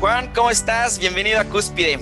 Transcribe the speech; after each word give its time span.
Juan, 0.00 0.30
¿cómo 0.34 0.50
estás? 0.50 0.98
Bienvenido 0.98 1.38
a 1.40 1.44
Cúspide. 1.44 1.98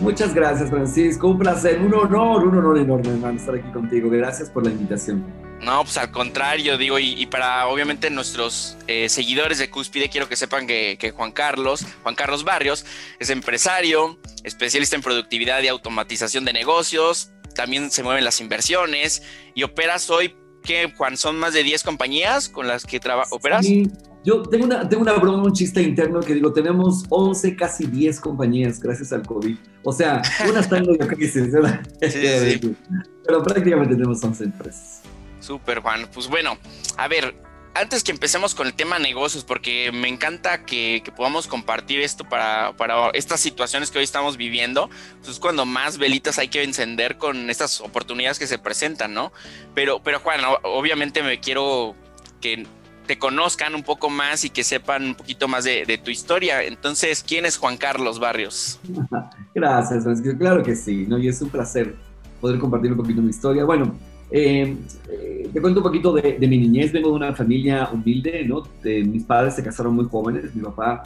Muchas 0.00 0.32
gracias, 0.32 0.70
Francisco. 0.70 1.28
Un 1.28 1.38
placer, 1.38 1.78
un 1.80 1.92
honor, 1.92 2.46
un 2.46 2.56
honor 2.56 2.78
enorme, 2.78 3.10
hermano, 3.10 3.38
estar 3.38 3.54
aquí 3.54 3.70
contigo. 3.70 4.08
Gracias 4.08 4.48
por 4.48 4.64
la 4.64 4.70
invitación. 4.70 5.43
No, 5.60 5.82
pues 5.82 5.96
al 5.96 6.10
contrario, 6.10 6.76
digo, 6.76 6.98
y, 6.98 7.24
para 7.26 7.66
obviamente 7.68 8.10
nuestros 8.10 8.76
eh, 8.86 9.08
seguidores 9.08 9.58
de 9.58 9.70
Cúspide, 9.70 10.10
quiero 10.10 10.28
que 10.28 10.36
sepan 10.36 10.66
que, 10.66 10.96
que, 10.98 11.10
Juan 11.10 11.32
Carlos, 11.32 11.86
Juan 12.02 12.14
Carlos 12.14 12.44
Barrios, 12.44 12.84
es 13.18 13.30
empresario, 13.30 14.18
especialista 14.42 14.94
en 14.96 15.02
productividad 15.02 15.62
y 15.62 15.68
automatización 15.68 16.44
de 16.44 16.52
negocios, 16.52 17.30
también 17.54 17.90
se 17.90 18.02
mueven 18.02 18.24
las 18.24 18.40
inversiones 18.40 19.22
y 19.54 19.62
operas 19.62 20.10
hoy, 20.10 20.36
¿qué, 20.62 20.92
Juan? 20.96 21.16
¿Son 21.16 21.38
más 21.38 21.54
de 21.54 21.62
10 21.62 21.82
compañías 21.82 22.48
con 22.48 22.66
las 22.66 22.84
que 22.84 23.00
operas? 23.30 23.64
Sí. 23.64 23.90
Yo 24.24 24.40
tengo 24.40 24.64
una, 24.64 24.88
tengo 24.88 25.02
una 25.02 25.12
broma, 25.12 25.42
un 25.42 25.52
chiste 25.52 25.82
interno 25.82 26.20
que 26.20 26.32
digo, 26.32 26.50
tenemos 26.50 27.04
11, 27.10 27.56
casi 27.56 27.86
10 27.86 28.20
compañías 28.20 28.80
gracias 28.80 29.12
al 29.12 29.22
COVID. 29.22 29.54
O 29.82 29.92
sea, 29.92 30.22
una 30.48 30.60
está 30.60 30.78
en 30.78 30.86
medio 30.86 31.06
crisis, 31.14 31.52
¿verdad? 31.52 31.82
Sí, 32.00 32.08
sí. 32.10 32.76
Pero 33.26 33.42
prácticamente 33.42 33.94
tenemos 33.94 34.24
11 34.24 34.44
empresas. 34.44 35.02
Súper, 35.44 35.80
Juan. 35.80 36.08
Pues 36.12 36.28
bueno, 36.28 36.56
a 36.96 37.06
ver, 37.06 37.34
antes 37.74 38.02
que 38.02 38.12
empecemos 38.12 38.54
con 38.54 38.66
el 38.66 38.72
tema 38.72 38.98
negocios, 38.98 39.44
porque 39.44 39.92
me 39.92 40.08
encanta 40.08 40.64
que, 40.64 41.02
podamos 41.16 41.46
compartir 41.46 42.00
esto 42.00 42.24
para, 42.24 42.72
para, 42.78 43.10
estas 43.10 43.40
situaciones 43.40 43.90
que 43.90 43.98
hoy 43.98 44.04
estamos 44.04 44.38
viviendo, 44.38 44.88
pues 45.18 45.32
es 45.32 45.38
cuando 45.38 45.66
más 45.66 45.98
velitas 45.98 46.38
hay 46.38 46.48
que 46.48 46.62
encender 46.62 47.18
con 47.18 47.50
estas 47.50 47.82
oportunidades 47.82 48.38
que 48.38 48.46
se 48.46 48.58
presentan, 48.58 49.12
¿no? 49.12 49.32
Pero, 49.74 50.02
pero 50.02 50.18
Juan, 50.20 50.40
obviamente 50.62 51.22
me 51.22 51.40
quiero 51.40 51.94
que 52.40 52.66
te 53.06 53.18
conozcan 53.18 53.74
un 53.74 53.82
poco 53.82 54.08
más 54.08 54.46
y 54.46 54.50
que 54.50 54.64
sepan 54.64 55.04
un 55.04 55.14
poquito 55.14 55.46
más 55.46 55.64
de, 55.64 56.00
tu 56.02 56.10
historia. 56.10 56.62
Entonces, 56.62 57.22
¿quién 57.22 57.44
es 57.44 57.58
Juan 57.58 57.76
Carlos 57.76 58.18
Barrios? 58.18 58.80
Gracias, 59.54 60.04
claro 60.38 60.62
que 60.62 60.74
sí, 60.74 61.04
¿no? 61.06 61.18
y 61.18 61.28
es 61.28 61.42
un 61.42 61.50
placer 61.50 61.96
poder 62.40 62.58
compartir 62.58 62.92
un 62.92 62.96
poquito 62.96 63.20
mi 63.20 63.28
historia. 63.28 63.64
Bueno, 63.64 63.94
eh, 64.36 64.76
eh, 65.08 65.48
te 65.52 65.60
cuento 65.60 65.78
un 65.78 65.84
poquito 65.84 66.12
de, 66.12 66.36
mi 66.40 66.58
niñez. 66.58 66.90
Vengo 66.90 67.10
de 67.10 67.14
una 67.14 67.34
familia 67.36 67.88
humilde, 67.92 68.44
¿no? 68.44 68.64
mis 68.82 69.22
padres 69.22 69.54
se 69.54 69.62
casaron 69.62 69.94
muy 69.94 70.06
jóvenes. 70.06 70.52
Mi 70.56 70.62
papá 70.62 71.04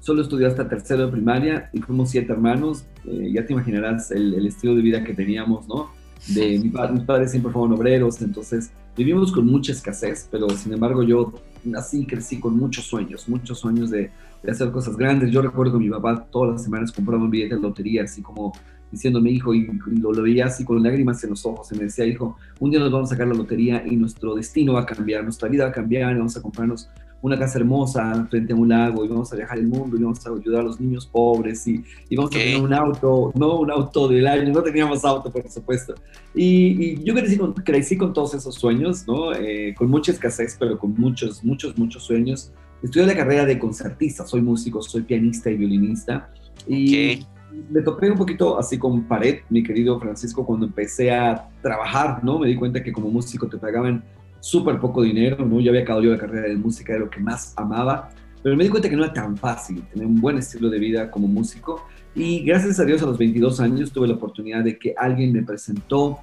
solo 0.00 0.22
estudió 0.22 0.48
hasta 0.48 0.68
tercero 0.68 1.06
de 1.06 1.12
primaria 1.12 1.70
y 1.72 1.80
fuimos 1.80 2.10
siete 2.10 2.32
hermanos. 2.32 2.84
Eh, 3.04 3.30
ya 3.32 3.46
te 3.46 3.52
imaginarás 3.52 4.10
el, 4.10 4.34
el, 4.34 4.48
estilo 4.48 4.74
de 4.74 4.82
vida 4.82 5.04
que 5.04 5.14
teníamos, 5.14 5.68
¿no? 5.68 5.90
De, 6.34 6.58
mi 6.58 6.72
mis 6.94 7.04
padres 7.04 7.30
siempre 7.30 7.52
fueron 7.52 7.72
obreros, 7.74 8.20
entonces 8.20 8.72
vivimos 8.96 9.30
con 9.30 9.46
mucha 9.46 9.70
escasez, 9.70 10.26
pero 10.28 10.48
sin 10.50 10.72
embargo 10.72 11.04
yo 11.04 11.34
nací 11.62 12.00
y 12.00 12.06
crecí 12.06 12.40
con 12.40 12.56
muchos 12.56 12.84
sueños, 12.84 13.28
muchos 13.28 13.60
sueños 13.60 13.90
de, 13.90 14.10
de, 14.42 14.50
hacer 14.50 14.72
cosas 14.72 14.96
grandes. 14.96 15.30
Yo 15.30 15.40
recuerdo 15.40 15.74
que 15.74 15.84
mi 15.84 15.90
papá 15.90 16.26
todas 16.32 16.54
las 16.54 16.64
semanas 16.64 16.90
compraba 16.90 17.22
un 17.22 17.30
billete 17.30 17.54
de 17.54 17.60
lotería, 17.60 18.02
así 18.02 18.22
como 18.22 18.52
diciéndome, 18.90 19.30
hijo, 19.30 19.54
y, 19.54 19.66
lo, 20.00 20.12
lo, 20.12 20.22
veía 20.22 20.46
así 20.46 20.64
con 20.64 20.82
lágrimas 20.82 21.22
en 21.24 21.30
los 21.30 21.44
ojos, 21.44 21.70
y 21.72 21.76
me 21.76 21.84
decía, 21.84 22.06
hijo, 22.06 22.36
un 22.60 22.70
día 22.70 22.80
nos 22.80 22.90
vamos 22.90 23.10
a 23.10 23.14
sacar 23.14 23.28
la 23.28 23.34
lotería 23.34 23.84
y 23.86 23.96
nuestro 23.96 24.34
destino 24.34 24.74
va 24.74 24.82
a 24.82 24.86
cambiar, 24.86 25.24
nuestra 25.24 25.48
vida 25.48 25.64
va 25.64 25.70
a 25.70 25.72
cambiar, 25.72 26.14
y 26.14 26.18
vamos 26.18 26.36
a 26.36 26.42
comprarnos 26.42 26.88
una 27.22 27.38
casa 27.38 27.58
hermosa 27.58 28.26
frente 28.30 28.52
a 28.52 28.56
un 28.56 28.68
lago 28.68 29.04
y 29.04 29.08
vamos 29.08 29.32
a 29.32 29.36
viajar 29.36 29.58
el 29.58 29.66
mundo 29.66 29.96
y 29.96 30.02
vamos 30.02 30.24
a 30.26 30.30
ayudar 30.30 30.60
a 30.60 30.64
los 30.64 30.80
niños 30.80 31.06
pobres 31.06 31.66
y, 31.66 31.82
y 32.08 32.16
vamos 32.16 32.30
a 32.30 32.38
tener 32.38 32.60
un 32.60 32.72
auto, 32.72 33.32
no 33.34 33.60
un 33.60 33.70
auto 33.70 34.08
del 34.08 34.26
año, 34.26 34.52
no 34.52 34.62
teníamos 34.62 35.04
auto 35.04 35.30
por 35.32 35.48
supuesto. 35.50 35.94
Y, 36.34 37.02
yo 37.02 37.14
crecí 37.14 37.36
con, 37.36 37.54
crecí 37.54 37.96
con 37.96 38.12
todos 38.12 38.34
esos 38.34 38.54
sueños, 38.54 39.06
¿no? 39.06 39.32
Eh, 39.34 39.74
con 39.76 39.88
mucha 39.90 40.12
escasez, 40.12 40.56
pero 40.58 40.78
con 40.78 40.94
muchos, 40.94 41.42
muchos, 41.42 41.76
muchos 41.76 42.04
sueños. 42.04 42.52
Estudié 42.82 43.06
la 43.06 43.16
carrera 43.16 43.44
de 43.44 43.58
concertista, 43.58 44.26
soy 44.26 44.42
músico, 44.42 44.82
soy 44.82 45.02
pianista 45.02 45.50
y 45.50 45.56
violinista. 45.56 46.30
Y 46.68 47.24
me 47.70 47.82
topé 47.82 48.10
un 48.10 48.18
poquito 48.18 48.58
así 48.58 48.78
con 48.78 49.04
pared, 49.04 49.40
mi 49.50 49.62
querido 49.62 49.98
Francisco, 49.98 50.44
cuando 50.44 50.66
empecé 50.66 51.10
a 51.10 51.48
trabajar, 51.62 52.22
¿no? 52.22 52.38
Me 52.38 52.48
di 52.48 52.56
cuenta 52.56 52.82
que 52.82 52.92
como 52.92 53.10
músico 53.10 53.48
te 53.48 53.58
pagaban 53.58 54.04
súper 54.40 54.78
poco 54.78 55.02
dinero, 55.02 55.44
¿no? 55.44 55.60
Yo 55.60 55.70
había 55.70 55.82
acabado 55.82 56.04
yo 56.04 56.12
la 56.12 56.18
carrera 56.18 56.48
de 56.48 56.56
música, 56.56 56.92
era 56.92 57.04
lo 57.04 57.10
que 57.10 57.20
más 57.20 57.54
amaba, 57.56 58.10
pero 58.42 58.56
me 58.56 58.64
di 58.64 58.70
cuenta 58.70 58.88
que 58.88 58.96
no 58.96 59.04
era 59.04 59.12
tan 59.12 59.36
fácil 59.36 59.82
tener 59.92 60.06
un 60.06 60.20
buen 60.20 60.38
estilo 60.38 60.70
de 60.70 60.78
vida 60.78 61.10
como 61.10 61.26
músico 61.26 61.84
y 62.14 62.40
gracias 62.44 62.78
a 62.80 62.84
Dios 62.84 63.02
a 63.02 63.06
los 63.06 63.18
22 63.18 63.60
años 63.60 63.92
tuve 63.92 64.08
la 64.08 64.14
oportunidad 64.14 64.64
de 64.64 64.78
que 64.78 64.94
alguien 64.96 65.32
me 65.32 65.42
presentó 65.42 66.18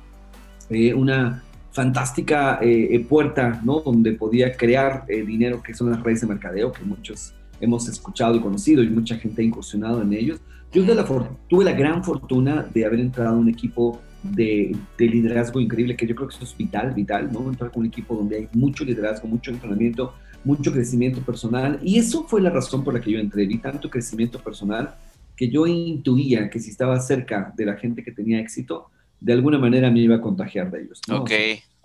eh, 0.70 0.94
una 0.94 1.44
fantástica 1.72 2.60
eh, 2.62 2.96
eh, 2.96 3.00
puerta, 3.02 3.62
¿no? 3.64 3.82
Donde 3.82 4.14
podía 4.14 4.56
crear 4.56 5.06
dinero, 5.06 5.62
que 5.62 5.74
son 5.74 5.92
las 5.92 6.02
redes 6.02 6.22
de 6.22 6.28
mercadeo, 6.28 6.72
que 6.72 6.84
muchos 6.84 7.36
hemos 7.60 7.88
escuchado 7.88 8.36
y 8.36 8.40
conocido 8.40 8.84
y 8.84 8.90
mucha 8.90 9.18
gente 9.18 9.42
ha 9.42 9.46
incursionado 9.46 10.02
en 10.02 10.14
ellos. 10.14 10.40
Yo 10.73 10.84
tuve 10.84 10.95
la, 10.95 11.06
tuve 11.47 11.63
la 11.63 11.73
gran 11.73 12.03
fortuna 12.03 12.67
de 12.73 12.85
haber 12.85 13.00
entrado 13.00 13.35
a 13.35 13.38
un 13.38 13.47
equipo 13.47 14.01
de, 14.23 14.75
liderazgo 14.97 15.59
increíble, 15.59 15.95
que 15.95 16.07
yo 16.07 16.16
creo 16.16 16.28
que 16.28 16.35
eso 16.35 16.45
es 16.45 16.57
vital, 16.57 16.94
vital, 16.94 17.31
¿no? 17.31 17.47
Entrar 17.50 17.72
con 17.72 17.81
un 17.81 17.88
equipo 17.88 18.16
donde 18.16 18.38
hay 18.38 18.50
mucho 18.53 18.84
liderazgo, 18.84 19.28
mucho 19.28 19.51
entrenamiento, 19.51 20.13
mucho 20.44 20.72
crecimiento 20.72 21.22
personal. 21.22 21.79
Y 21.84 22.00
eso 22.00 22.23
fue 22.28 22.41
la 22.41 22.50
razón 22.50 22.84
por 22.84 22.94
la 22.94 23.01
que 23.01 23.11
yo 23.11 23.19
entré. 23.19 23.45
Vi 23.45 23.59
tanto 23.59 23.89
crecimiento 23.89 24.39
personal 24.39 24.95
que 25.35 25.50
yo 25.50 25.67
intuía 25.67 26.50
que 26.50 26.59
si 26.59 26.72
estaba 26.72 27.00
cerca 27.00 27.53
de 27.55 27.66
la 27.66 27.75
gente 27.75 28.03
que 28.03 28.11
tenía 28.11 28.40
éxito, 28.40 28.90
de 29.19 29.34
alguna 29.34 29.57
manera 29.59 29.91
me 29.91 30.00
iba 30.00 30.16
a 30.16 30.22
contagiar 30.22 30.72
de 30.72 30.81
ellos. 30.81 31.01
¿no? 31.07 31.22
Ok. 31.22 31.31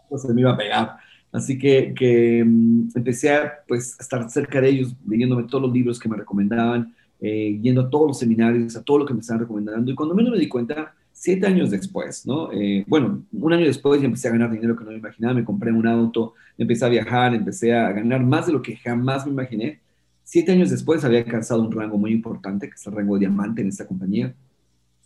Entonces 0.05 0.34
me 0.34 0.41
iba 0.41 0.53
a 0.53 0.56
pegar. 0.56 0.97
Así 1.31 1.59
que, 1.59 1.93
que 1.94 2.43
mm, 2.44 2.91
empecé 2.94 3.34
a 3.34 3.53
pues, 3.66 3.97
estar 4.00 4.31
cerca 4.31 4.60
de 4.60 4.70
ellos, 4.70 4.94
leyéndome 5.06 5.44
todos 5.44 5.62
los 5.62 5.72
libros 5.72 5.99
que 5.99 6.09
me 6.09 6.16
recomendaban, 6.16 6.94
eh, 7.21 7.59
yendo 7.61 7.83
a 7.83 7.91
todos 7.91 8.09
los 8.09 8.19
seminarios, 8.19 8.77
a 8.77 8.83
todo 8.83 8.99
lo 8.99 9.06
que 9.06 9.15
me 9.15 9.21
estaban 9.21 9.41
recomendando. 9.41 9.91
Y 9.91 9.95
cuando 9.95 10.15
menos 10.15 10.33
me 10.33 10.39
di 10.39 10.49
cuenta, 10.49 10.95
siete 11.19 11.47
años 11.47 11.71
después, 11.71 12.25
¿no? 12.27 12.53
Eh, 12.53 12.84
bueno, 12.87 13.25
un 13.33 13.53
año 13.53 13.67
después 13.67 14.01
ya 14.01 14.06
empecé 14.06 14.29
a 14.29 14.33
ganar 14.33 14.53
dinero 14.53 14.77
que 14.77 14.84
no 14.84 14.93
me 14.93 14.99
imaginaba, 14.99 15.34
me 15.34 15.45
compré 15.45 15.73
un 15.73 15.87
auto, 15.87 16.34
empecé 16.56 16.84
a 16.84 16.89
viajar, 16.89 17.34
empecé 17.34 17.75
a 17.75 17.91
ganar 17.91 18.23
más 18.23 18.47
de 18.47 18.53
lo 18.53 18.62
que 18.62 18.77
jamás 18.77 19.27
me 19.27 19.33
imaginé. 19.33 19.81
Siete 20.23 20.53
años 20.53 20.71
después 20.71 21.05
había 21.05 21.19
alcanzado 21.19 21.62
un 21.62 21.73
rango 21.73 21.99
muy 21.99 22.12
importante, 22.12 22.69
que 22.69 22.75
es 22.75 22.87
el 22.87 22.93
rango 22.93 23.15
de 23.15 23.21
diamante 23.21 23.62
en 23.62 23.69
esta 23.69 23.87
compañía, 23.87 24.33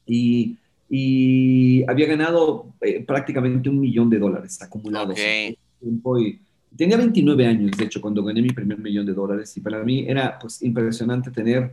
y, 0.06 0.56
y 0.90 1.82
había 1.88 2.06
ganado 2.06 2.66
eh, 2.82 3.02
prácticamente 3.02 3.70
un 3.70 3.80
millón 3.80 4.10
de 4.10 4.18
dólares 4.18 4.60
acumulados. 4.60 5.12
Okay. 5.12 5.56
Y 5.80 6.76
tenía 6.76 6.98
29 6.98 7.46
años, 7.46 7.70
de 7.76 7.84
hecho, 7.84 8.02
cuando 8.02 8.22
gané 8.22 8.42
mi 8.42 8.50
primer 8.50 8.78
millón 8.78 9.06
de 9.06 9.14
dólares, 9.14 9.56
y 9.56 9.60
para 9.60 9.82
mí 9.82 10.04
era 10.06 10.38
pues 10.38 10.62
impresionante 10.62 11.30
tener 11.30 11.72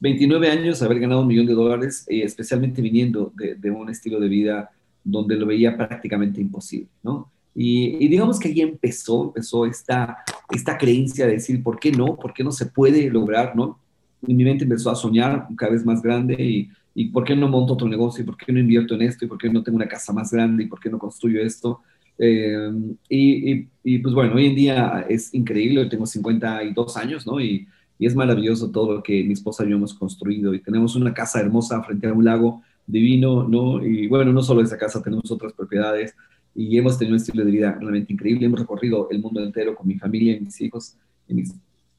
29 0.00 0.50
años, 0.50 0.82
haber 0.82 0.98
ganado 0.98 1.20
un 1.20 1.26
millón 1.28 1.46
de 1.46 1.52
dólares, 1.52 2.06
eh, 2.08 2.22
especialmente 2.24 2.80
viniendo 2.80 3.32
de, 3.36 3.70
un 3.70 3.90
estilo 3.90 4.18
de 4.18 4.28
vida 4.28 4.70
donde 5.04 5.36
lo 5.36 5.46
veía 5.46 5.76
prácticamente 5.76 6.40
imposible, 6.40 6.88
¿no? 7.02 7.30
Y, 7.54 8.08
digamos 8.08 8.38
que 8.38 8.48
ahí 8.48 8.60
empezó, 8.60 9.26
empezó 9.26 9.66
esta, 9.66 10.18
esta 10.50 10.78
creencia 10.78 11.26
de 11.26 11.32
decir, 11.32 11.62
¿por 11.62 11.78
qué 11.78 11.92
no? 11.92 12.16
¿Por 12.16 12.32
qué 12.32 12.44
no 12.44 12.52
se 12.52 12.66
puede 12.66 13.10
lograr, 13.10 13.54
no? 13.54 13.78
Y 14.26 14.34
mi 14.34 14.44
mente 14.44 14.64
empezó 14.64 14.90
a 14.90 14.94
soñar 14.94 15.46
cada 15.56 15.72
vez 15.72 15.84
más 15.84 16.00
grande 16.00 16.34
y, 16.34 16.70
y 16.94 17.06
¿por 17.06 17.24
qué 17.24 17.36
no 17.36 17.48
monto 17.48 17.74
otro 17.74 17.88
negocio? 17.88 18.22
¿Y 18.22 18.26
por 18.26 18.36
qué 18.36 18.52
no 18.52 18.60
invierto 18.60 18.94
en 18.94 19.02
esto? 19.02 19.24
¿Y 19.24 19.28
por 19.28 19.38
qué 19.38 19.50
no 19.50 19.62
tengo 19.62 19.76
una 19.76 19.88
casa 19.88 20.12
más 20.12 20.32
grande? 20.32 20.64
¿Y 20.64 20.66
por 20.66 20.80
qué 20.80 20.88
no 20.88 20.98
construyo 20.98 21.42
esto? 21.42 21.80
Eh, 22.18 22.70
y, 23.08 23.66
y, 23.82 23.98
pues 23.98 24.14
bueno, 24.14 24.34
hoy 24.34 24.46
en 24.46 24.54
día 24.54 25.06
es 25.08 25.34
increíble, 25.34 25.86
tengo 25.86 26.06
52 26.06 26.96
años, 26.96 27.26
¿no? 27.26 27.40
Y, 27.40 27.66
y 28.00 28.06
es 28.06 28.16
maravilloso 28.16 28.70
todo 28.70 28.94
lo 28.94 29.02
que 29.02 29.22
mi 29.22 29.34
esposa 29.34 29.62
y 29.64 29.68
yo 29.68 29.76
hemos 29.76 29.92
construido 29.92 30.54
y 30.54 30.62
tenemos 30.62 30.96
una 30.96 31.12
casa 31.12 31.38
hermosa 31.38 31.82
frente 31.82 32.08
a 32.08 32.14
un 32.14 32.24
lago 32.24 32.62
divino, 32.86 33.46
¿no? 33.46 33.84
Y 33.84 34.08
bueno, 34.08 34.32
no 34.32 34.42
solo 34.42 34.62
esa 34.62 34.78
casa, 34.78 35.02
tenemos 35.02 35.30
otras 35.30 35.52
propiedades 35.52 36.14
y 36.54 36.78
hemos 36.78 36.96
tenido 36.98 37.14
un 37.14 37.20
estilo 37.20 37.44
de 37.44 37.50
vida 37.50 37.76
realmente 37.78 38.10
increíble. 38.10 38.46
Hemos 38.46 38.60
recorrido 38.60 39.06
el 39.10 39.20
mundo 39.20 39.44
entero 39.44 39.74
con 39.76 39.86
mi 39.86 39.98
familia 39.98 40.40
mis 40.40 40.58
hijos, 40.62 40.96
y 41.28 41.34
mis, 41.34 41.54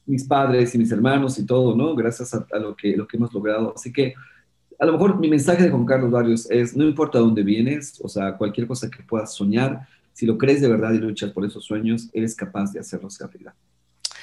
mis 0.07 0.23
padres 0.23 0.73
y 0.73 0.79
mis 0.79 0.91
hermanos 0.91 1.37
y 1.37 1.45
todo, 1.45 1.75
¿no? 1.75 1.95
Gracias 1.95 2.33
a, 2.33 2.59
lo, 2.59 2.75
que, 2.75 2.97
lo 2.97 3.07
que 3.07 3.17
hemos 3.17 3.31
logrado. 3.31 3.73
Así 3.75 3.93
que 3.93 4.15
a 4.79 4.85
lo 4.87 4.93
mejor 4.93 5.19
mi 5.19 5.29
mensaje 5.29 5.61
de 5.61 5.69
Juan 5.69 5.85
Carlos 5.85 6.09
Barrios 6.09 6.49
es, 6.49 6.75
no 6.75 6.83
importa 6.83 7.19
dónde 7.19 7.43
vienes, 7.43 8.01
o 8.03 8.09
sea, 8.09 8.37
cualquier 8.37 8.65
cosa 8.65 8.89
que 8.89 9.03
puedas 9.03 9.35
soñar, 9.35 9.87
si 10.13 10.25
lo 10.25 10.39
crees 10.39 10.61
de 10.61 10.67
verdad 10.67 10.93
y 10.93 10.97
luchas 10.97 11.29
por 11.29 11.45
esos 11.45 11.63
sueños, 11.63 12.09
eres 12.11 12.33
capaz 12.33 12.73
de 12.73 12.79
hacerlos 12.79 13.19
realidad. 13.19 13.53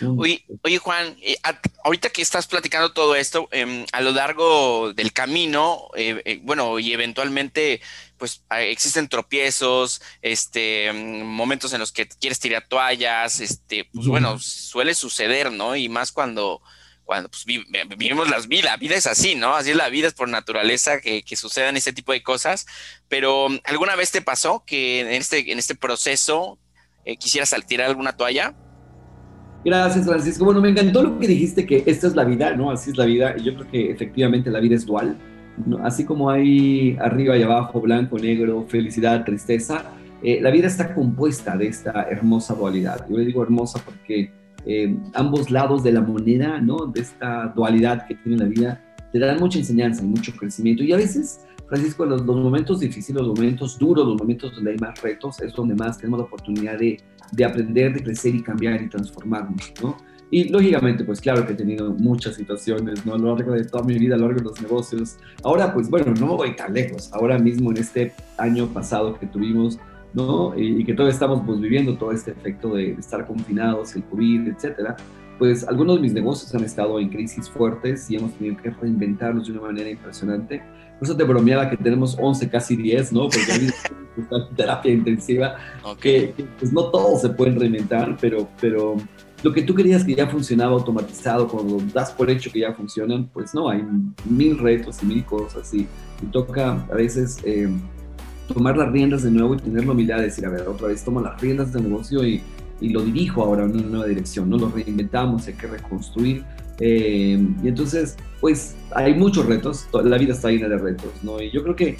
Oye, 0.01 0.45
oye 0.63 0.79
Juan, 0.79 1.17
eh, 1.23 1.37
ahorita 1.85 2.11
que 2.11 2.23
estás 2.23 2.47
platicando 2.47 2.93
todo 2.93 3.15
esto, 3.17 3.49
em, 3.51 3.85
a 3.93 4.01
lo 4.01 4.13
largo 4.13 4.93
del 4.93 5.13
camino, 5.13 5.89
eh, 5.97 6.23
eh, 6.25 6.41
bueno, 6.43 6.79
y 6.79 6.93
eventualmente, 6.93 7.81
pues 8.17 8.43
existen 8.51 9.09
tropiezos, 9.09 10.01
este, 10.23 10.87
em, 10.87 11.25
momentos 11.25 11.73
en 11.73 11.81
los 11.81 11.93
que 11.93 12.09
quieres 12.09 12.39
tirar 12.39 12.67
toallas, 12.69 13.41
este, 13.41 13.87
pues 13.93 14.07
bueno, 14.07 14.39
suele 14.39 14.95
suceder, 14.95 15.51
¿no? 15.51 15.75
Y 15.75 15.89
más 15.89 16.13
cuando, 16.13 16.63
cuando 17.05 17.29
pues, 17.31 17.45
vivimos 17.45 18.29
las 18.29 18.47
vidas, 18.49 18.67
la 18.67 18.77
vida 18.77 18.95
es 18.95 19.07
así, 19.07 19.35
¿no? 19.35 19.55
Así 19.57 19.71
es 19.71 19.77
la 19.77 19.89
vida, 19.89 20.09
es 20.09 20.15
por 20.15 20.29
naturaleza 20.29 21.01
que, 21.01 21.23
que 21.23 21.37
sucedan 21.37 21.77
este 21.77 21.93
tipo 21.93 22.13
de 22.13 22.23
cosas. 22.23 22.67
Pero 23.09 23.49
¿alguna 23.65 23.97
vez 23.97 24.11
te 24.11 24.23
pasó 24.23 24.65
que 24.65 25.01
en 25.01 25.09
este, 25.09 25.51
en 25.51 25.59
este 25.59 25.75
proceso 25.75 26.59
quisieras 27.19 27.55
tirar 27.67 27.89
alguna 27.89 28.17
toalla? 28.17 28.55
Gracias, 29.65 30.07
Francisco. 30.07 30.45
Bueno, 30.45 30.61
me 30.61 30.71
encantó 30.71 31.03
lo 31.03 31.19
que 31.19 31.27
dijiste, 31.27 31.67
que 31.67 31.83
esta 31.87 32.07
es 32.07 32.15
la 32.15 32.25
vida, 32.25 32.55
¿no? 32.55 32.71
Así 32.71 32.91
es 32.91 32.97
la 32.97 33.05
vida. 33.05 33.37
Yo 33.37 33.55
creo 33.55 33.71
que 33.71 33.91
efectivamente 33.91 34.51
la 34.51 34.61
vida 34.61 34.77
es 34.77 34.87
dual. 34.87 35.17
Así 35.83 36.05
como 36.05 36.31
hay 36.31 36.97
arriba 37.01 37.37
y 37.37 37.43
abajo, 37.43 37.81
blanco, 37.81 38.19
negro, 38.19 38.65
felicidad, 38.69 39.25
tristeza, 39.25 39.85
eh, 40.23 40.41
la 40.41 40.51
vida 40.51 40.69
está 40.69 40.95
compuesta 40.95 41.57
de 41.57 41.67
esta 41.67 42.05
hermosa 42.05 42.55
dualidad. 42.55 43.07
Yo 43.09 43.19
le 43.19 43.25
digo 43.25 43.43
hermosa 43.43 43.81
porque 43.85 44.33
eh, 44.67 44.97
ambos 45.15 45.51
lados 45.51 45.83
de 45.83 45.93
la 45.93 46.01
moneda, 46.01 46.61
¿no? 46.61 46.87
De 46.87 47.01
esta 47.01 47.53
dualidad 47.55 48.07
que 48.07 48.15
tiene 48.15 48.39
la 48.39 48.45
vida, 48.45 48.81
te 49.13 49.19
dan 49.19 49.39
mucha 49.39 49.59
enseñanza 49.59 50.05
y 50.05 50.07
mucho 50.07 50.33
crecimiento. 50.37 50.85
Y 50.85 50.93
a 50.93 50.97
veces, 50.97 51.41
Francisco, 51.69 52.05
los, 52.05 52.25
los 52.25 52.37
momentos 52.37 52.81
difíciles, 52.81 53.21
los 53.21 53.37
momentos 53.37 53.79
duros, 53.79 54.07
los 54.07 54.19
momentos 54.19 54.55
donde 54.55 54.73
hay 54.73 54.79
más 54.79 55.01
retos, 55.03 55.41
es 55.41 55.53
donde 55.53 55.75
más 55.75 55.99
tenemos 55.99 56.21
la 56.21 56.27
oportunidad 56.27 56.79
de 56.79 56.99
de 57.33 57.45
aprender, 57.45 57.95
de 57.95 58.03
crecer 58.03 58.35
y 58.35 58.43
cambiar 58.43 58.83
y 58.83 58.89
transformarnos, 58.89 59.73
¿no? 59.83 59.97
Y 60.31 60.51
lógicamente, 60.51 61.05
pues 61.05 61.21
claro 61.21 61.47
que 61.47 61.55
he 61.55 61.57
tenido 61.57 61.91
muchas 61.95 62.35
situaciones, 62.35 63.07
¿no? 63.07 63.15
A 63.15 63.19
lo 63.19 63.35
largo 63.35 63.53
de 63.53 63.65
toda 63.65 63.83
mi 63.83 63.99
vida, 63.99 64.15
a 64.15 64.19
lo 64.19 64.27
largo 64.27 64.41
de 64.41 64.45
los 64.45 64.61
negocios. 64.61 65.17
Ahora, 65.43 65.73
pues 65.73 65.89
bueno, 65.89 66.13
no 66.21 66.37
voy 66.37 66.55
tan 66.55 66.75
lejos. 66.75 67.11
Ahora 67.15 67.39
mismo, 67.39 67.71
en 67.71 67.79
este 67.79 68.13
año 68.37 68.67
pasado 68.67 69.19
que 69.19 69.27
tuvimos, 69.27 69.79
¿no? 70.13 70.53
Y, 70.59 70.85
que 70.85 70.93
todavía 70.93 71.15
estamos 71.15 71.43
pues, 71.47 71.61
viviendo 71.61 71.97
todo 71.97 72.13
este 72.13 72.33
efecto 72.33 72.75
de, 72.75 72.93
estar 72.93 73.27
confinados, 73.27 73.97
el 73.97 74.05
COVID, 74.05 74.49
etcétera, 74.49 74.97
pues 75.39 75.67
algunos 75.67 75.97
de 75.97 76.03
mis 76.03 76.13
negocios 76.13 76.53
han 76.55 76.65
estado 76.65 76.99
en 76.99 77.09
crisis 77.09 77.49
fuertes 77.49 78.11
y 78.11 78.17
hemos 78.17 78.35
tenido 78.35 78.57
que 78.61 78.71
reinventarlos 78.71 79.47
de 79.47 79.53
una 79.53 79.63
manera 79.63 79.89
impresionante. 79.89 80.63
Por 80.99 81.07
eso 81.07 81.17
te 81.17 81.23
bromeaba 81.23 81.71
que 81.71 81.77
tenemos 81.77 82.17
11, 82.21 82.51
casi 82.51 82.77
10, 82.77 83.13
¿no? 83.13 83.29
Porque 83.29 83.53
hay 83.53 83.69
terapia 84.57 84.93
intensiva, 84.93 85.57
que, 86.01 86.35
pues 86.59 86.73
no 86.73 86.91
todos 86.91 87.21
se 87.21 87.29
pueden 87.29 87.59
reinventar, 87.59 88.17
pero, 88.21 88.49
pero 88.61 88.97
lo 89.45 89.53
que 89.53 89.63
tú 89.63 89.77
querías 89.77 90.03
que 90.03 90.17
ya 90.17 90.27
funcionaba 90.27 90.73
automatizado, 90.73 91.47
cuando 91.47 91.81
das 91.95 92.11
por 92.11 92.29
hecho 92.29 92.51
que 92.51 92.61
ya 92.61 92.73
funcionan, 92.73 93.29
pues 93.33 93.55
no, 93.55 93.69
hay 93.69 93.85
mil 94.25 94.59
retos 94.59 95.03
y 95.05 95.07
mil 95.07 95.25
cosas 95.25 95.73
y, 95.73 95.87
y 96.21 96.27
toca 96.33 96.85
a 96.91 96.95
veces 96.95 97.39
eh, 97.45 97.69
tomar 98.53 98.77
las 98.77 98.91
riendas 98.91 99.23
de 99.23 99.31
nuevo 99.31 99.55
y 99.55 99.59
tener 99.59 99.87
la 99.87 99.93
humildad 99.93 100.17
de 100.17 100.25
decir, 100.25 100.45
a 100.47 100.51
ver, 100.51 100.67
otra 100.67 100.89
vez 100.89 101.05
tomo 101.05 101.21
las 101.21 101.41
riendas 101.41 101.73
del 101.73 101.85
negocio 101.85 102.27
y, 102.27 102.43
y 102.81 102.91
lo 102.91 103.03
dirijo 103.03 103.43
ahora 103.43 103.65
en 103.65 103.73
una 103.73 103.83
nueva 103.83 104.07
dirección, 104.07 104.51
¿no? 104.51 104.57
Lo 104.57 104.69
reinventamos, 104.71 105.47
hay 105.47 105.55
que 105.55 105.67
reconstruir. 105.67 106.45
Eh, 106.81 107.39
y 107.63 107.69
entonces, 107.69 108.17
pues 108.41 108.77
hay 108.95 109.15
muchos 109.15 109.47
retos, 109.47 109.89
la 109.93 110.17
vida 110.17 110.33
está 110.33 110.51
llena 110.51 110.69
de 110.69 110.79
retos, 110.79 111.11
¿no? 111.23 111.41
Y 111.43 111.51
yo 111.51 111.63
creo 111.63 111.75
que 111.75 111.97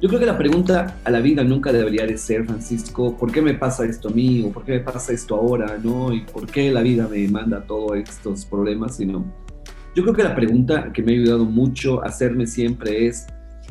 yo 0.00 0.08
creo 0.08 0.20
que 0.20 0.26
la 0.26 0.38
pregunta 0.38 0.96
a 1.02 1.10
la 1.10 1.18
vida 1.18 1.42
nunca 1.42 1.72
debería 1.72 2.06
de 2.06 2.16
ser, 2.16 2.44
Francisco, 2.44 3.16
¿por 3.16 3.32
qué 3.32 3.42
me 3.42 3.54
pasa 3.54 3.84
esto 3.84 4.08
a 4.08 4.12
mí? 4.12 4.44
¿O 4.46 4.52
por 4.52 4.64
qué 4.64 4.72
me 4.72 4.80
pasa 4.80 5.12
esto 5.12 5.34
ahora? 5.34 5.76
¿No? 5.82 6.12
¿Y 6.12 6.20
por 6.20 6.46
qué 6.46 6.70
la 6.70 6.82
vida 6.82 7.08
me 7.08 7.26
manda 7.26 7.64
todos 7.66 7.96
estos 7.96 8.44
problemas? 8.44 8.96
Sino, 8.96 9.24
yo 9.96 10.04
creo 10.04 10.14
que 10.14 10.22
la 10.22 10.36
pregunta 10.36 10.92
que 10.92 11.02
me 11.02 11.12
ha 11.12 11.14
ayudado 11.16 11.44
mucho 11.44 12.00
a 12.04 12.06
hacerme 12.06 12.46
siempre 12.46 13.08
es, 13.08 13.26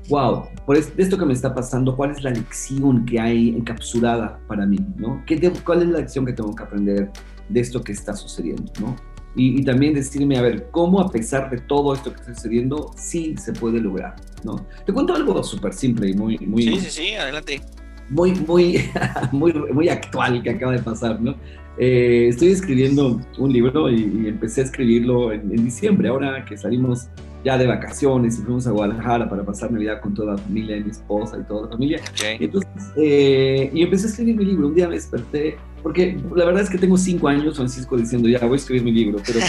wow, 0.10 0.46
por 0.66 0.78
esto 0.78 1.18
que 1.18 1.26
me 1.26 1.34
está 1.34 1.54
pasando, 1.54 1.96
¿cuál 1.96 2.12
es 2.12 2.24
la 2.24 2.32
lección 2.32 3.06
que 3.06 3.20
hay 3.20 3.50
encapsulada 3.50 4.40
para 4.48 4.66
mí? 4.66 4.78
¿no? 4.98 5.24
¿Qué 5.26 5.52
¿Cuál 5.66 5.84
es 5.84 5.90
la 5.90 6.00
lección 6.00 6.26
que 6.26 6.34
tengo 6.34 6.56
que 6.56 6.64
aprender 6.64 7.12
de 7.50 7.60
esto 7.60 7.82
que 7.82 7.92
está 7.92 8.14
sucediendo? 8.14 8.72
¿no? 8.80 8.96
y, 9.38 9.64
también 9.64 9.94
decirme, 9.94 10.38
a 10.38 10.42
ver, 10.42 10.70
cómo 10.72 11.00
a 11.00 11.12
pesar 11.12 11.50
de 11.50 11.60
todo 11.60 11.94
esto 11.94 12.12
que 12.12 12.20
está 12.20 12.34
sucediendo, 12.34 12.92
sí 12.98 13.36
se 13.38 13.54
puede 13.54 13.80
lograr, 13.80 14.16
¿no? 14.44 14.66
Te 14.86 14.92
cuento 14.92 15.14
algo 15.14 15.44
súper 15.44 15.74
simple 15.74 16.10
y 16.10 16.14
muy, 16.16 16.38
muy... 16.40 16.64
Sí, 16.64 16.80
sí, 16.80 16.90
sí, 16.90 17.14
adelante. 17.14 17.62
Muy, 18.10 18.32
muy, 18.32 18.90
muy, 19.32 19.54
muy 19.54 19.90
actual 19.90 20.42
que 20.42 20.50
acaba 20.50 20.72
de 20.72 20.80
pasar, 20.80 21.22
¿no? 21.22 21.36
Eh, 21.80 22.28
estoy 22.30 22.50
escribiendo 22.50 23.22
un 23.38 23.54
libro 23.54 23.90
y, 23.90 24.28
empecé 24.28 24.62
a 24.62 24.64
escribirlo 24.66 25.32
en, 25.32 25.50
diciembre, 25.64 26.10
ahora 26.10 26.44
que 26.46 26.58
salimos 26.58 27.08
ya 27.46 27.58
de 27.58 27.68
vacaciones 27.68 28.40
y 28.40 28.42
fuimos 28.42 28.66
a 28.68 28.72
Guadalajara 28.72 29.30
para 29.30 29.44
pasar 29.44 29.72
Navidad 29.72 30.02
con 30.02 30.14
toda 30.14 30.34
la 30.34 30.38
familia, 30.38 30.76
mi 30.78 30.90
esposa 30.90 31.38
y 31.40 31.44
toda 31.48 31.64
la 31.64 31.70
familia. 31.70 32.02
Y 32.40 32.46
entonces, 32.46 32.72
eh, 32.98 33.70
y 33.74 33.84
empecé 33.84 34.08
a 34.08 34.10
escribir 34.10 34.36
mi 34.36 34.46
libro. 34.46 34.68
Un 34.68 34.76
día 34.76 34.88
me 34.88 34.96
desperté 34.96 35.58
porque 35.84 36.18
la 36.36 36.44
verdad 36.44 36.64
es 36.64 36.70
que 36.70 36.78
tengo 36.78 36.98
cinco 36.98 37.28
años, 37.28 37.56
Francisco, 37.56 37.96
diciendo, 37.96 38.28
ya 38.28 38.40
voy 38.40 38.54
a 38.54 38.56
escribir 38.56 38.84
mi 38.84 38.92
libro, 38.92 39.20
pero 39.26 39.40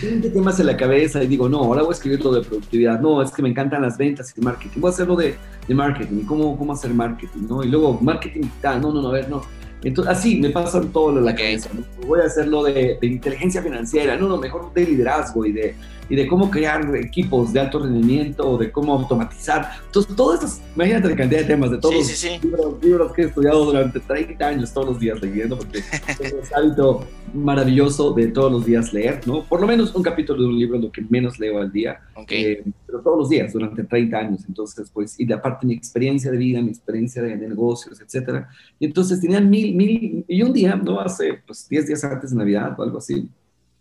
tengo 0.00 0.32
temas 0.32 0.58
en 0.60 0.66
la 0.66 0.76
cabeza 0.76 1.22
y 1.22 1.26
digo, 1.26 1.48
no, 1.48 1.58
ahora 1.58 1.82
voy 1.82 1.90
a 1.90 1.92
escribir 1.92 2.24
lo 2.24 2.32
de 2.32 2.42
productividad, 2.42 3.00
no, 3.00 3.20
es 3.20 3.32
que 3.32 3.42
me 3.42 3.50
encantan 3.50 3.82
las 3.82 3.98
ventas 3.98 4.32
y 4.34 4.40
el 4.40 4.44
marketing, 4.44 4.80
voy 4.80 4.90
a 4.90 4.94
hacerlo 4.94 5.16
de, 5.16 5.34
de 5.68 5.74
marketing 5.74 6.20
y 6.20 6.24
cómo, 6.24 6.56
cómo 6.56 6.72
hacer 6.72 6.94
marketing, 6.94 7.46
¿no? 7.48 7.62
Y 7.62 7.68
luego 7.68 7.98
marketing 8.00 8.42
tal, 8.60 8.80
no, 8.80 8.94
no, 8.94 9.02
no, 9.02 9.08
a 9.08 9.12
ver, 9.12 9.28
no. 9.28 9.42
Entonces, 9.84 10.16
así 10.16 10.40
me 10.40 10.50
pasan 10.50 10.92
todo 10.92 11.16
en 11.18 11.24
la 11.24 11.34
cabeza. 11.34 11.70
Voy 12.06 12.20
a 12.20 12.24
hacerlo 12.24 12.62
de, 12.62 12.98
de, 13.00 13.06
inteligencia 13.06 13.62
financiera, 13.62 14.16
no, 14.16 14.28
no, 14.28 14.36
mejor 14.36 14.72
de 14.72 14.86
liderazgo 14.86 15.44
y 15.44 15.52
de, 15.52 15.74
y 16.12 16.14
de 16.14 16.26
cómo 16.26 16.50
crear 16.50 16.94
equipos 16.94 17.54
de 17.54 17.60
alto 17.60 17.78
rendimiento 17.78 18.46
o 18.46 18.58
de 18.58 18.70
cómo 18.70 18.92
automatizar. 18.92 19.70
Entonces, 19.86 20.14
todos 20.14 20.34
estos, 20.34 20.60
imagínate 20.76 21.08
la 21.08 21.16
cantidad 21.16 21.40
de 21.40 21.46
temas, 21.46 21.70
de 21.70 21.78
todos 21.78 22.06
sí, 22.06 22.28
los 22.34 22.44
libros, 22.44 22.84
libros, 22.84 23.12
que 23.14 23.22
he 23.22 23.24
estudiado 23.24 23.64
durante 23.64 23.98
30 23.98 24.46
años, 24.46 24.74
todos 24.74 24.88
los 24.88 25.00
días 25.00 25.22
leyendo, 25.22 25.56
porque 25.56 25.80
tengo 26.18 26.42
ese 26.42 26.54
hábito 26.54 27.06
maravilloso 27.32 28.12
de 28.12 28.26
todos 28.26 28.52
los 28.52 28.66
días 28.66 28.92
leer, 28.92 29.26
¿no? 29.26 29.42
Por 29.44 29.62
lo 29.62 29.66
menos 29.66 29.94
un 29.94 30.02
capítulo 30.02 30.42
de 30.42 30.48
un 30.48 30.58
libro 30.58 30.76
es 30.76 30.82
lo 30.82 30.92
que 30.92 31.00
menos 31.08 31.38
leo 31.38 31.58
al 31.58 31.72
día, 31.72 32.02
eh, 32.28 32.62
pero 32.86 33.00
todos 33.00 33.18
los 33.18 33.30
días, 33.30 33.50
durante 33.50 33.82
30 33.82 34.18
años. 34.18 34.44
Entonces, 34.46 34.90
pues, 34.92 35.18
y 35.18 35.24
de 35.24 35.32
aparte 35.32 35.66
mi 35.66 35.72
experiencia 35.72 36.30
de 36.30 36.36
vida, 36.36 36.60
mi 36.60 36.68
experiencia 36.68 37.22
de, 37.22 37.38
negocios, 37.38 38.02
etcétera. 38.02 38.50
Y 38.78 38.84
entonces 38.84 39.18
tenían 39.18 39.48
mil, 39.48 39.74
mil, 39.74 40.26
y 40.28 40.42
un 40.42 40.52
día, 40.52 40.76
¿no? 40.76 41.00
Hace, 41.00 41.40
pues, 41.46 41.66
10 41.70 41.86
días 41.86 42.04
antes 42.04 42.32
de 42.32 42.36
Navidad 42.36 42.78
o 42.78 42.82
algo 42.82 42.98
así, 42.98 43.30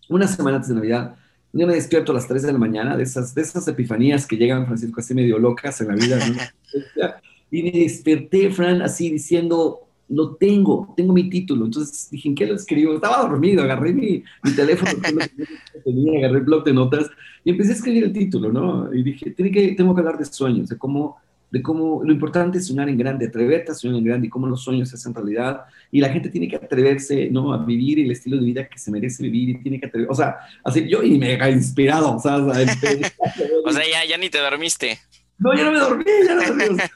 una 0.08 0.28
semana 0.28 0.56
antes 0.56 0.70
de 0.70 0.76
Navidad, 0.76 1.16
me 1.54 1.74
despierto 1.74 2.12
a 2.12 2.16
las 2.16 2.28
3 2.28 2.44
de 2.44 2.54
la 2.54 2.58
mañana, 2.58 2.96
de 2.96 3.04
esas, 3.04 3.36
de 3.36 3.42
esas 3.42 3.68
epifanías 3.68 4.26
que 4.26 4.38
llegan, 4.38 4.66
Francisco, 4.66 5.00
así 5.00 5.14
medio 5.14 5.38
locas 5.38 5.82
en 5.82 5.88
la 5.90 5.96
vida. 5.96 6.20
y 7.52 7.64
me 7.64 7.72
desperté, 7.72 8.50
Fran, 8.52 8.82
así 8.82 9.12
diciendo, 9.12 9.82
lo 10.08 10.36
tengo, 10.36 10.94
tengo 10.96 11.14
mi 11.14 11.30
título. 11.30 11.66
Entonces 11.66 12.10
dije, 12.10 12.30
¿en 12.30 12.36
qué 12.36 12.48
lo 12.48 12.56
escribo? 12.56 12.94
Estaba 12.94 13.28
dormido, 13.28 13.64
agarré 13.64 13.94
mi, 13.94 14.24
mi 14.44 14.52
teléfono, 14.56 14.92
tenía, 15.84 16.20
agarré 16.20 16.40
el 16.40 16.46
blog 16.46 16.64
de 16.64 16.74
notas 16.74 17.10
y 17.44 17.52
empecé 17.52 17.72
a 17.72 17.76
escribir 17.76 18.04
el 18.06 18.14
título, 18.14 18.52
¿no? 18.52 18.94
Y 18.94 19.04
dije, 19.04 19.32
tengo 19.32 19.52
que, 19.52 19.74
tengo 19.74 19.96
que 19.96 20.02
hablar 20.02 20.18
de 20.18 20.26
sueños, 20.26 20.70
de 20.70 20.78
cómo 20.78 21.18
de 21.52 21.62
cómo 21.62 22.02
lo 22.04 22.14
importante 22.14 22.58
es 22.58 22.68
soñar 22.68 22.88
en 22.88 22.98
grande, 22.98 23.28
atreverte 23.28 23.74
a 23.74 23.76
soñar 23.76 23.98
en 23.98 24.06
grande 24.06 24.28
y 24.28 24.30
cómo 24.30 24.48
los 24.48 24.64
sueños 24.64 24.90
se 24.90 24.96
hacen 24.96 25.14
realidad. 25.14 25.66
Y 25.92 26.00
la 26.00 26.10
gente 26.10 26.30
tiene 26.30 26.48
que 26.48 26.56
atreverse, 26.56 27.30
¿no? 27.30 27.54
A 27.54 27.64
vivir 27.64 28.00
el 28.00 28.12
estilo 28.12 28.38
de 28.38 28.46
vida 28.46 28.68
que 28.68 28.80
se 28.80 28.92
merece 28.92 29.24
vivir 29.24 29.50
y 29.50 29.62
tiene 29.62 29.80
que 29.80 29.88
atreverse, 29.88 30.12
o 30.12 30.16
sea, 30.16 30.38
así 30.64 30.88
yo 30.88 31.04
y 31.04 31.18
me 31.18 31.34
he 31.34 31.52
inspirado, 31.52 32.16
o 32.16 32.20
sea, 32.20 32.38
o 33.66 33.72
sea, 33.72 33.84
ya, 33.90 34.06
ya 34.08 34.18
ni 34.18 34.30
te 34.30 34.40
dormiste. 34.40 35.00
No, 35.42 35.56
ya 35.56 35.66
no 35.66 35.72
me 35.72 35.80
dormí, 35.80 36.06
ya 36.24 36.36
no 36.36 36.56
me 36.56 36.66
dormí. 36.66 36.82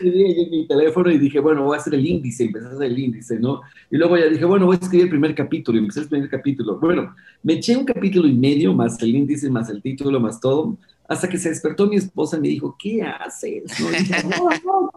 En 0.00 0.50
mi 0.50 0.68
teléfono 0.68 1.10
y 1.10 1.18
dije, 1.18 1.40
bueno, 1.40 1.64
voy 1.64 1.74
a 1.74 1.80
hacer 1.80 1.94
el 1.94 2.06
índice, 2.06 2.44
empecé 2.44 2.66
a 2.66 2.70
hacer 2.70 2.84
el 2.84 2.98
índice, 2.98 3.40
¿no? 3.40 3.62
Y 3.90 3.96
luego 3.96 4.16
ya 4.16 4.26
dije, 4.26 4.44
bueno, 4.44 4.66
voy 4.66 4.76
a 4.76 4.78
escribir 4.78 5.06
el 5.06 5.10
primer 5.10 5.34
capítulo, 5.34 5.76
y 5.76 5.80
empecé 5.80 6.00
el 6.00 6.08
primer 6.08 6.28
capítulo. 6.28 6.78
Bueno, 6.78 7.16
me 7.42 7.54
eché 7.54 7.76
un 7.76 7.84
capítulo 7.84 8.28
y 8.28 8.34
medio, 8.34 8.74
más 8.74 9.02
el 9.02 9.16
índice, 9.16 9.50
más 9.50 9.68
el 9.70 9.82
título, 9.82 10.20
más 10.20 10.38
todo, 10.40 10.76
hasta 11.08 11.28
que 11.28 11.38
se 11.38 11.48
despertó 11.48 11.86
mi 11.86 11.96
esposa 11.96 12.36
y 12.36 12.40
me 12.40 12.48
dijo, 12.48 12.76
¿qué 12.78 13.02
haces? 13.02 13.64
¿No? 13.80 13.90
no, 14.28 14.50
no, 14.64 14.90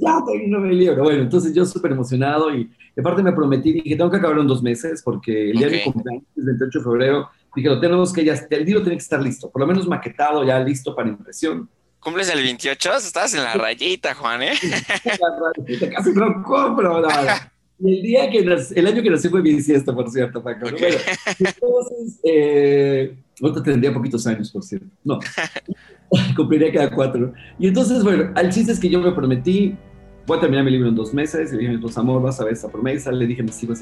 ya 0.00 0.24
terminó 0.26 0.64
el 0.64 0.78
libro. 0.78 1.04
Bueno, 1.04 1.22
entonces 1.22 1.54
yo 1.54 1.64
súper 1.66 1.92
emocionado 1.92 2.52
y 2.52 2.68
de 2.96 3.02
parte 3.02 3.22
me 3.22 3.32
prometí, 3.32 3.72
dije, 3.72 3.94
tengo 3.94 4.10
que 4.10 4.16
acabarlo 4.16 4.42
en 4.42 4.48
dos 4.48 4.62
meses 4.62 5.02
porque 5.04 5.50
el 5.50 5.58
día 5.58 5.68
de 5.68 5.76
mi 5.76 5.82
cumpleaños, 5.84 6.24
el 6.34 6.44
28 6.44 6.78
de 6.78 6.84
febrero, 6.84 7.28
dije, 7.54 7.68
lo 7.68 7.78
tenemos 7.78 8.12
que 8.12 8.24
ya, 8.24 8.34
el 8.50 8.64
libro 8.64 8.82
tiene 8.82 8.96
que 8.96 9.02
estar 9.02 9.22
listo, 9.22 9.50
por 9.50 9.60
lo 9.60 9.66
menos 9.66 9.86
maquetado, 9.86 10.42
ya 10.44 10.58
listo 10.60 10.96
para 10.96 11.10
impresión. 11.10 11.68
¿Cumples 12.04 12.28
el 12.28 12.42
28? 12.42 12.96
Estás 12.96 13.34
en 13.34 13.42
la 13.42 13.54
rayita, 13.54 14.14
Juan, 14.14 14.42
¿eh? 14.42 14.52
casi 15.96 16.12
no 16.12 16.42
compro, 16.42 17.00
nada. 17.00 17.50
Y 17.80 17.96
el 17.96 18.02
día 18.02 18.30
que 18.30 18.38
el 18.38 18.86
año 18.86 19.02
que 19.02 19.10
nací 19.10 19.28
fue 19.28 19.42
mi 19.42 19.60
siesta, 19.60 19.92
por 19.92 20.10
cierto, 20.10 20.42
Paco. 20.42 20.66
Bueno, 20.70 20.96
entonces, 21.38 22.20
eh, 22.22 23.16
Ahorita 23.42 23.62
tendría 23.62 23.92
poquitos 23.92 24.26
años, 24.26 24.50
por 24.50 24.62
cierto. 24.62 24.86
No, 25.02 25.18
cumpliría 26.36 26.72
cada 26.72 26.90
cuatro. 26.90 27.32
Y 27.58 27.66
entonces, 27.66 28.04
bueno, 28.04 28.30
al 28.34 28.50
chiste 28.50 28.72
es 28.72 28.78
que 28.78 28.88
yo 28.88 29.00
me 29.00 29.12
prometí, 29.12 29.76
voy 30.26 30.38
a 30.38 30.40
terminar 30.40 30.64
mi 30.64 30.70
libro 30.70 30.88
en 30.88 30.94
dos 30.94 31.12
meses, 31.12 31.52
le 31.52 31.58
dije 31.58 31.68
a 31.68 31.72
mi 31.72 31.76
esposa, 31.76 32.00
amor, 32.00 32.22
vas 32.22 32.40
a 32.40 32.44
ver 32.44 32.54
esa 32.54 32.68
promesa, 32.68 33.12
le 33.12 33.26
dije 33.26 33.42
a 33.42 33.44
mis 33.44 33.62
hijos, 33.62 33.80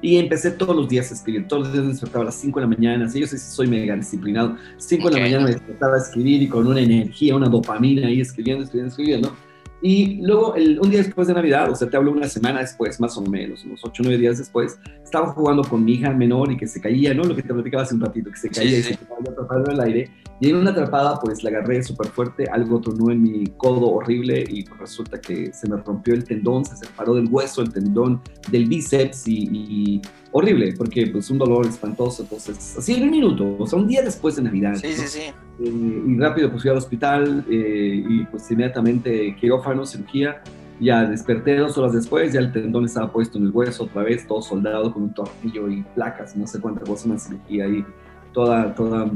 Y 0.00 0.16
empecé 0.16 0.50
todos 0.52 0.74
los 0.74 0.88
días 0.88 1.10
a 1.10 1.14
escribir, 1.14 1.46
todos 1.46 1.64
los 1.64 1.72
días 1.72 1.84
me 1.84 1.92
despertaba 1.92 2.22
a 2.22 2.26
las 2.26 2.34
5 2.36 2.60
de 2.60 2.66
la 2.66 2.74
mañana, 2.74 3.06
así 3.06 3.20
yo 3.20 3.26
soy 3.26 3.66
mega 3.68 3.94
disciplinado, 3.94 4.56
5 4.78 5.08
de 5.08 5.14
la 5.14 5.20
mañana 5.20 5.44
me 5.44 5.52
despertaba 5.52 5.94
a 5.94 5.98
escribir 5.98 6.42
y 6.42 6.48
con 6.48 6.66
una 6.66 6.80
energía, 6.80 7.36
una 7.36 7.48
dopamina 7.48 8.08
ahí 8.08 8.20
escribiendo, 8.20 8.64
escribiendo, 8.64 8.90
escribiendo, 8.90 9.36
Y 9.80 10.22
luego, 10.22 10.56
el, 10.56 10.80
un 10.80 10.90
día 10.90 11.02
después 11.02 11.28
de 11.28 11.34
Navidad, 11.34 11.70
o 11.70 11.76
sea, 11.76 11.88
te 11.88 11.96
hablo 11.96 12.10
una 12.10 12.28
semana 12.28 12.60
después, 12.60 12.98
más 12.98 13.16
o 13.16 13.22
menos, 13.22 13.64
unos 13.64 13.80
8 13.84 14.02
o 14.02 14.04
9 14.04 14.18
días 14.18 14.38
después, 14.38 14.78
estaba 15.02 15.28
jugando 15.28 15.62
con 15.62 15.84
mi 15.84 15.92
hija 15.92 16.10
menor 16.10 16.50
y 16.50 16.56
que 16.56 16.66
se 16.66 16.80
caía, 16.80 17.14
¿no? 17.14 17.22
Lo 17.22 17.36
que 17.36 17.42
te 17.42 17.52
platicaba 17.52 17.84
hace 17.84 17.94
un 17.94 18.00
ratito, 18.00 18.30
que 18.30 18.36
se 18.36 18.48
caía 18.48 18.78
y 18.78 18.82
se 18.82 18.96
quedaba 18.96 19.18
atrapado 19.30 19.64
en 19.66 19.72
el 19.72 19.80
aire. 19.80 20.10
Y 20.42 20.50
en 20.50 20.56
una 20.56 20.72
atrapada, 20.72 21.20
pues 21.20 21.44
la 21.44 21.50
agarré 21.50 21.84
súper 21.84 22.08
fuerte, 22.08 22.48
algo 22.50 22.80
tronó 22.80 23.12
en 23.12 23.22
mi 23.22 23.46
codo 23.56 23.92
horrible 23.92 24.44
y 24.48 24.64
pues, 24.64 24.80
resulta 24.80 25.20
que 25.20 25.52
se 25.52 25.68
me 25.68 25.76
rompió 25.76 26.14
el 26.14 26.24
tendón, 26.24 26.64
se 26.64 26.74
separó 26.74 27.14
del 27.14 27.28
hueso, 27.30 27.62
el 27.62 27.72
tendón 27.72 28.20
del 28.50 28.66
bíceps 28.66 29.28
y, 29.28 30.02
horrible, 30.32 30.74
porque 30.76 31.06
pues 31.06 31.30
un 31.30 31.38
dolor 31.38 31.64
espantoso. 31.64 32.24
Entonces, 32.24 32.76
así 32.76 32.94
en 32.94 33.04
un 33.04 33.10
minuto, 33.12 33.56
o 33.56 33.64
sea, 33.68 33.78
un 33.78 33.86
día 33.86 34.02
después 34.02 34.34
de 34.34 34.42
Navidad. 34.42 34.74
Sí, 34.74 34.92
sí, 34.94 35.06
sí. 35.06 35.20
Eh, 35.20 36.04
y 36.08 36.18
rápido 36.18 36.50
pues 36.50 36.62
fui 36.62 36.72
al 36.72 36.78
hospital 36.78 37.44
eh, 37.48 38.04
y 38.04 38.24
pues 38.24 38.50
inmediatamente 38.50 39.36
quirófano, 39.36 39.86
cirugía. 39.86 40.42
Ya 40.80 41.04
desperté 41.04 41.56
dos 41.56 41.78
horas 41.78 41.92
después, 41.92 42.32
ya 42.32 42.40
el 42.40 42.50
tendón 42.50 42.86
estaba 42.86 43.12
puesto 43.12 43.38
en 43.38 43.44
el 43.44 43.50
hueso 43.52 43.84
otra 43.84 44.02
vez, 44.02 44.26
todo 44.26 44.42
soldado 44.42 44.92
con 44.92 45.04
un 45.04 45.14
tornillo 45.14 45.68
y 45.68 45.84
placas, 45.94 46.36
no 46.36 46.48
sé 46.48 46.60
cuántas 46.60 46.88
cosas, 46.88 47.06
una 47.06 47.18
cirugía 47.20 47.66
ahí 47.66 47.84
toda, 48.32 48.74
toda 48.74 49.08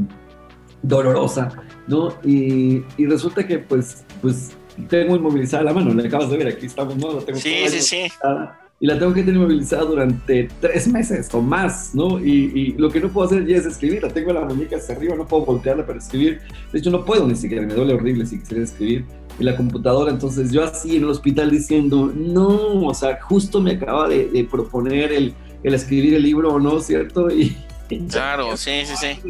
dolorosa, 0.87 1.51
¿no? 1.87 2.15
Y, 2.25 2.83
y 2.97 3.07
resulta 3.07 3.47
que 3.47 3.59
pues, 3.59 4.05
pues 4.23 4.53
tengo 4.89 5.17
inmovilizada 5.17 5.65
la 5.65 5.73
mano, 5.73 5.95
le 5.95 6.07
acabas 6.07 6.31
de 6.31 6.37
ver, 6.37 6.49
aquí 6.49 6.67
estamos, 6.67 6.97
¿no? 6.97 7.15
tengo 7.19 7.39
sí, 7.39 7.69
sí, 7.69 7.81
sí 7.81 8.09
y 8.79 8.87
la 8.87 8.99
tengo 8.99 9.15
que 9.15 9.23
tener 9.23 9.41
movilizada 9.41 9.85
durante 9.85 10.49
tres 10.61 10.87
meses 10.89 11.33
o 11.33 11.41
más, 11.41 11.95
¿no? 11.95 12.21
Y, 12.21 12.53
y, 12.55 12.73
lo 12.73 12.91
que 12.91 13.01
no 13.01 13.09
puedo 13.09 13.27
hacer 13.27 13.47
ya 13.47 13.57
es 13.57 13.65
escribir, 13.65 14.03
la 14.03 14.11
tengo 14.11 14.33
la 14.33 14.43
muñeca 14.45 14.77
hacia 14.77 14.95
arriba, 14.95 15.17
no 15.17 15.27
puedo 15.27 15.47
voltearla 15.47 15.87
para 15.87 15.99
escribir. 15.99 16.41
De 16.73 16.79
hecho, 16.79 16.91
no 16.91 17.05
puedo 17.05 17.27
ni 17.27 17.37
siquiera, 17.37 17.67
me 17.67 17.73
duele 17.73 17.95
horrible 17.95 18.27
si 18.27 18.39
quisiera 18.39 18.65
escribir 18.65 19.07
en 19.39 19.47
la 19.47 19.57
computadora. 19.57 20.13
Entonces, 20.13 20.53
yo 20.53 20.63
así 20.63 20.97
en 20.97 21.05
el 21.05 21.09
hospital 21.11 21.51
diciendo, 21.51 22.13
no, 22.15 22.87
o 22.87 22.95
sea, 22.95 23.19
justo 23.23 23.63
me 23.63 23.73
acaba 23.73 24.09
de, 24.09 24.27
de 24.29 24.45
proponer 24.45 25.11
el, 25.11 25.33
el, 25.63 25.75
escribir 25.75 26.15
el 26.15 26.23
libro 26.23 26.55
o 26.55 26.61
no, 26.61 26.81
¿cierto? 26.81 27.31
Y. 27.31 27.57
Claro, 28.11 28.57
sí, 28.57 28.83
sí, 28.85 28.95
sí. 28.97 29.21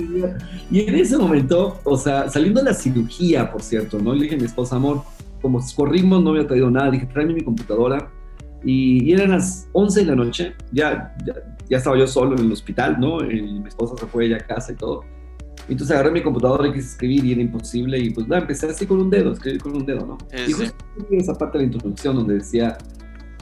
Y 0.71 0.81
en 0.81 0.95
ese 0.95 1.17
momento, 1.17 1.81
o 1.85 1.97
sea, 1.97 2.29
saliendo 2.29 2.61
de 2.61 2.71
la 2.71 2.75
cirugía, 2.75 3.51
por 3.51 3.63
cierto, 3.63 3.99
¿no? 3.99 4.15
Le 4.15 4.25
dije 4.25 4.35
a 4.37 4.39
mi 4.39 4.45
esposa, 4.45 4.77
amor, 4.77 5.03
como 5.43 5.61
corrimos, 5.75 6.23
no 6.23 6.31
había 6.31 6.47
traído 6.47 6.71
nada, 6.71 6.91
dije, 6.91 7.07
tráeme 7.07 7.35
mi 7.35 7.43
computadora, 7.43 8.11
y, 8.65 9.13
eran 9.13 9.31
las 9.31 9.69
11 9.73 10.01
de 10.01 10.07
la 10.07 10.17
noche, 10.17 10.55
ya, 10.73 11.15
ya, 11.25 11.77
estaba 11.77 11.97
yo 11.97 12.07
solo 12.07 12.37
en 12.37 12.47
el 12.47 12.53
hospital, 12.53 12.99
¿no? 12.99 13.23
Y 13.23 13.43
mi 13.43 13.69
esposa 13.69 13.95
se 13.99 14.07
fue 14.07 14.29
ya 14.29 14.37
a 14.37 14.41
casa 14.41 14.73
y 14.73 14.77
todo. 14.77 15.05
Entonces 15.69 15.95
agarré 15.95 16.13
mi 16.13 16.23
computadora 16.23 16.69
y 16.69 16.73
quise 16.73 16.89
escribir 16.89 17.25
y 17.25 17.33
era 17.33 17.41
imposible 17.41 17.99
y 17.99 18.11
pues 18.11 18.29
nada, 18.29 18.43
empecé 18.43 18.69
así 18.69 18.87
con 18.87 19.01
un 19.01 19.11
dedo, 19.11 19.33
escribir 19.33 19.61
con 19.61 19.77
un 19.77 19.85
dedo, 19.85 20.07
¿no? 20.07 20.19
y 20.47 20.53
justo 20.53 20.77
esa 21.11 21.35
parte 21.35 21.59
de 21.59 21.65
la 21.65 21.73
introducción 21.73 22.15
donde 22.15 22.35
decía, 22.35 22.79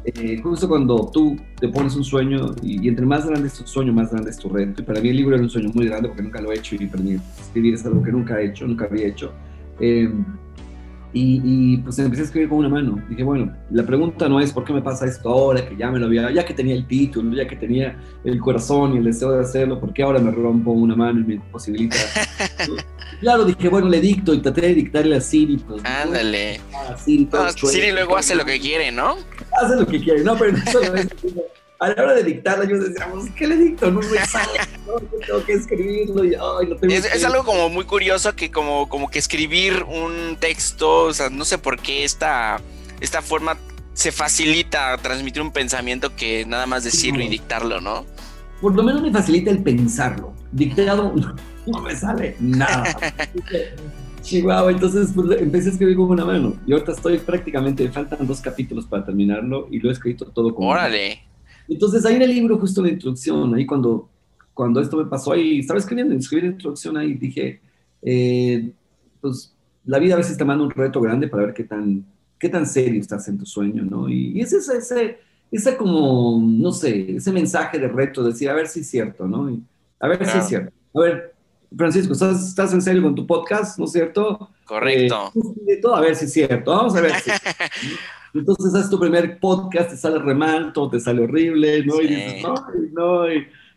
eh, 0.04 0.38
justo 0.42 0.68
cuando 0.68 1.11
tú 1.11 1.37
te 1.58 1.68
pones 1.68 1.96
un 1.96 2.04
sueño 2.04 2.54
y, 2.62 2.88
entre 2.88 3.06
más 3.06 3.26
grande 3.26 3.49
es 3.49 3.54
tu 3.54 3.66
sueño, 3.66 3.92
más 3.92 4.11
grande 4.11 4.30
es 4.30 4.38
tu 4.38 4.49
reto. 4.49 4.82
Y 4.82 4.84
para 4.84 5.00
mí 5.00 5.08
el 5.08 5.16
libro 5.16 5.34
era 5.34 5.42
un 5.42 5.50
sueño 5.50 5.70
muy 5.73 5.87
grande 5.87 6.08
porque 6.08 6.23
nunca 6.23 6.40
lo 6.40 6.52
he 6.52 6.56
hecho 6.56 6.75
y 6.75 6.87
para 6.87 7.02
mí 7.02 7.16
escribir 7.40 7.75
es 7.75 7.87
algo 7.87 8.02
que 8.02 8.12
nunca 8.12 8.38
he 8.38 8.46
hecho, 8.46 8.66
nunca 8.66 8.84
había 8.84 9.06
hecho. 9.06 9.32
Eh, 9.80 10.11
y, 11.16 11.76
pues 11.78 11.96
empecé 12.00 12.23
a 12.23 12.25
escribir 12.25 12.49
con 12.49 12.58
una 12.58 12.68
mano. 12.68 13.00
Dije, 13.08 13.23
bueno, 13.23 13.54
la 13.70 13.87
pregunta 13.87 14.28
no 14.28 14.40
es 14.40 14.52
por 14.52 14.64
qué 14.64 14.73
me 14.73 14.82
pasa 14.82 15.06
esto 15.06 15.28
ahora, 15.28 15.66
que 15.66 15.76
ya 15.76 15.88
me 15.90 16.00
lo 16.00 16.06
había, 16.06 16.30
ya 16.32 16.44
que 16.44 16.54
tenía 16.54 16.75
el 16.75 16.88
título, 16.88 17.34
ya 17.37 17.46
que 17.46 17.54
tenía 17.54 17.96
el 18.25 18.40
corazón 18.40 18.94
y 18.94 18.99
el 18.99 19.04
deseo 19.04 19.30
de 19.30 19.40
hacerlo, 19.40 19.78
¿por 19.78 19.92
qué 19.92 20.02
ahora 20.02 20.18
me 20.18 20.32
rompo 20.32 20.73
una 20.73 20.96
mano 20.96 21.20
y 21.20 21.25
me 21.25 21.40
posibilita? 21.52 21.96
claro, 23.20 23.44
dije, 23.44 23.68
bueno, 23.68 23.88
le 23.88 24.00
dicto 24.00 24.34
y 24.34 24.40
traté 24.40 24.62
de 24.62 24.75
dictarle 24.75 25.14
a 25.14 25.20
Siri. 25.20 25.58
Pues, 25.58 25.84
Ándale. 25.84 26.61
Siri, 26.96 27.28
Siri 27.54 27.92
luego 27.92 28.16
hace 28.16 28.34
lo 28.34 28.44
que 28.44 28.58
quiere, 28.58 28.90
¿no? 28.90 29.14
Hace 29.61 29.76
lo 29.76 29.87
que 29.87 30.00
quiere, 30.00 30.23
no, 30.23 30.37
pero 30.37 30.52
no 30.52 30.73
solo 30.73 30.94
es 30.94 31.08
a 31.80 31.88
la 31.88 32.02
hora 32.02 32.14
de 32.14 32.23
dictarla 32.23 32.64
yo 32.64 32.78
decía, 32.78 33.08
pues, 33.11 33.30
¿qué 33.37 33.46
le 33.46 33.56
dicto? 33.56 33.90
No 33.90 34.00
me 34.00 34.25
sale, 34.25 34.61
no, 34.87 34.94
tengo 35.18 35.44
que 35.44 35.52
escribirlo 35.52 36.25
y, 36.25 36.34
ay, 36.34 36.66
lo 36.68 36.76
tengo 36.76 36.94
es, 36.94 37.04
es, 37.04 37.25
algo 37.25 37.44
como 37.44 37.68
muy 37.68 37.84
curioso 37.84 38.34
que 38.34 38.50
como, 38.50 38.88
como 38.88 39.11
que 39.11 39.18
escribir 39.18 39.82
un 39.82 40.37
texto, 40.38 41.04
o 41.04 41.12
sea, 41.12 41.30
no 41.30 41.44
sé 41.44 41.58
por 41.58 41.78
qué 41.78 42.04
esta, 42.04 42.61
esta 43.00 43.23
forma 43.23 43.58
se 43.92 44.12
facilita 44.12 44.96
transmitir 44.99 45.42
un 45.42 45.52
pensamiento 45.52 46.14
que 46.16 46.44
nada 46.46 46.66
más 46.66 46.84
decirlo 46.84 47.23
y 47.23 47.28
dictarlo, 47.28 47.80
¿no? 47.80 48.06
Por 48.61 48.75
lo 48.75 48.82
menos 48.82 49.02
me 49.02 49.12
facilita 49.12 49.50
el 49.50 49.62
pensarlo. 49.62 50.32
Dictado 50.52 51.14
no 51.66 51.80
me 51.80 51.94
sale 51.96 52.37
nada. 52.40 52.84
Chihuahua, 54.25 54.73
entonces 54.73 55.12
pues, 55.14 55.40
empecé 55.40 55.69
a 55.69 55.73
escribir 55.73 55.97
con 55.97 56.07
una 56.07 56.25
mano 56.25 56.57
y 56.66 56.73
ahorita 56.73 56.93
estoy 56.93 57.19
prácticamente, 57.19 57.88
faltan 57.90 58.26
dos 58.26 58.40
capítulos 58.40 58.87
para 58.87 59.04
terminarlo 59.04 59.69
y 59.71 59.78
lo 59.78 59.90
he 59.90 59.93
escrito 59.93 60.25
todo 60.26 60.54
con 60.54 60.66
Órale. 60.66 61.21
Entonces, 61.69 62.04
ahí 62.04 62.16
en 62.16 62.23
el 62.23 62.31
libro, 62.31 62.59
justo 62.59 62.83
la 62.83 62.90
introducción, 62.90 63.54
ahí 63.54 63.64
cuando, 63.64 64.09
cuando 64.52 64.81
esto 64.81 64.97
me 64.97 65.07
pasó, 65.07 65.33
ahí 65.33 65.61
estaba 65.61 65.78
escribiendo, 65.78 66.14
escribí 66.14 66.43
la 66.43 66.52
introducción 66.52 66.97
ahí, 66.97 67.14
dije, 67.14 67.61
eh, 68.02 68.73
pues 69.21 69.54
la 69.85 69.99
vida 69.99 70.14
a 70.14 70.19
veces 70.19 70.37
te 70.37 70.45
manda 70.45 70.64
un 70.64 70.71
reto 70.71 71.00
grande 71.00 71.28
para 71.28 71.45
ver 71.45 71.54
qué 71.54 71.64
tan, 71.64 72.04
qué 72.38 72.49
tan 72.49 72.66
serio 72.66 73.00
estás 73.00 73.28
en 73.28 73.38
tu 73.38 73.47
sueño, 73.47 73.83
¿no? 73.83 74.09
Y, 74.09 74.40
ese 74.40 74.59
es 74.59 74.69
ese, 74.69 75.19
ese 75.50 75.76
como, 75.76 76.43
no 76.43 76.73
sé, 76.73 77.16
ese 77.16 77.33
mensaje 77.33 77.78
de 77.78 77.88
reto, 77.88 78.23
decir, 78.23 78.49
a 78.50 78.54
ver 78.54 78.69
si 78.69 78.81
es 78.81 78.88
cierto, 78.88 79.26
¿no? 79.26 79.50
a 80.00 80.09
ver 80.09 80.26
si 80.26 80.38
es 80.38 80.47
cierto. 80.47 80.73
A 80.95 81.00
ver, 81.00 81.33
Francisco, 81.76 82.12
¿estás, 82.12 82.49
¿estás, 82.49 82.73
en 82.73 82.83
serio 82.83 83.02
con 83.02 83.14
tu 83.14 83.26
podcast, 83.26 83.78
¿no 83.78 83.85
es 83.85 83.93
cierto? 83.93 84.50
Correcto. 84.64 85.33
Eh, 85.66 85.76
todo, 85.76 85.97
a 85.97 86.00
ver 86.00 86.16
si 86.16 86.26
es 86.26 86.33
cierto. 86.33 86.71
Vamos 86.71 86.95
a 86.97 87.00
ver 87.00 87.12
si. 87.14 87.31
Entonces 88.35 88.75
haces 88.75 88.90
tu 88.90 88.99
primer 88.99 89.38
podcast, 89.38 89.90
te 89.90 89.97
sale 89.97 90.19
re 90.19 90.35
mal, 90.35 90.73
todo 90.73 90.90
te 90.90 91.00
sale 91.00 91.23
horrible, 91.23 91.85
¿no? 91.85 92.00
Y 92.00 92.09
dices, 92.09 92.43
no, 92.43 92.54
no. 92.93 93.25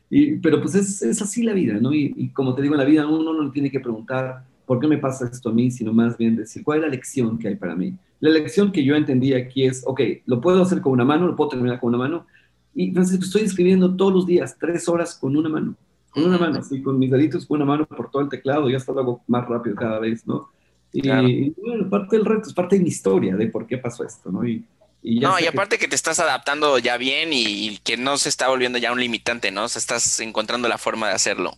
Y, 0.09 0.37
pero 0.37 0.61
pues 0.61 0.73
es, 0.75 1.01
es, 1.01 1.21
así 1.21 1.43
la 1.43 1.53
vida, 1.53 1.77
¿no? 1.79 1.93
Y, 1.93 2.13
y, 2.15 2.29
como 2.29 2.55
te 2.55 2.61
digo, 2.61 2.73
en 2.73 2.79
la 2.79 2.85
vida 2.85 3.05
uno 3.05 3.33
no 3.33 3.51
tiene 3.51 3.69
que 3.69 3.79
preguntar 3.79 4.43
por 4.65 4.79
qué 4.79 4.87
me 4.87 4.97
pasa 4.97 5.29
esto 5.31 5.49
a 5.49 5.53
mí, 5.53 5.69
sino 5.69 5.93
más 5.93 6.17
bien 6.17 6.35
decir, 6.35 6.63
¿cuál 6.63 6.79
es 6.79 6.85
la 6.85 6.91
lección 6.91 7.37
que 7.37 7.49
hay 7.49 7.55
para 7.55 7.75
mí? 7.75 7.93
La 8.19 8.29
lección 8.29 8.71
que 8.71 8.83
yo 8.83 8.95
entendí 8.95 9.33
aquí 9.33 9.63
es, 9.63 9.83
ok, 9.85 10.01
lo 10.25 10.41
puedo 10.41 10.61
hacer 10.61 10.81
con 10.81 10.93
una 10.93 11.05
mano, 11.05 11.27
lo 11.27 11.35
puedo 11.35 11.51
terminar 11.51 11.79
con 11.79 11.89
una 11.89 11.99
mano. 11.99 12.25
Y 12.73 12.91
Francisco, 12.91 13.25
estoy 13.25 13.43
escribiendo 13.43 13.95
todos 13.95 14.13
los 14.13 14.25
días, 14.25 14.57
tres 14.59 14.87
horas 14.89 15.15
con 15.15 15.35
una 15.37 15.49
mano, 15.49 15.75
con 16.17 16.29
una 16.29 16.37
mano, 16.39 16.59
así, 16.59 16.81
con 16.81 16.97
mis 16.97 17.11
deditos, 17.11 17.45
con 17.45 17.57
una 17.61 17.65
mano 17.65 17.85
por 17.85 18.09
todo 18.09 18.23
el 18.23 18.29
teclado, 18.29 18.69
ya 18.69 18.77
hasta 18.77 18.91
lo 18.91 18.99
hago 19.01 19.23
más 19.27 19.47
rápido 19.47 19.75
cada 19.75 19.99
vez, 19.99 20.25
¿no? 20.25 20.49
Y, 20.91 21.51
bueno, 21.61 21.89
parte 21.89 22.15
del 22.15 22.25
reto 22.25 22.47
es 22.47 22.53
parte 22.53 22.77
de 22.77 22.81
mi 22.81 22.89
historia 22.89 23.35
de 23.35 23.47
por 23.47 23.67
qué 23.67 23.77
pasó 23.77 24.03
esto, 24.03 24.31
¿no? 24.31 24.47
Y, 24.47 24.65
y 25.03 25.19
no, 25.19 25.39
y 25.39 25.45
aparte 25.45 25.77
que... 25.77 25.87
te 25.87 25.95
estás 25.95 26.19
adaptando 26.19 26.79
ya 26.79 26.97
bien 26.97 27.29
y, 27.31 27.77
que 27.83 27.97
no 27.97 28.17
se 28.17 28.29
está 28.29 28.47
volviendo 28.47 28.79
ya 28.79 28.91
un 28.91 28.99
limitante, 28.99 29.51
¿no? 29.51 29.65
O 29.65 29.67
sea, 29.67 29.79
estás 29.79 30.19
encontrando 30.19 30.67
la 30.67 30.77
forma 30.77 31.09
de 31.09 31.13
hacerlo. 31.13 31.51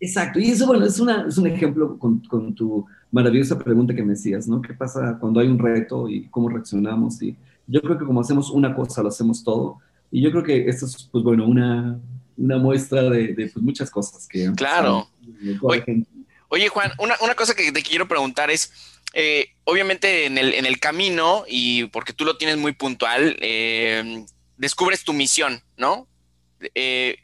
Exacto, 0.00 0.40
y 0.40 0.50
eso, 0.50 0.66
bueno, 0.66 0.84
es, 0.86 0.98
una, 0.98 1.26
es 1.28 1.38
un 1.38 1.46
ejemplo 1.46 1.98
con, 1.98 2.20
con, 2.20 2.54
tu 2.54 2.86
maravillosa 3.12 3.58
pregunta 3.58 3.94
que 3.94 4.02
me 4.02 4.14
decías, 4.14 4.48
¿no? 4.48 4.60
¿Qué 4.60 4.74
pasa 4.74 5.18
cuando 5.20 5.40
hay 5.40 5.46
un 5.46 5.58
reto 5.58 6.08
y 6.08 6.26
cómo 6.28 6.48
reaccionamos? 6.48 7.22
Y 7.22 7.36
yo 7.66 7.80
creo 7.82 7.98
que 7.98 8.06
como 8.06 8.20
hacemos 8.20 8.50
una 8.50 8.74
cosa, 8.74 9.02
lo 9.02 9.08
hacemos 9.08 9.44
todo. 9.44 9.78
Y 10.10 10.22
yo 10.22 10.32
creo 10.32 10.42
que 10.42 10.68
esto 10.68 10.86
es, 10.86 11.08
pues 11.12 11.22
bueno, 11.22 11.46
una, 11.46 12.00
una 12.40 12.58
muestra 12.58 13.02
de, 13.02 13.34
de 13.34 13.48
pues, 13.48 13.62
muchas 13.62 13.90
cosas 13.90 14.26
que... 14.26 14.50
Claro. 14.56 15.08
Oye, 16.48 16.68
Juan, 16.68 16.90
una, 16.98 17.14
una 17.20 17.34
cosa 17.34 17.54
que 17.54 17.70
te 17.70 17.82
quiero 17.82 18.08
preguntar 18.08 18.50
es, 18.50 18.72
eh, 19.12 19.50
obviamente 19.64 20.26
en 20.26 20.38
el, 20.38 20.54
en 20.54 20.66
el 20.66 20.80
camino, 20.80 21.44
y 21.46 21.84
porque 21.86 22.12
tú 22.12 22.24
lo 22.24 22.36
tienes 22.36 22.56
muy 22.56 22.72
puntual, 22.72 23.36
eh, 23.40 24.24
descubres 24.56 25.04
tu 25.04 25.12
misión, 25.12 25.62
¿no? 25.76 26.08
Eh, 26.74 27.16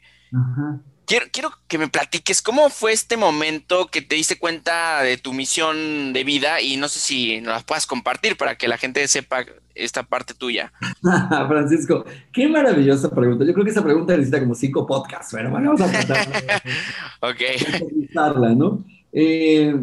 quiero, 1.07 1.25
quiero 1.31 1.49
que 1.67 1.79
me 1.79 1.87
platiques 1.87 2.41
cómo 2.43 2.69
fue 2.69 2.91
este 2.91 3.17
momento 3.17 3.87
que 3.87 4.01
te 4.01 4.15
diste 4.15 4.37
cuenta 4.37 5.01
de 5.01 5.17
tu 5.17 5.33
misión 5.33 6.13
de 6.13 6.23
vida 6.23 6.61
y 6.61 6.77
no 6.77 6.87
sé 6.89 6.99
si 6.99 7.41
nos 7.41 7.53
las 7.53 7.63
puedas 7.63 7.87
compartir 7.87 8.37
para 8.37 8.55
que 8.55 8.67
la 8.67 8.77
gente 8.77 9.07
sepa 9.07 9.45
esta 9.73 10.03
parte 10.03 10.33
tuya. 10.33 10.71
Francisco, 11.47 12.05
qué 12.31 12.47
maravillosa 12.47 13.09
pregunta. 13.09 13.45
Yo 13.45 13.53
creo 13.53 13.65
que 13.65 13.71
esa 13.71 13.83
pregunta 13.83 14.13
necesita 14.13 14.39
como 14.39 14.53
cinco 14.53 14.85
podcasts, 14.85 15.31
pero 15.31 15.49
bueno, 15.49 15.73
vamos 15.73 15.81
a 15.81 16.05
tratar. 16.05 16.61
ok. 17.21 18.55
¿no? 18.55 18.83
Eh, 19.11 19.75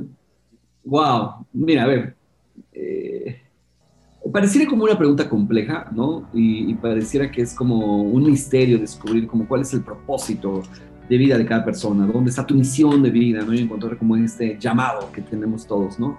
wow, 0.85 1.47
mira, 1.53 1.85
a 1.85 1.87
ver. 1.87 2.17
Eh, 2.73 3.41
pareciera 4.33 4.69
como 4.69 4.85
una 4.85 4.99
pregunta 4.99 5.29
compleja, 5.29 5.89
¿no? 5.93 6.29
Y, 6.33 6.75
pareciera 6.75 7.31
que 7.31 7.43
es 7.43 7.55
como 7.55 8.03
un 8.03 8.25
misterio 8.25 8.79
descubrir 8.79 9.27
como 9.27 9.47
cuál 9.47 9.63
es 9.63 9.73
el 9.73 9.83
propósito 9.83 10.63
de 11.09 11.19
vida 11.19 11.37
de 11.37 11.45
cada 11.45 11.65
persona, 11.65 12.07
dónde 12.07 12.31
está 12.31 12.47
tu 12.47 12.55
misión 12.55 13.03
de 13.03 13.11
vida, 13.11 13.43
¿no? 13.45 13.53
Y 13.53 13.61
encontrar 13.61 13.97
como 13.99 14.17
este 14.17 14.59
llamado 14.59 15.11
que 15.13 15.21
tenemos 15.21 15.67
todos, 15.67 15.99
¿no? 15.99 16.19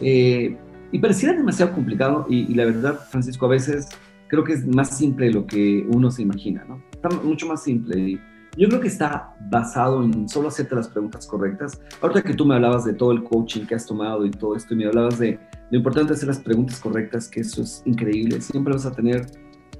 Eh, 0.00 0.56
y 0.92 0.98
pareciera 0.98 1.34
demasiado 1.34 1.72
complicado 1.72 2.26
y, 2.28 2.50
y, 2.50 2.54
la 2.54 2.64
verdad, 2.66 3.00
Francisco, 3.10 3.46
a 3.46 3.48
veces 3.48 3.88
creo 4.28 4.44
que 4.44 4.52
es 4.52 4.66
más 4.66 4.96
simple 4.96 5.30
lo 5.32 5.46
que 5.46 5.86
uno 5.88 6.10
se 6.10 6.22
imagina, 6.22 6.64
¿no? 6.68 6.82
Está 6.92 7.08
mucho 7.08 7.46
más 7.46 7.62
simple. 7.62 8.20
Yo 8.56 8.68
creo 8.68 8.80
que 8.80 8.88
está 8.88 9.34
basado 9.50 10.02
en 10.02 10.28
solo 10.28 10.48
hacerte 10.48 10.74
las 10.74 10.88
preguntas 10.88 11.26
correctas. 11.26 11.80
Ahorita 12.00 12.22
que 12.22 12.34
tú 12.34 12.46
me 12.46 12.54
hablabas 12.54 12.84
de 12.84 12.94
todo 12.94 13.12
el 13.12 13.22
coaching 13.22 13.66
que 13.66 13.74
has 13.74 13.84
tomado 13.84 14.24
y 14.24 14.30
todo 14.30 14.56
esto, 14.56 14.72
y 14.72 14.78
me 14.78 14.86
hablabas 14.86 15.18
de 15.18 15.38
lo 15.70 15.78
importante 15.78 16.08
de 16.08 16.14
hacer 16.14 16.28
las 16.28 16.38
preguntas 16.38 16.80
correctas, 16.80 17.28
que 17.28 17.40
eso 17.40 17.62
es 17.62 17.82
increíble. 17.84 18.40
Siempre 18.40 18.72
vas 18.72 18.86
a 18.86 18.92
tener 18.92 19.26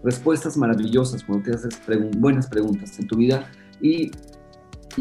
respuestas 0.05 0.57
maravillosas 0.57 1.25
cuando 1.25 1.45
te 1.45 1.53
haces 1.53 1.81
buenas 2.19 2.49
preguntas 2.49 2.99
en 2.99 3.07
tu 3.07 3.17
vida. 3.17 3.49
Y, 3.81 4.11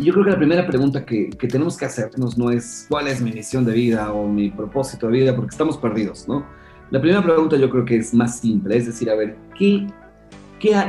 yo 0.04 0.14
creo 0.14 0.26
que 0.26 0.32
la 0.32 0.38
primera 0.38 0.68
pregunta 0.68 1.06
que, 1.06 1.30
que, 1.30 1.48
tenemos 1.48 1.78
que 1.78 1.86
hacernos 1.86 2.38
no 2.38 2.52
es 2.52 2.86
cuál 2.90 3.08
es 3.08 3.22
mi 3.22 3.32
misión 3.32 3.66
de 3.66 3.74
vida 3.74 4.12
o 4.14 4.28
mi 4.28 4.50
propósito 4.50 5.08
de 5.08 5.14
vida, 5.14 5.36
porque 5.36 5.52
estamos 5.52 5.78
perdidos, 5.78 6.28
¿no? 6.28 6.46
La 6.92 7.00
primera 7.00 7.24
pregunta 7.24 7.56
yo 7.58 7.70
creo 7.70 7.86
que 7.86 7.98
es 7.98 8.14
más 8.14 8.40
simple, 8.40 8.78
es 8.78 8.86
decir, 8.86 9.10
a 9.10 9.16
ver, 9.16 9.36
¿qué 9.58 9.88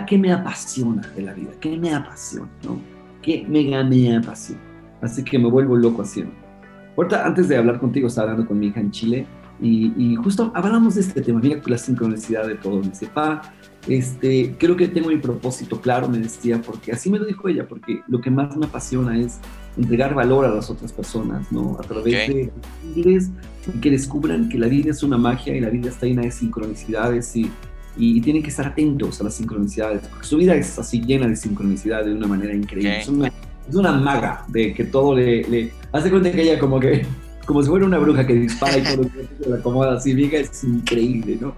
¿Qué, 0.07 0.19
me 0.19 0.33
apasiona 0.33 1.03
de 1.15 1.23
la 1.23 1.35
vida? 1.35 1.51
¿Qué 1.61 1.77
me 1.77 1.95
apasiona? 1.95 2.49
¿no? 2.65 2.81
¿Qué 3.21 3.45
mega 3.49 3.83
me 3.85 4.17
apasiona? 4.17 4.61
Así 5.03 5.23
que 5.23 5.39
me 5.39 5.51
vuelvo 5.51 5.77
loco 5.77 6.03
haciendo. 6.03 6.33
Ahorita, 6.97 7.27
antes 7.27 7.49
de 7.49 7.57
hablar 7.57 7.79
contigo, 7.79 8.09
estaba 8.09 8.31
hablando 8.31 8.49
con 8.49 8.59
mi 8.59 8.69
hija 8.69 8.81
en 8.81 8.91
Chile 8.91 9.27
y, 9.61 10.17
justo 10.17 10.51
hablamos 10.55 10.95
de 10.95 11.01
este 11.01 11.21
tema, 11.21 11.41
mira 11.41 11.61
la 11.65 11.79
sincronicidad 11.79 12.47
de 12.47 12.55
todo. 12.55 12.81
Me 12.81 12.89
dice, 12.89 13.07
pa, 13.07 13.43
este, 13.89 14.55
creo 14.59 14.77
que 14.77 14.89
tengo 14.89 15.09
mi 15.09 15.19
propósito 15.19 15.81
claro, 15.81 16.09
me 16.09 16.19
decía, 16.19 16.61
porque 16.61 16.93
así 16.93 17.11
me 17.11 17.19
lo 17.19 17.25
dijo 17.25 17.49
ella, 17.49 17.67
porque 17.69 18.03
lo 18.09 18.21
que 18.21 18.31
más 18.31 18.57
me 18.57 18.67
apasiona 18.67 19.19
es 19.19 19.39
entregar 19.77 20.15
valor 20.15 20.45
a 20.45 20.55
las 20.55 20.71
otras 20.71 20.93
personas, 20.93 21.51
¿no? 21.53 21.77
A 21.79 21.83
través 21.83 22.05
de 22.05 22.51
que 23.81 23.91
descubran 23.91 24.49
que 24.49 24.59
la 24.59 24.69
vida 24.69 24.91
es 24.91 25.03
una 25.03 25.19
magia 25.19 25.57
y 25.57 25.61
la 25.61 25.71
vida 25.71 25.91
está 25.91 26.07
llena 26.07 26.23
de 26.23 26.31
sincronicidades 26.31 27.37
y 27.37 27.51
y, 27.99 28.21
tienen 28.21 28.43
que 28.43 28.51
estar 28.51 28.67
atentos 28.67 29.21
a 29.21 29.25
las 29.25 29.35
sincronicidades, 29.35 30.07
porque 30.09 30.27
su 30.27 30.37
vida 30.37 30.55
es 30.55 30.79
así 30.79 31.01
llena 31.01 31.27
de 31.29 31.37
sincronicidad 31.37 32.05
de 32.05 32.15
una 32.15 32.27
manera 32.27 32.55
increíble. 32.55 33.01
Es, 33.01 33.09
una, 33.75 33.93
maga 33.93 34.45
de 34.49 34.73
que 34.75 34.85
todo 34.85 35.17
le, 35.17 35.43
le... 35.45 35.73
Hace 35.93 36.11
cuenta 36.11 36.31
que 36.31 36.43
ella 36.43 36.59
como 36.59 36.79
que, 36.79 37.05
como 37.47 37.63
si 37.63 37.69
fuera 37.69 37.85
una 37.85 37.99
bruja 37.99 38.27
que 38.27 38.35
dispara 38.35 38.79
y 38.79 38.83
todo 38.85 39.09
se 39.43 39.49
la 39.49 39.57
acomoda 39.57 39.97
así, 39.97 40.15
Viga 40.15 40.39
es 40.39 40.63
increíble, 40.63 41.39
¿no? 41.41 41.55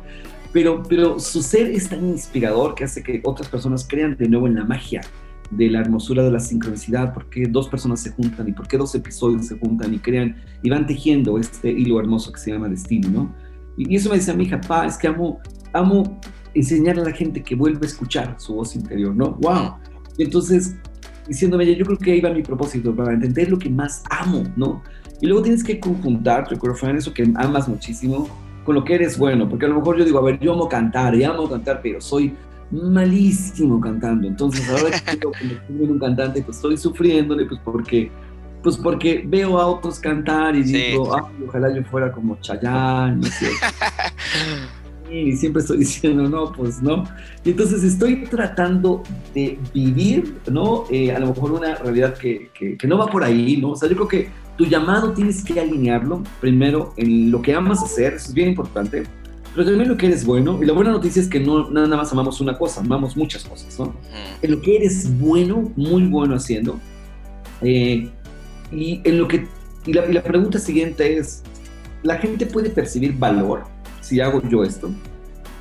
Pero, 0.52 0.82
pero 0.88 1.18
su 1.18 1.42
ser 1.42 1.70
es 1.70 1.88
tan 1.88 2.06
inspirador 2.08 2.74
que 2.74 2.84
hace 2.84 3.02
que 3.02 3.20
otras 3.24 3.48
personas 3.48 3.86
crean 3.88 4.16
de 4.16 4.28
nuevo 4.28 4.46
en 4.46 4.54
la 4.54 4.64
magia 4.64 5.02
de 5.50 5.70
la 5.70 5.80
hermosura 5.80 6.22
de 6.22 6.30
la 6.30 6.40
sincronicidad, 6.40 7.14
porque 7.14 7.46
dos 7.48 7.68
personas 7.68 8.00
se 8.00 8.10
juntan 8.10 8.48
y 8.48 8.52
por 8.52 8.68
qué 8.68 8.76
dos 8.76 8.94
episodios 8.94 9.46
se 9.46 9.58
juntan 9.58 9.94
y 9.94 9.98
crean 9.98 10.36
y 10.62 10.70
van 10.70 10.86
tejiendo 10.86 11.38
este 11.38 11.70
hilo 11.70 11.98
hermoso 12.00 12.32
que 12.32 12.40
se 12.40 12.52
llama 12.52 12.68
destino, 12.68 13.08
¿no? 13.08 13.34
Y, 13.76 13.94
eso 13.94 14.10
me 14.10 14.16
decía 14.16 14.34
mi 14.34 14.44
hija, 14.44 14.60
pa, 14.60 14.86
es 14.86 14.98
que 14.98 15.08
amo 15.08 15.40
amo 15.72 16.18
enseñar 16.54 16.98
a 16.98 17.04
la 17.04 17.12
gente 17.12 17.42
que 17.42 17.54
vuelva 17.54 17.80
a 17.82 17.86
escuchar 17.86 18.34
su 18.38 18.54
voz 18.54 18.74
interior, 18.74 19.14
¿no? 19.14 19.32
¡Wow! 19.40 19.76
Entonces, 20.18 20.76
diciéndome, 21.26 21.74
yo 21.74 21.84
creo 21.84 21.98
que 21.98 22.12
ahí 22.12 22.20
va 22.20 22.30
mi 22.30 22.42
propósito, 22.42 22.94
para 22.94 23.12
entender 23.12 23.50
lo 23.50 23.58
que 23.58 23.70
más 23.70 24.02
amo, 24.10 24.42
¿no? 24.56 24.82
Y 25.20 25.26
luego 25.26 25.42
tienes 25.42 25.62
que 25.62 25.78
conjuntar, 25.78 26.48
recuerdo, 26.50 26.76
eso 26.96 27.12
que 27.12 27.30
amas 27.36 27.68
muchísimo, 27.68 28.28
con 28.68 28.75
lo 28.75 28.84
que 28.84 28.96
eres 28.96 29.16
bueno, 29.16 29.48
porque 29.48 29.64
a 29.64 29.68
lo 29.70 29.76
mejor 29.76 29.96
yo 29.96 30.04
digo, 30.04 30.18
a 30.18 30.22
ver, 30.22 30.38
yo 30.40 30.52
amo 30.52 30.68
cantar, 30.68 31.14
y 31.14 31.25
amo 31.25 31.48
cantar, 31.48 31.80
pero 31.82 32.02
soy 32.02 32.34
malísimo 32.70 33.80
cantando. 33.80 34.28
Entonces, 34.28 34.68
ahora 34.68 34.90
que 34.90 35.12
estoy 35.12 35.32
en 35.70 35.90
un 35.90 35.98
cantante, 35.98 36.42
pues 36.42 36.58
estoy 36.58 36.76
sufriéndole, 36.76 37.46
pues 37.46 37.58
porque, 37.64 38.10
pues 38.62 38.76
porque 38.76 39.25
veo 39.26 39.58
a 39.58 39.68
otros 39.68 39.98
cantar 39.98 40.54
y 40.54 40.64
digo, 40.64 41.16
ojalá 41.46 41.75
yo 41.75 41.82
fuera 41.84 42.12
como 42.12 42.38
Chayanne, 42.42 43.22
¿no 43.22 43.26
y 45.10 45.32
siempre 45.32 45.62
estoy 45.62 45.78
diciendo, 45.78 46.28
no, 46.28 46.52
pues 46.52 46.82
no. 46.82 47.04
Y 47.44 47.52
entonces 47.52 47.82
estoy 47.82 48.25
tratando 48.25 49.02
de 49.34 49.58
vivir, 49.72 50.40
¿no? 50.50 50.84
Eh, 50.90 51.10
a 51.10 51.18
lo 51.18 51.28
mejor 51.28 51.52
una 51.52 51.75
realidad 51.76 52.18
que, 52.18 52.50
que, 52.52 52.87
no 52.87 52.98
va 52.98 53.06
por 53.06 53.25
ahí, 53.25 53.56
¿no? 53.56 53.70
O 53.70 53.76
sea, 53.76 53.88
yo 53.88 53.94
creo 53.94 54.08
que 54.08 54.28
tu 54.58 54.66
llamado 54.66 55.12
tienes 55.12 55.44
que 55.44 55.58
alinearlo 55.58 56.24
primero 56.40 56.92
en 56.96 57.30
lo 57.30 57.40
que 57.40 57.54
amas 57.54 57.82
hacer, 57.82 58.14
eso 58.14 58.28
es 58.28 58.34
bien 58.34 58.48
importante, 58.48 59.04
pero 59.54 59.64
también 59.64 59.88
lo 59.88 59.96
que 59.96 60.06
eres 60.06 60.26
bueno. 60.26 60.58
Y 60.60 60.66
la 60.66 60.72
buena 60.72 60.90
noticia 60.90 61.22
es 61.22 61.28
que 61.28 61.38
no 61.38 61.70
nada 61.70 61.96
más 61.96 62.12
amamos 62.12 62.40
una 62.40 62.58
cosa, 62.58 62.80
amamos 62.80 63.16
muchas 63.16 63.44
cosas, 63.44 63.78
¿no? 63.78 63.94
En 64.42 64.50
lo 64.50 64.60
que 64.60 64.76
eres 64.76 65.16
bueno, 65.18 65.72
muy 65.76 66.06
bueno 66.06 66.34
haciendo. 66.34 66.78
Eh, 67.62 68.10
y 68.72 69.00
en 69.04 69.18
lo 69.18 69.28
que 69.28 69.46
y 69.86 69.92
la, 69.92 70.06
y 70.06 70.12
la 70.12 70.22
pregunta 70.22 70.58
siguiente 70.58 71.16
es, 71.16 71.44
¿la 72.02 72.18
gente 72.18 72.44
puede 72.44 72.68
percibir 72.68 73.16
valor 73.16 73.62
si 74.00 74.20
hago 74.20 74.42
yo 74.48 74.64
esto, 74.64 74.90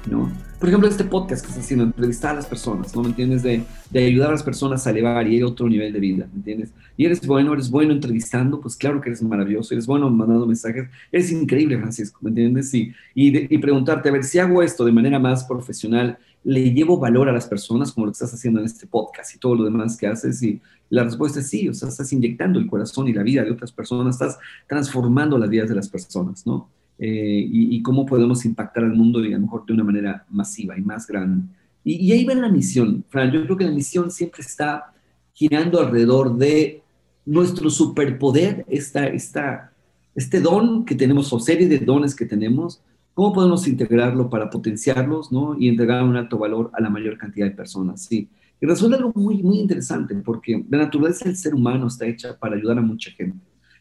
¿no? 0.10 0.32
Por 0.60 0.70
ejemplo, 0.70 0.90
este 0.90 1.04
podcast 1.04 1.44
que 1.44 1.52
estás 1.52 1.64
haciendo, 1.64 1.86
entrevistar 1.86 2.32
a 2.32 2.34
las 2.34 2.48
personas, 2.48 2.96
¿no? 2.96 3.04
¿Me 3.04 3.10
entiendes? 3.10 3.44
De, 3.44 3.64
ayudar 3.94 4.30
a 4.30 4.32
las 4.32 4.42
personas 4.42 4.88
a 4.88 4.90
elevar 4.90 5.28
y 5.28 5.40
a 5.40 5.46
otro 5.46 5.70
nivel 5.70 5.94
de 5.94 6.00
vida, 6.00 6.28
¿me 6.32 6.40
entiendes? 6.40 6.72
Y 6.98 7.06
eres 7.06 7.26
bueno, 7.28 7.54
eres 7.54 7.70
bueno 7.70 7.94
entrevistando, 7.94 8.60
pues 8.60 8.76
claro 8.76 9.00
que 9.00 9.10
eres 9.10 9.22
maravilloso, 9.22 9.76
eres 9.76 9.86
bueno 9.86 10.10
mandando 10.10 10.48
mensajes, 10.48 10.90
eres 11.12 11.32
increíble, 11.32 11.78
Francisco, 11.78 12.18
¿me 12.24 12.30
entiendes? 12.30 12.74
Y, 12.74 12.92
y, 13.14 13.54
y 13.54 13.58
preguntarte, 13.60 14.10
a 14.10 14.12
ver, 14.12 14.24
si 14.24 14.40
hago 14.40 14.64
esto 14.64 14.84
de 14.84 14.92
manera 14.92 15.20
más 15.20 15.44
profesional, 15.44 16.18
¿le 16.44 16.74
llevo 16.74 16.98
valor 16.98 17.30
a 17.30 17.34
las 17.34 17.46
personas 17.46 17.92
como 17.92 18.08
lo 18.08 18.12
que 18.12 18.16
estás 18.16 18.34
haciendo 18.34 18.60
en 18.60 18.66
este 18.66 18.88
podcast 18.88 19.36
y 19.36 19.38
todo 19.38 19.54
lo 19.54 19.64
demás 19.64 19.96
que 19.96 20.08
haces? 20.08 20.42
Y 20.42 20.60
la 20.90 21.04
respuesta 21.04 21.40
es 21.40 21.50
sí, 21.50 21.70
o 21.70 21.74
sea, 21.76 21.90
estás 21.90 22.12
inyectando 22.14 22.58
el 22.58 22.66
corazón 22.66 23.08
y 23.08 23.14
la 23.14 23.22
vida 23.22 23.44
de 23.44 23.52
otras 23.52 23.72
personas, 23.72 24.16
estás 24.16 24.40
transformando 24.68 25.38
las 25.38 25.50
vidas 25.52 25.70
de 25.70 25.76
las 25.76 25.88
personas, 25.88 26.48
¿no? 26.48 26.68
Eh, 27.00 27.48
y, 27.52 27.82
cómo 27.84 28.08
podemos 28.08 28.44
impactar 28.44 28.84
al 28.84 28.94
mundo 28.94 29.24
y 29.24 29.32
a 29.32 29.38
lo 29.38 29.44
mejor 29.44 29.66
de 29.68 29.74
una 29.74 29.84
manera 29.84 30.26
masiva 30.30 30.78
y 30.78 30.82
más 30.82 31.06
grande. 31.06 31.48
Y, 31.84 32.12
ahí 32.12 32.26
va 32.26 32.34
la 32.34 32.50
misión, 32.50 33.06
Fran. 33.08 33.32
Yo 33.32 33.44
creo 33.44 33.58
que 33.58 33.66
la 33.66 33.72
misión 33.72 34.10
siempre 34.10 34.42
está 34.42 34.94
girando 35.34 35.80
alrededor 35.80 36.36
de 36.38 36.82
nuestro 37.26 37.70
superpoder, 37.70 38.66
esta, 38.68 39.06
esta, 39.06 39.72
este 40.16 40.42
don 40.42 40.86
que 40.86 40.96
tenemos 40.96 41.32
o 41.32 41.40
serie 41.40 41.68
de 41.68 41.80
dones 41.80 42.16
que 42.16 42.26
tenemos, 42.26 42.82
cómo 43.14 43.34
podemos 43.34 43.68
integrarlo 43.68 44.30
para 44.30 44.50
potenciarlos 44.50 45.32
¿no? 45.32 45.56
y 45.60 45.68
entregar 45.68 46.04
un 46.04 46.16
alto 46.16 46.38
valor 46.38 46.72
a 46.74 46.82
la 46.82 46.90
mayor 46.90 47.18
cantidad 47.18 47.46
de 47.46 47.52
personas. 47.52 48.04
Sí. 48.04 48.30
Y 48.60 48.66
resulta 48.66 48.98
algo 48.98 49.12
muy, 49.14 49.44
muy 49.44 49.60
interesante 49.60 50.16
porque 50.16 50.66
la 50.70 50.80
naturaleza 50.80 51.26
del 51.26 51.38
ser 51.38 51.54
humano 51.54 51.88
está 51.88 52.08
hecha 52.08 52.38
para 52.38 52.56
ayudar 52.56 52.80
a 52.80 52.82
mucha 52.82 53.12
gente. 53.12 53.38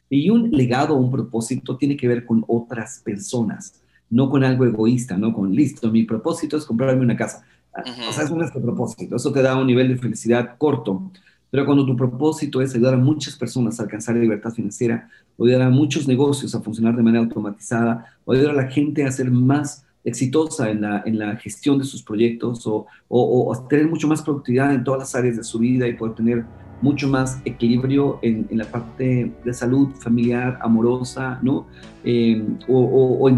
Y 0.09 0.31
un 0.31 0.51
legado, 0.51 0.95
un 0.95 1.11
propósito 1.11 1.77
tiene 1.77 1.97
que 1.97 2.09
ver 2.09 2.25
con 2.25 2.45
otras 2.47 3.01
personas, 3.05 3.83
no 4.09 4.31
con 4.31 4.45
algo 4.45 4.65
egoísta, 4.65 5.17
no 5.17 5.33
con, 5.33 5.53
listo, 5.55 5.91
mi 5.91 6.05
propósito 6.05 6.57
es 6.57 6.65
comprarme 6.65 7.03
una 7.03 7.17
casa. 7.17 7.45
Ah, 7.75 7.83
o 8.09 8.13
sea, 8.13 8.25
es 8.25 8.53
tu 8.53 8.63
propósito, 8.63 9.17
eso 9.17 9.33
te 9.33 9.43
da 9.43 9.57
un 9.57 9.67
nivel 9.67 9.89
de 9.89 9.97
felicidad 9.97 10.57
corto. 10.59 11.11
Pero 11.51 11.65
cuando 11.65 11.87
tu 11.87 11.97
propósito 11.97 12.61
es 12.61 12.75
ayudar 12.75 12.95
a 12.95 12.99
muchas 12.99 13.37
personas 13.37 13.79
a 13.79 13.85
alcanzar 13.85 14.17
libertad 14.17 14.53
financiera, 14.53 15.09
o 15.37 15.45
ayudar 15.45 15.63
a 15.63 15.71
muchos 15.71 16.09
negocios 16.09 16.55
a 16.55 16.61
funcionar 16.61 16.97
de 16.97 17.03
manera 17.03 17.23
automatizada, 17.23 18.17
o 18.25 18.33
ayudar 18.33 18.51
a 18.51 18.63
la 18.63 18.69
gente 18.69 19.05
a 19.05 19.13
ser 19.13 19.31
más 19.31 19.85
exitosa 20.05 20.71
en 20.71 20.83
la, 20.83 21.03
en 21.05 21.19
la 21.19 21.37
gestión 21.37 21.79
de 21.79 21.85
sus 21.85 22.03
proyectos 22.03 22.65
o, 22.67 22.87
o, 23.09 23.51
o, 23.51 23.67
tener 23.67 23.89
mucho 23.89 24.07
más 24.07 24.23
productividad 24.23 24.73
en 24.73 24.85
todas 24.85 25.01
las 25.01 25.15
áreas 25.17 25.37
de 25.37 25.43
su 25.43 25.59
vida 25.59 25.89
y 25.89 25.95
poder 25.95 26.15
tener 26.15 26.45
mucho 26.83 27.09
más 27.09 27.41
equilibrio 27.45 28.19
en, 28.23 28.47
la 28.51 28.65
parte 28.67 29.33
de 29.45 29.55
salud 29.55 29.89
familiar, 30.01 30.59
amorosa, 30.63 31.39
¿no? 31.43 31.67
Em, 32.05 32.59
o, 32.69 33.31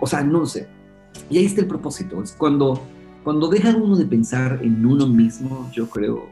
o, 0.00 0.06
sea, 0.06 0.22
no 0.22 0.46
sé. 0.46 0.68
Y 1.30 1.38
ahí 1.38 1.44
está 1.44 1.60
el 1.60 1.66
propósito. 1.66 2.22
Es 2.22 2.32
cuando, 2.32 2.80
cuando 3.24 3.48
deja 3.48 3.76
uno 3.76 3.96
de 3.96 4.06
pensar 4.06 4.60
en 4.62 4.84
uno 4.84 5.06
mismo, 5.06 5.70
yo 5.72 5.88
creo, 5.88 6.28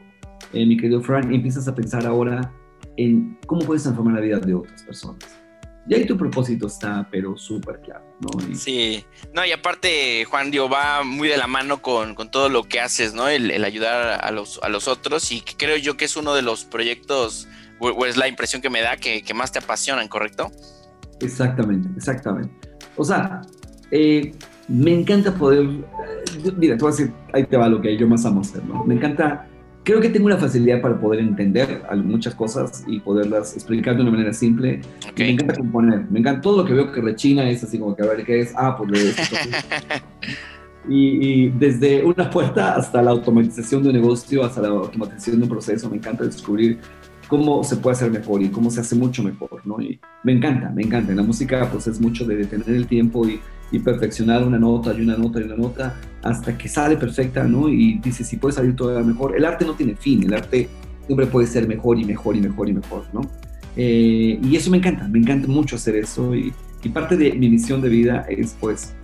eh, 0.53 0.67
mi 0.67 0.77
querido 0.77 1.01
Frank, 1.03 1.31
empiezas 1.31 1.69
a 1.69 1.75
pensar 1.75 2.07
ahora 2.07 2.53
en 2.97 3.39
cómo 3.47 3.63
puedes 3.63 3.83
transformar 3.83 4.15
la 4.15 4.21
vida 4.21 4.39
de 4.39 4.55
otras 4.55 4.83
personas. 4.83 5.46
Y 5.89 5.95
ahí 5.95 6.05
tu 6.05 6.17
propósito 6.17 6.67
está, 6.67 7.07
pero 7.11 7.37
súper 7.37 7.81
claro, 7.81 8.05
¿no? 8.21 8.57
Sí, 8.57 9.05
no, 9.33 9.47
y 9.47 9.53
aparte, 9.53 10.25
Juan, 10.25 10.51
Dio 10.51 10.69
va 10.69 11.05
muy 11.05 11.29
de 11.29 11.37
la 11.37 11.47
mano 11.47 11.81
con, 11.81 12.17
todo 12.31 12.49
lo 12.49 12.65
que 12.65 12.81
haces, 12.81 13.15
¿no? 13.15 13.29
El, 13.29 13.63
ayudar 13.65 14.25
a 14.25 14.31
los, 14.33 14.59
a 14.63 14.69
los 14.69 14.89
otros, 14.89 15.31
y 15.31 15.43
creo 15.43 15.77
yo 15.77 15.97
que 15.97 16.07
es 16.07 16.17
uno 16.17 16.35
de 16.35 16.43
los 16.43 16.65
proyectos, 16.65 17.47
o, 17.79 18.05
es 18.05 18.17
la 18.17 18.27
impresión 18.27 18.61
que 18.63 18.71
me 18.71 18.83
da, 18.83 18.97
que, 18.97 19.23
más 19.35 19.53
te 19.53 19.61
apasionan, 19.61 20.09
¿correcto? 20.09 20.51
Exactamente, 21.21 21.89
exactamente. 21.97 22.69
O 22.97 23.05
sea, 23.05 23.43
eh, 23.93 24.35
me 24.67 24.93
encanta 24.93 25.33
poder, 25.35 25.61
eh, 25.65 26.53
mira, 26.57 26.77
te 26.77 26.83
voy 26.83 26.93
a 26.93 26.97
decir, 26.97 27.13
ahí 27.33 27.45
te 27.45 27.57
va 27.57 27.69
lo 27.69 27.81
que 27.81 27.97
yo 27.97 28.09
más 28.09 28.27
amo 28.27 28.41
hacer, 28.41 28.65
¿no? 28.65 28.83
Me 28.85 28.95
encanta 28.95 29.47
creo 29.87 30.01
que 30.01 30.09
tengo 30.09 30.27
una 30.27 30.37
facilidad 30.37 30.81
para 30.81 30.99
poder 30.99 31.21
entender 31.21 31.81
muchas 32.03 32.35
cosas 32.35 32.83
y 32.89 32.99
poderlas 32.99 33.55
explicar 33.55 33.95
de 33.95 34.03
una 34.03 34.11
manera 34.11 34.33
simple. 34.33 34.81
Me 35.17 35.31
encanta 35.31 35.55
componer, 35.55 36.11
me 36.11 36.19
encanta 36.19 36.41
todo 36.41 36.63
lo 36.63 36.65
que 36.65 36.75
veo 36.75 36.91
que 36.91 37.01
rechina, 37.01 37.49
es 37.49 37.63
así 37.63 37.79
como 37.79 37.95
que 37.95 38.03
a 38.03 38.07
ver 38.07 38.25
qué 38.25 38.41
es, 38.41 38.53
ah, 38.57 38.77
pues 38.77 38.91
de 38.91 39.11
esto. 39.11 39.37
y, 40.89 41.45
y, 41.45 41.49
desde 41.51 42.05
una 42.05 42.29
puerta 42.29 42.75
hasta 42.75 43.01
la 43.01 43.13
automatización 43.13 43.85
de 43.85 43.91
un 43.91 43.95
negocio, 43.95 44.45
hasta 44.45 44.61
la 44.61 44.69
automatización 44.71 45.37
de 45.37 45.43
un 45.45 45.49
proceso, 45.51 45.89
me 45.89 45.99
encanta 45.99 46.25
descubrir 46.25 46.81
cómo 47.29 47.63
se 47.63 47.77
puede 47.77 47.95
hacer 47.95 48.11
mejor 48.11 48.43
y 48.43 48.49
cómo 48.49 48.73
se 48.73 48.81
hace 48.81 48.97
mucho 48.97 49.23
mejor, 49.23 49.65
¿no? 49.65 49.81
Y 49.81 50.01
me 50.25 50.33
encanta, 50.33 50.69
me 50.71 50.83
encanta. 50.83 51.13
En 51.13 51.19
la 51.19 51.23
música, 51.23 51.69
pues 51.71 51.87
es 51.87 52.01
mucho 52.01 52.25
de 52.25 52.35
detener 52.35 52.71
el 52.71 52.89
tiempo 52.89 53.25
y 53.25 53.41
y 53.73 53.79
perfeccionar 53.79 54.47
una 54.47 54.59
nota 54.59 54.95
y 54.95 55.01
una 55.01 55.17
nota 55.17 55.41
y 55.41 55.45
una 55.45 55.57
nota 55.57 56.01
hasta 56.23 56.57
que 56.57 56.69
sale 56.69 56.97
perfecta, 56.97 57.45
¿no? 57.45 57.69
Y 57.69 57.99
dice, 57.99 58.25
si 58.25 58.37
puede 58.37 58.55
salir 58.55 58.75
todavía 58.75 59.05
mejor. 59.05 59.37
El 59.37 59.45
arte 59.45 59.65
no 59.65 59.75
tiene 59.75 59.95
fin, 59.97 60.25
el 60.25 60.35
arte 60.35 60.69
siempre 61.07 61.27
puedes 61.27 61.51
ser 61.51 61.69
mejor 61.69 61.99
y 61.99 62.05
mejor 62.05 62.37
y 62.37 62.41
mejor 62.41 62.69
y 62.69 62.73
mejor, 62.73 63.05
¿no? 63.13 63.23
Eh, 63.77 64.39
y 64.43 64.57
eso 64.57 64.71
me 64.71 64.79
encanta, 64.79 65.07
me 65.09 65.19
encanta 65.19 65.49
mucho 65.49 65.77
hacer 65.77 65.97
eso 65.97 66.35
y, 66.35 66.53
y, 66.83 66.89
parte 66.89 67.17
de 67.17 67.33
mi 67.35 67.51
misión 67.51 67.83
de 67.83 67.91
vida 67.91 68.25
es 68.27 68.57
pues 68.59 68.95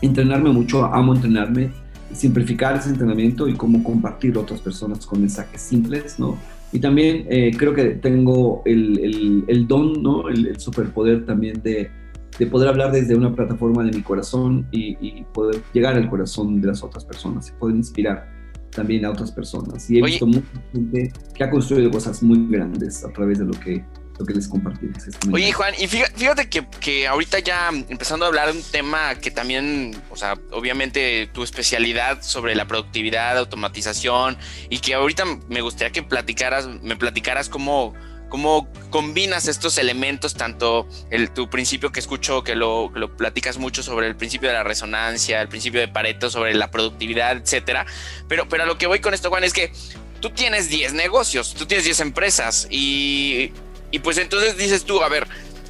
entrenarme 0.00 0.50
mucho, 0.50 0.86
amo 0.86 1.14
entrenarme, 1.14 1.70
simplificar 2.14 2.76
ese 2.76 2.88
entrenamiento 2.88 3.48
y 3.48 3.54
cómo 3.54 3.84
compartir 3.84 4.36
a 4.36 4.40
otras 4.40 4.60
personas 4.60 5.04
con 5.04 5.20
mensajes 5.20 5.60
simples, 5.60 6.18
¿no? 6.18 6.38
Y 6.72 6.80
también 6.80 7.26
eh, 7.30 7.50
creo 7.56 7.74
que 7.74 7.84
tengo 7.84 8.62
el, 8.64 8.98
el, 8.98 9.44
el 9.46 9.66
don, 9.66 10.02
¿no? 10.02 10.28
El, 10.28 10.46
el, 10.46 10.60
superpoder 10.60 11.24
también 11.24 11.62
de, 11.62 11.90
de 12.38 12.46
poder 12.46 12.68
hablar 12.68 12.92
desde 12.92 13.14
una 13.14 13.34
plataforma 13.34 13.82
de 13.84 13.90
mi 13.90 14.02
corazón 14.02 14.66
y, 14.70 14.96
y, 15.00 15.24
poder 15.34 15.62
llegar 15.72 15.96
al 15.96 16.08
corazón 16.08 16.60
de 16.60 16.68
las 16.68 16.82
otras 16.82 17.04
personas 17.04 17.48
y 17.48 17.52
poder 17.52 17.76
inspirar 17.76 18.28
también 18.70 19.04
a 19.04 19.10
otras 19.10 19.32
personas. 19.32 19.90
Y 19.90 19.98
he 19.98 20.02
Oye. 20.02 20.12
visto 20.12 20.26
mucha 20.26 20.46
gente 20.72 21.12
que 21.34 21.44
ha 21.44 21.50
construido 21.50 21.90
cosas 21.90 22.22
muy 22.22 22.46
grandes 22.48 23.04
a 23.04 23.12
través 23.12 23.38
de 23.38 23.44
lo 23.44 23.52
que 23.52 23.84
lo 24.18 24.26
que 24.26 24.34
les 24.34 24.48
compartí. 24.48 24.88
Oye, 25.32 25.52
Juan, 25.52 25.74
y 25.78 25.86
fíjate, 25.86 26.48
que, 26.48 26.66
que, 26.80 27.06
ahorita 27.06 27.38
ya 27.38 27.70
empezando 27.88 28.24
a 28.24 28.28
hablar 28.28 28.52
de 28.52 28.58
un 28.58 28.64
tema 28.64 29.14
que 29.14 29.30
también, 29.30 29.96
o 30.10 30.16
sea, 30.16 30.34
obviamente 30.50 31.28
tu 31.32 31.42
especialidad 31.42 32.22
sobre 32.22 32.54
la 32.54 32.66
productividad, 32.66 33.38
automatización, 33.38 34.36
y 34.68 34.80
que 34.80 34.94
ahorita 34.94 35.24
me 35.48 35.60
gustaría 35.60 35.92
que 35.92 36.02
platicaras, 36.02 36.68
me 36.82 36.96
platicaras 36.96 37.48
cómo, 37.48 37.94
cómo 38.28 38.68
combinas 38.90 39.48
estos 39.48 39.78
elementos, 39.78 40.34
tanto 40.34 40.88
el, 41.10 41.30
tu 41.30 41.48
principio 41.48 41.92
que 41.92 42.00
escucho 42.00 42.42
que 42.42 42.54
lo, 42.54 42.92
platicas 43.16 43.58
mucho 43.58 43.82
sobre 43.82 44.06
el 44.06 44.16
principio 44.16 44.48
de 44.48 44.54
la 44.54 44.64
resonancia, 44.64 45.40
el 45.40 45.48
principio 45.48 45.80
de 45.80 45.88
Pareto, 45.88 46.30
sobre 46.30 46.54
la 46.54 46.70
productividad, 46.70 47.36
etcétera. 47.36 47.86
Pero, 48.28 48.48
pero 48.48 48.64
a 48.64 48.66
lo 48.66 48.78
que 48.78 48.86
voy 48.86 49.00
con 49.00 49.14
esto, 49.14 49.30
Juan, 49.30 49.44
es 49.44 49.52
que 49.52 49.72
tú 50.20 50.30
tienes 50.30 50.68
10 50.68 50.94
negocios, 50.94 51.54
tú 51.54 51.66
tienes 51.66 51.84
10 51.84 52.00
empresas 52.00 52.66
y 52.70 53.52
y 53.90 54.00
pues 54.00 54.18
entonces 54.18 54.56
dices 54.56 54.84
tú, 54.84 55.02
a 55.02 55.08
ver, 55.08 55.26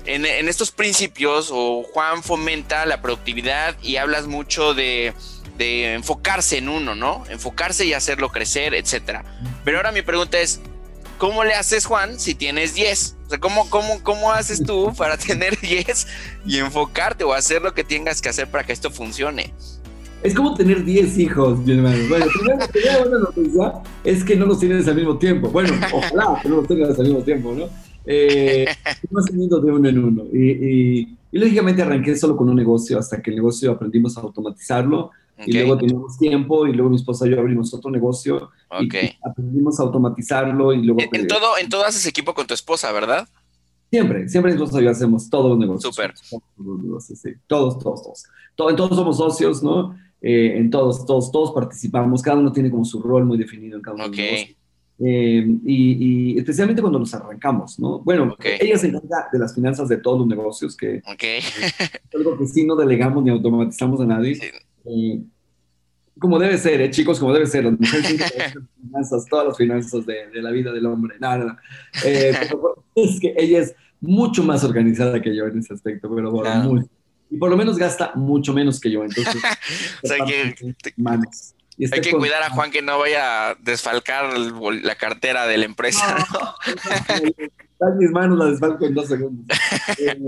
en, 0.06 0.26
en, 0.26 0.48
estos 0.48 0.70
principios, 0.70 1.50
o 1.52 1.84
Juan 1.84 2.22
fomenta 2.22 2.84
la 2.86 3.00
productividad 3.00 3.76
y 3.82 3.96
hablas 3.96 4.26
mucho 4.26 4.74
de, 4.74 5.12
de, 5.56 5.94
enfocarse 5.94 6.58
en 6.58 6.68
uno, 6.68 6.94
¿no? 6.94 7.24
Enfocarse 7.28 7.84
y 7.84 7.92
hacerlo 7.92 8.30
crecer, 8.30 8.74
etcétera. 8.74 9.24
Pero 9.64 9.76
ahora 9.76 9.92
mi 9.92 10.02
pregunta 10.02 10.38
es, 10.38 10.60
¿cómo 11.18 11.44
le 11.44 11.52
haces, 11.52 11.84
Juan, 11.84 12.18
si 12.18 12.34
tienes 12.34 12.74
10? 12.74 13.16
O 13.26 13.28
sea, 13.30 13.38
¿cómo, 13.38 13.68
cómo, 13.68 14.00
cómo 14.02 14.32
haces 14.32 14.62
tú 14.62 14.92
para 14.96 15.18
tener 15.18 15.58
10 15.60 16.06
y 16.46 16.58
enfocarte 16.58 17.24
o 17.24 17.34
hacer 17.34 17.60
lo 17.60 17.74
que 17.74 17.84
tengas 17.84 18.22
que 18.22 18.30
hacer 18.30 18.50
para 18.50 18.64
que 18.64 18.72
esto 18.72 18.90
funcione? 18.90 19.52
Es 20.22 20.34
como 20.34 20.54
tener 20.54 20.84
10 20.84 21.18
hijos, 21.18 21.58
mi 21.60 21.74
hermano. 21.74 21.98
Bueno, 22.08 22.26
primero, 22.32 22.66
primero 22.72 23.08
una 23.08 23.18
noticia 23.18 23.72
es 24.02 24.24
que 24.24 24.34
no 24.34 24.46
los 24.46 24.58
tienes 24.58 24.88
al 24.88 24.96
mismo 24.96 25.18
tiempo. 25.18 25.48
Bueno, 25.50 25.74
ojalá 25.92 26.40
que 26.42 26.48
no 26.48 26.56
los 26.56 26.68
tengas 26.68 26.98
al 26.98 27.04
mismo 27.04 27.22
tiempo, 27.22 27.54
¿no? 27.54 27.66
Eh, 28.04 28.66
teniendo 29.26 29.60
de 29.60 29.70
uno 29.70 29.88
en 29.88 29.98
uno. 29.98 30.24
Y, 30.32 30.50
y, 30.50 31.18
y, 31.30 31.38
lógicamente 31.38 31.82
arranqué 31.82 32.16
solo 32.16 32.36
con 32.36 32.48
un 32.48 32.56
negocio 32.56 32.98
hasta 32.98 33.20
que 33.20 33.30
el 33.30 33.36
negocio 33.36 33.70
aprendimos 33.70 34.16
a 34.16 34.22
automatizarlo. 34.22 35.10
Okay. 35.40 35.54
Y 35.54 35.56
luego 35.58 35.78
teníamos 35.78 36.18
tiempo 36.18 36.66
y 36.66 36.72
luego 36.72 36.90
mi 36.90 36.96
esposa 36.96 37.26
y 37.26 37.30
yo 37.30 37.38
abrimos 37.38 37.72
otro 37.72 37.90
negocio. 37.90 38.50
Okay. 38.68 39.06
Y 39.06 39.18
aprendimos 39.28 39.78
a 39.78 39.84
automatizarlo 39.84 40.72
y 40.72 40.82
luego... 40.82 41.00
En, 41.00 41.08
en 41.12 41.26
todo, 41.28 41.56
en 41.58 41.68
todo 41.68 41.84
haces 41.84 42.04
equipo 42.06 42.34
con 42.34 42.46
tu 42.46 42.54
esposa, 42.54 42.90
¿verdad? 42.90 43.28
Siempre, 43.90 44.28
siempre 44.28 44.52
mi 44.52 44.60
esposa 44.60 44.80
y 44.80 44.84
yo 44.84 44.90
hacemos 44.90 45.30
todos 45.30 45.50
los 45.50 45.58
negocios. 45.58 45.94
Súper. 45.94 46.14
Todos, 47.46 47.78
todos, 47.78 48.02
todos. 48.02 48.24
Todo, 48.54 48.70
en 48.70 48.76
todos 48.76 48.96
somos 48.96 49.16
socios, 49.16 49.62
¿no? 49.62 49.96
Eh, 50.20 50.54
en 50.56 50.70
todos, 50.70 51.06
todos, 51.06 51.30
todos 51.30 51.52
participamos. 51.52 52.20
Cada 52.20 52.38
uno 52.38 52.52
tiene 52.52 52.70
como 52.70 52.84
su 52.84 53.00
rol 53.00 53.24
muy 53.24 53.38
definido 53.38 53.76
en 53.76 53.82
cada 53.82 53.94
uno 53.94 54.06
okay. 54.06 54.16
de 54.16 54.24
los 54.24 54.40
negocios. 54.40 54.58
Eh, 55.00 55.46
y, 55.64 56.32
y, 56.34 56.38
especialmente 56.38 56.82
cuando 56.82 56.98
los 56.98 57.14
arrancamos, 57.14 57.78
¿no? 57.78 58.00
Bueno, 58.00 58.32
okay. 58.32 58.58
ella 58.60 58.76
se 58.76 58.88
encarga 58.88 59.28
de 59.32 59.38
las 59.38 59.54
finanzas 59.54 59.88
de 59.88 59.98
todos 59.98 60.18
los 60.18 60.26
negocios, 60.26 60.76
que 60.76 61.02
okay. 61.06 61.38
es 61.38 61.44
algo 62.14 62.36
que 62.36 62.48
sí 62.48 62.64
no 62.64 62.74
delegamos 62.74 63.22
ni 63.22 63.30
automatizamos 63.30 64.00
a 64.00 64.06
nadie. 64.06 64.34
Sí. 64.34 64.46
Eh, 64.88 65.22
como 66.18 66.38
debe 66.38 66.58
ser, 66.58 66.80
¿eh, 66.80 66.90
chicos, 66.90 67.18
como 67.18 67.32
debe 67.32 67.46
ser. 67.46 67.64
Las 67.64 67.78
mujeres 67.78 68.18
las 68.18 68.52
finanzas, 68.80 69.26
todas 69.26 69.46
las 69.46 69.56
finanzas 69.56 70.04
de, 70.06 70.28
de, 70.28 70.42
la 70.42 70.50
vida 70.50 70.72
del 70.72 70.86
hombre. 70.86 71.16
Nada. 71.20 71.58
Eh, 72.04 72.34
pero 72.40 72.84
es 72.94 73.20
que 73.20 73.34
ella 73.36 73.60
es 73.60 73.74
mucho 74.00 74.42
más 74.42 74.64
organizada 74.64 75.20
que 75.20 75.34
yo 75.34 75.46
en 75.46 75.58
ese 75.58 75.74
aspecto, 75.74 76.12
pero 76.14 76.30
bueno, 76.30 76.50
claro. 76.50 76.70
muy, 76.70 76.84
y 77.30 77.36
por 77.36 77.50
lo 77.50 77.56
menos 77.56 77.76
gasta 77.76 78.12
mucho 78.14 78.52
menos 78.52 78.80
que 78.80 78.90
yo. 78.90 79.04
Entonces, 79.04 79.42
o 80.02 80.06
sea 80.06 80.24
que, 80.24 80.74
manos. 80.96 81.54
Hay 81.92 82.00
que 82.00 82.10
con... 82.10 82.20
cuidar 82.20 82.42
a 82.42 82.50
Juan 82.50 82.70
que 82.70 82.82
no 82.82 82.98
vaya 82.98 83.50
a 83.50 83.54
desfalcar 83.54 84.34
el, 84.34 84.82
la 84.82 84.96
cartera 84.96 85.46
de 85.46 85.58
la 85.58 85.64
empresa. 85.64 86.26
No, 87.80 87.90
¿no? 87.90 87.94
mis 87.96 88.10
manos 88.10 88.38
la 88.38 88.46
desfalco 88.46 88.86
en 88.86 88.94
dos 88.94 89.06
segundos. 89.06 89.46
eh, 89.98 90.18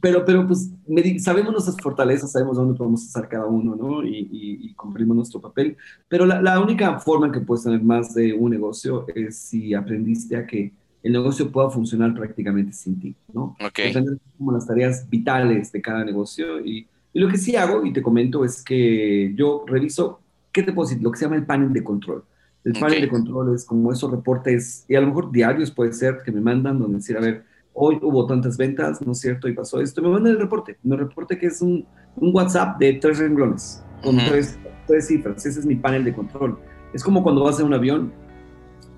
pero, 0.00 0.24
pero 0.24 0.46
pues 0.46 0.70
sabemos 1.18 1.52
nuestras 1.52 1.76
fortalezas, 1.76 2.32
sabemos 2.32 2.56
dónde 2.56 2.76
podemos 2.76 3.04
estar 3.04 3.28
cada 3.28 3.46
uno, 3.46 3.76
¿no? 3.76 4.04
Y, 4.04 4.18
y, 4.30 4.58
y 4.66 4.74
cumplimos 4.74 5.16
nuestro 5.16 5.40
papel. 5.40 5.76
Pero 6.08 6.26
la, 6.26 6.40
la, 6.40 6.60
única 6.60 6.98
forma 6.98 7.26
en 7.26 7.32
que 7.32 7.40
puedes 7.40 7.64
tener 7.64 7.82
más 7.82 8.14
de 8.14 8.32
un 8.32 8.50
negocio 8.50 9.06
es 9.14 9.36
si 9.36 9.74
aprendiste 9.74 10.36
a 10.36 10.46
que 10.46 10.72
el 11.02 11.12
negocio 11.12 11.50
pueda 11.50 11.70
funcionar 11.70 12.14
prácticamente 12.14 12.72
sin 12.72 12.98
ti, 12.98 13.14
¿no? 13.32 13.56
Ok. 13.60 13.80
Aprender 13.90 14.18
como 14.38 14.52
las 14.52 14.66
tareas 14.66 15.08
vitales 15.08 15.70
de 15.70 15.82
cada 15.82 16.04
negocio. 16.04 16.64
Y, 16.64 16.86
y 17.12 17.20
lo 17.20 17.28
que 17.28 17.38
sí 17.38 17.56
hago, 17.56 17.84
y 17.84 17.92
te 17.92 18.02
comento, 18.02 18.44
es 18.44 18.62
que 18.62 19.32
yo 19.36 19.64
reviso 19.66 20.20
¿qué 20.54 20.62
te 20.62 20.72
puedo 20.72 20.88
decir? 20.88 21.02
Lo 21.02 21.10
que 21.10 21.18
se 21.18 21.24
llama 21.26 21.36
el 21.36 21.44
panel 21.44 21.72
de 21.72 21.84
control. 21.84 22.24
El 22.62 22.72
panel 22.74 22.92
okay. 22.92 23.00
de 23.02 23.08
control 23.08 23.54
es 23.54 23.64
como 23.64 23.92
esos 23.92 24.10
reportes, 24.10 24.86
y 24.88 24.94
a 24.94 25.00
lo 25.00 25.08
mejor 25.08 25.30
diarios 25.30 25.70
puede 25.70 25.92
ser, 25.92 26.22
que 26.24 26.32
me 26.32 26.40
mandan, 26.40 26.78
donde 26.78 26.98
decir, 26.98 27.18
a 27.18 27.20
ver, 27.20 27.44
hoy 27.74 27.98
hubo 28.00 28.26
tantas 28.26 28.56
ventas, 28.56 29.02
¿no 29.02 29.12
es 29.12 29.20
cierto? 29.20 29.48
Y 29.48 29.52
pasó 29.52 29.80
esto. 29.80 30.00
Me 30.00 30.08
mandan 30.08 30.32
el 30.32 30.38
reporte. 30.38 30.78
Un 30.82 30.96
reporte 30.96 31.36
que 31.38 31.46
es 31.46 31.60
un, 31.60 31.84
un 32.16 32.34
WhatsApp 32.34 32.78
de 32.78 32.94
tres 32.94 33.18
renglones, 33.18 33.84
con 34.02 34.16
uh 34.16 34.18
-huh. 34.18 34.28
tres, 34.28 34.58
tres, 34.86 35.06
cifras. 35.08 35.44
Ese 35.44 35.60
es 35.60 35.66
mi 35.66 35.74
panel 35.74 36.04
de 36.04 36.14
control. 36.14 36.58
Es 36.94 37.02
como 37.02 37.22
cuando 37.22 37.44
vas 37.44 37.60
en 37.60 37.66
un 37.66 37.74
avión. 37.74 38.12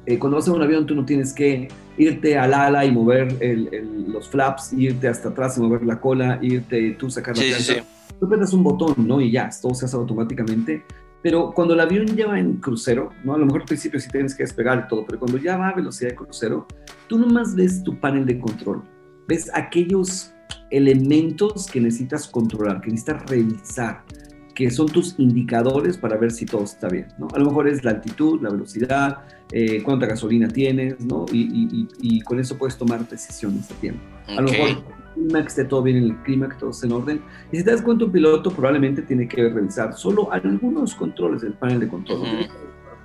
Eh, 0.05 0.19
cuando 0.19 0.37
vas 0.37 0.47
en 0.47 0.55
un 0.55 0.63
avión, 0.63 0.87
tú 0.87 0.95
no 0.95 1.05
tienes 1.05 1.33
que 1.33 1.69
irte 1.99 2.39
al 2.39 2.55
ala 2.55 2.85
y 2.85 2.93
mover 2.93 3.37
el, 3.41 3.69
el, 3.73 4.13
los 4.13 4.29
flaps, 4.29 4.73
irte 4.75 5.09
hasta 5.09 5.31
atrás 5.31 5.59
y 5.59 5.63
mover 5.63 5.85
la 5.85 6.01
cola, 6.01 6.39
irte 6.43 6.93
tú 6.93 7.11
sacar 7.11 7.37
la 7.37 7.43
sí, 7.43 7.49
planta. 7.49 7.75
Sí. 7.75 8.15
Tú 8.21 8.27
apretas 8.27 8.53
un 8.53 8.63
botón, 8.63 8.95
¿no? 8.99 9.21
Y 9.21 9.33
ya, 9.33 9.51
todo 9.61 9.75
se 9.75 9.87
hace 9.87 9.97
automáticamente. 9.97 10.85
Pero 11.27 11.51
cuando 11.53 11.75
el 11.75 11.81
avión 11.81 12.07
ya 12.17 12.29
va 12.29 12.39
en 12.39 12.59
crucero, 12.59 13.11
¿no? 13.25 13.35
a 13.35 13.39
lo 13.39 13.47
mejor 13.47 13.63
al 13.63 13.67
principio 13.67 13.99
sí 13.99 14.09
tienes 14.09 14.33
que 14.33 14.45
despegar 14.45 14.85
y 14.85 14.89
todo, 14.89 15.05
pero 15.05 15.19
cuando 15.19 15.39
ya 15.39 15.57
va 15.57 15.71
a 15.71 15.75
velocidad 15.75 16.11
de 16.11 16.15
crucero, 16.15 16.69
tú 17.09 17.19
nomás 17.19 17.57
ves 17.57 17.83
tu 17.83 17.99
panel 17.99 18.25
de 18.25 18.39
control, 18.39 18.85
ves 19.27 19.51
aquellos 19.53 20.33
elementos 20.71 21.67
que 21.67 21.81
necesitas 21.81 22.29
controlar, 22.29 22.81
que 22.81 22.93
necesitas 22.93 23.29
revisar, 23.29 24.05
que 24.55 24.71
son 24.71 24.87
tus 24.87 25.19
indicadores 25.19 25.99
para 25.99 26.17
ver 26.17 26.31
si 26.31 26.47
todo 26.47 26.63
está 26.63 26.89
bien. 26.89 27.09
¿no? 27.19 27.27
A 27.35 27.41
lo 27.41 27.47
mejor 27.47 27.67
es 27.67 27.83
la 27.83 27.91
altitud, 27.91 28.41
la 28.41 28.51
velocidad, 28.51 29.25
eh, 29.51 29.83
cuánta 29.83 30.07
gasolina 30.07 30.47
tienes, 30.47 31.01
¿no? 31.01 31.27
Y, 31.33 31.41
y, 31.41 31.89
y, 32.03 32.21
con 32.21 32.39
eso 32.39 32.57
puedes 32.57 32.79
tomar 32.79 33.05
decisiones 33.09 33.69
a 33.73 33.75
tiempo. 33.75 34.01
Okay. 34.23 34.37
A 34.37 34.41
lo 34.43 34.51
mejor 34.53 34.85
clima, 35.17 35.43
que 35.43 35.49
esté 35.49 35.65
todo 35.65 35.83
bien 35.83 35.97
en 35.97 36.05
el 36.05 36.17
clima, 36.23 36.49
que 36.49 36.57
todo 36.57 36.71
esté 36.71 36.87
en 36.87 36.93
orden. 36.93 37.21
Y 37.51 37.57
si 37.59 37.65
te 37.65 37.71
das 37.73 37.83
cuenta, 37.83 38.05
un 38.05 38.13
piloto 38.13 38.51
probablemente 38.51 39.03
tiene 39.03 39.27
que 39.27 39.49
revisar 39.49 39.95
solo 39.95 40.33
algunos 40.33 40.95
controles 40.95 41.43
del 41.43 41.55
panel 41.55 41.81
de 41.81 41.89
control, 41.89 42.21
uh 42.21 42.25
-huh. 42.25 42.49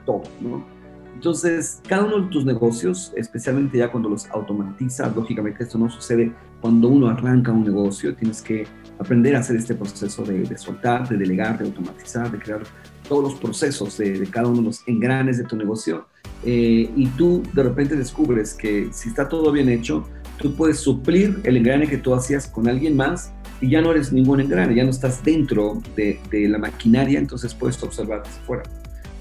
todo, 0.05 0.23
¿no? 0.41 0.81
Entonces, 1.15 1.81
cada 1.87 2.03
uno 2.05 2.21
de 2.21 2.29
tus 2.29 2.45
negocios, 2.45 3.13
especialmente 3.15 3.77
ya 3.77 3.91
cuando 3.91 4.09
los 4.09 4.27
automatizas, 4.31 5.15
lógicamente 5.15 5.63
esto 5.63 5.77
no 5.77 5.89
sucede 5.89 6.31
cuando 6.61 6.87
uno 6.87 7.09
arranca 7.09 7.51
un 7.51 7.63
negocio, 7.63 8.15
tienes 8.15 8.41
que 8.41 8.65
aprender 8.97 9.35
a 9.35 9.39
hacer 9.39 9.55
este 9.55 9.75
proceso 9.75 10.23
de, 10.23 10.43
de 10.43 10.57
soltar, 10.57 11.07
de 11.07 11.17
delegar, 11.17 11.59
de 11.59 11.65
automatizar, 11.65 12.31
de 12.31 12.39
crear 12.39 12.61
todos 13.07 13.23
los 13.23 13.35
procesos 13.35 13.97
de, 13.97 14.19
de 14.19 14.27
cada 14.27 14.47
uno 14.47 14.57
de 14.57 14.63
los 14.63 14.87
engranes 14.87 15.37
de 15.37 15.43
tu 15.43 15.55
negocio. 15.55 16.07
Eh, 16.43 16.89
y 16.95 17.05
tú 17.09 17.43
de 17.53 17.63
repente 17.63 17.95
descubres 17.95 18.55
que 18.55 18.89
si 18.91 19.09
está 19.09 19.29
todo 19.29 19.51
bien 19.51 19.69
hecho, 19.69 20.07
tú 20.41 20.55
puedes 20.55 20.79
suplir 20.79 21.39
el 21.43 21.57
engrane 21.57 21.87
que 21.87 21.97
tú 21.97 22.13
hacías 22.13 22.47
con 22.47 22.67
alguien 22.67 22.95
más 22.95 23.31
y 23.61 23.69
ya 23.69 23.81
no 23.81 23.91
eres 23.91 24.11
ningún 24.11 24.41
engrane, 24.41 24.75
ya 24.75 24.83
no 24.83 24.89
estás 24.89 25.23
dentro 25.23 25.81
de, 25.95 26.19
de 26.31 26.47
la 26.49 26.57
maquinaria, 26.57 27.19
entonces 27.19 27.53
puedes 27.53 27.81
observar 27.83 28.23
desde 28.23 28.39
fuera. 28.41 28.63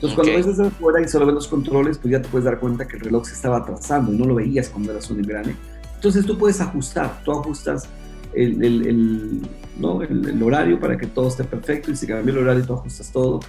Entonces, 0.01 0.19
okay. 0.19 0.33
cuando 0.33 0.49
ves 0.49 0.57
desde 0.57 0.69
afuera 0.69 1.01
y 1.03 1.09
solo 1.09 1.27
ves 1.27 1.35
los 1.35 1.49
controles, 1.49 1.99
pues 1.99 2.13
ya 2.13 2.23
te 2.23 2.29
puedes 2.29 2.47
dar 2.47 2.59
cuenta 2.59 2.89
que 2.89 2.97
el 2.97 3.03
reloj 3.03 3.27
se 3.27 3.35
estaba 3.35 3.59
atrasando 3.59 4.13
y 4.13 4.17
no 4.17 4.25
lo 4.25 4.35
veías 4.35 4.71
cuando 4.71 4.93
eras 4.93 5.11
un 5.11 5.19
engrane. 5.19 5.55
Entonces, 5.95 6.25
tú 6.25 6.39
puedes 6.39 6.59
ajustar, 6.63 7.23
tú 7.23 7.33
ajustas 7.33 7.87
el, 8.33 8.65
el, 8.65 8.87
el 8.87 9.43
¿no? 9.79 10.03
el, 10.03 10.43
horario 10.43 10.81
para 10.81 10.97
que 10.97 11.07
todo 11.07 11.29
esté 11.29 11.45
perfecto 11.45 11.91
y 11.91 11.97
si 11.97 12.07
cambia 12.07 12.33
el 12.33 12.39
horario, 12.39 12.65
tú 12.65 12.73
ajustas 12.73 13.13
todo. 13.13 13.41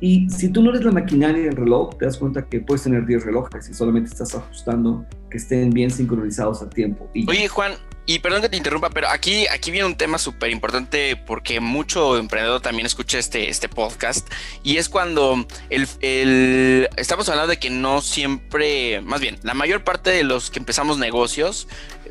Y 0.00 0.28
si 0.30 0.48
tú 0.48 0.62
no 0.62 0.70
eres 0.70 0.84
la 0.84 0.92
maquinaria 0.92 1.44
del 1.44 1.56
reloj, 1.56 1.96
te 1.98 2.04
das 2.04 2.16
cuenta 2.18 2.44
que 2.46 2.60
puedes 2.60 2.82
tener 2.82 3.04
10 3.04 3.24
relojes 3.24 3.68
y 3.68 3.74
solamente 3.74 4.10
estás 4.10 4.34
ajustando 4.34 5.04
que 5.30 5.38
estén 5.38 5.70
bien 5.70 5.90
sincronizados 5.90 6.62
a 6.62 6.70
tiempo. 6.70 7.10
Y 7.14 7.28
Oye, 7.28 7.48
Juan, 7.48 7.72
Y 8.06 8.20
perdón 8.20 8.40
que 8.40 8.48
te 8.48 8.56
interrumpa, 8.56 8.88
pero 8.88 9.06
aquí, 9.08 9.46
aquí 9.48 9.70
viene 9.70 9.86
un 9.86 9.94
tema 9.94 10.16
súper 10.16 10.50
importante 10.50 11.14
porque 11.26 11.60
mucho 11.60 12.16
emprendedor 12.16 12.62
también 12.62 12.86
escucha 12.86 13.18
este, 13.18 13.50
este 13.50 13.68
podcast 13.68 14.26
y 14.62 14.78
es 14.78 14.88
cuando 14.88 15.46
el, 15.68 16.88
estamos 16.96 17.28
hablando 17.28 17.50
de 17.50 17.58
que 17.58 17.68
no 17.68 18.00
siempre, 18.00 19.02
más 19.02 19.20
bien, 19.20 19.36
la 19.42 19.52
mayor 19.52 19.84
parte 19.84 20.08
de 20.08 20.24
los 20.24 20.50
que 20.50 20.58
empezamos 20.58 20.96
negocios 20.96 21.68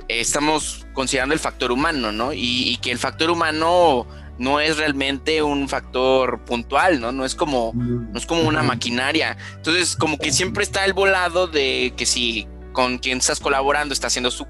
eh, 0.08 0.20
estamos 0.20 0.86
considerando 0.94 1.34
el 1.34 1.40
factor 1.40 1.72
humano, 1.72 2.12
¿no? 2.12 2.32
Y, 2.32 2.78
que 2.82 2.92
el 2.92 3.00
factor 3.00 3.32
humano 3.32 4.06
no 4.38 4.60
es 4.60 4.78
realmente 4.78 5.42
un 5.42 5.68
factor 5.68 6.44
puntual, 6.46 7.00
¿no? 7.00 7.12
No 7.12 7.26
es 7.26 7.36
como, 7.36 7.72
no 7.76 8.18
es 8.18 8.26
como 8.26 8.42
una 8.42 8.64
maquinaria. 8.64 9.38
Entonces, 9.56 9.96
como 9.96 10.18
que 10.18 10.32
siempre 10.32 10.64
está 10.64 10.86
el 10.86 10.94
volado 10.94 11.48
de 11.48 11.94
que 11.98 12.06
si 12.06 12.48
con 12.78 13.00
quien 13.00 13.18
estás 13.18 13.40
colaborando 13.40 13.92
está 13.92 14.06
haciendo 14.06 14.30
su, 14.30 14.46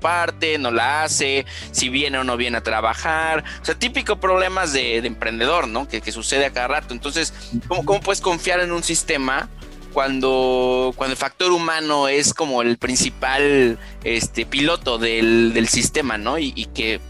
parte, 0.00 0.58
no 0.58 0.72
la 0.72 1.04
hace, 1.04 1.46
si 1.70 1.88
viene 1.88 2.18
o 2.18 2.24
no 2.24 2.36
viene 2.36 2.58
a 2.58 2.62
trabajar. 2.62 3.44
O 3.62 3.64
sea, 3.64 3.76
típico 3.76 4.18
problemas 4.18 4.72
de, 4.72 4.96
emprendedor, 4.96 5.68
¿no? 5.68 5.86
Que, 5.86 6.02
sucede 6.10 6.46
a 6.46 6.50
cada 6.50 6.66
rato. 6.66 6.92
Entonces, 6.92 7.32
¿cómo, 7.68 7.84
¿cómo, 7.84 8.00
puedes 8.00 8.20
confiar 8.20 8.58
en 8.58 8.72
un 8.72 8.82
sistema 8.82 9.48
cuando, 9.92 10.92
cuando 10.96 11.12
el 11.12 11.16
factor 11.16 11.52
humano 11.52 12.08
es 12.08 12.34
como 12.34 12.62
el 12.62 12.78
principal 12.78 13.78
este, 14.04 14.46
piloto 14.46 14.98
del, 14.98 15.68
sistema, 15.68 16.18
¿no? 16.18 16.38
Y, 16.38 16.66
que... 16.74 17.00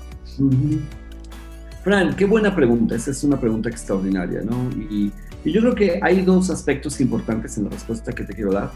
Fran, 1.82 2.14
qué 2.16 2.24
buena 2.24 2.54
pregunta. 2.54 2.94
Esa 2.94 3.10
es 3.10 3.24
una 3.24 3.40
pregunta 3.40 3.68
extraordinaria, 3.68 4.42
¿no? 4.42 4.70
Y, 4.90 5.12
y 5.44 5.52
yo 5.52 5.60
creo 5.60 5.74
que 5.74 6.00
hay 6.02 6.22
dos 6.22 6.50
aspectos 6.50 7.00
importantes 7.00 7.56
en 7.56 7.64
la 7.64 7.70
respuesta 7.70 8.12
que 8.12 8.24
te 8.24 8.34
quiero 8.34 8.52
dar. 8.52 8.70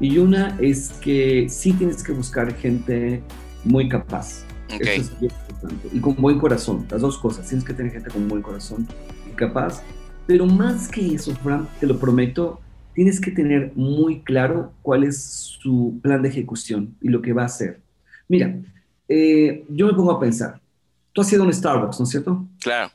Y 0.00 0.18
una 0.18 0.56
es 0.60 0.90
que 1.00 1.46
sí 1.48 1.72
tienes 1.72 2.02
que 2.02 2.12
buscar 2.12 2.52
gente 2.54 3.22
muy 3.64 3.88
capaz. 3.88 4.44
Okay. 4.74 5.00
Eso 5.00 5.12
es 5.20 5.22
importante. 5.22 5.88
Y 5.92 6.00
con 6.00 6.16
buen 6.16 6.38
corazón. 6.38 6.86
Las 6.90 7.00
dos 7.00 7.18
cosas. 7.18 7.46
Tienes 7.48 7.64
que 7.64 7.72
tener 7.72 7.92
gente 7.92 8.10
con 8.10 8.28
buen 8.28 8.42
corazón 8.42 8.86
y 9.30 9.34
capaz. 9.34 9.82
Pero 10.26 10.44
más 10.46 10.88
que 10.88 11.14
eso, 11.14 11.34
Fran, 11.36 11.68
te 11.78 11.86
lo 11.86 11.98
prometo, 11.98 12.60
tienes 12.94 13.20
que 13.20 13.30
tener 13.30 13.72
muy 13.76 14.22
claro 14.22 14.72
cuál 14.82 15.04
es 15.04 15.22
su 15.22 16.00
plan 16.02 16.20
de 16.22 16.30
ejecución 16.30 16.96
y 17.00 17.08
lo 17.08 17.22
que 17.22 17.32
va 17.32 17.42
a 17.42 17.46
hacer. 17.46 17.80
Mira, 18.28 18.58
eh, 19.08 19.64
yo 19.68 19.86
me 19.86 19.94
pongo 19.94 20.10
a 20.10 20.18
pensar. 20.18 20.60
Tú 21.16 21.22
has 21.22 21.28
sido 21.28 21.44
un 21.44 21.52
Starbucks, 21.54 21.98
¿no 21.98 22.04
es 22.04 22.10
cierto? 22.10 22.46
Claro. 22.60 22.92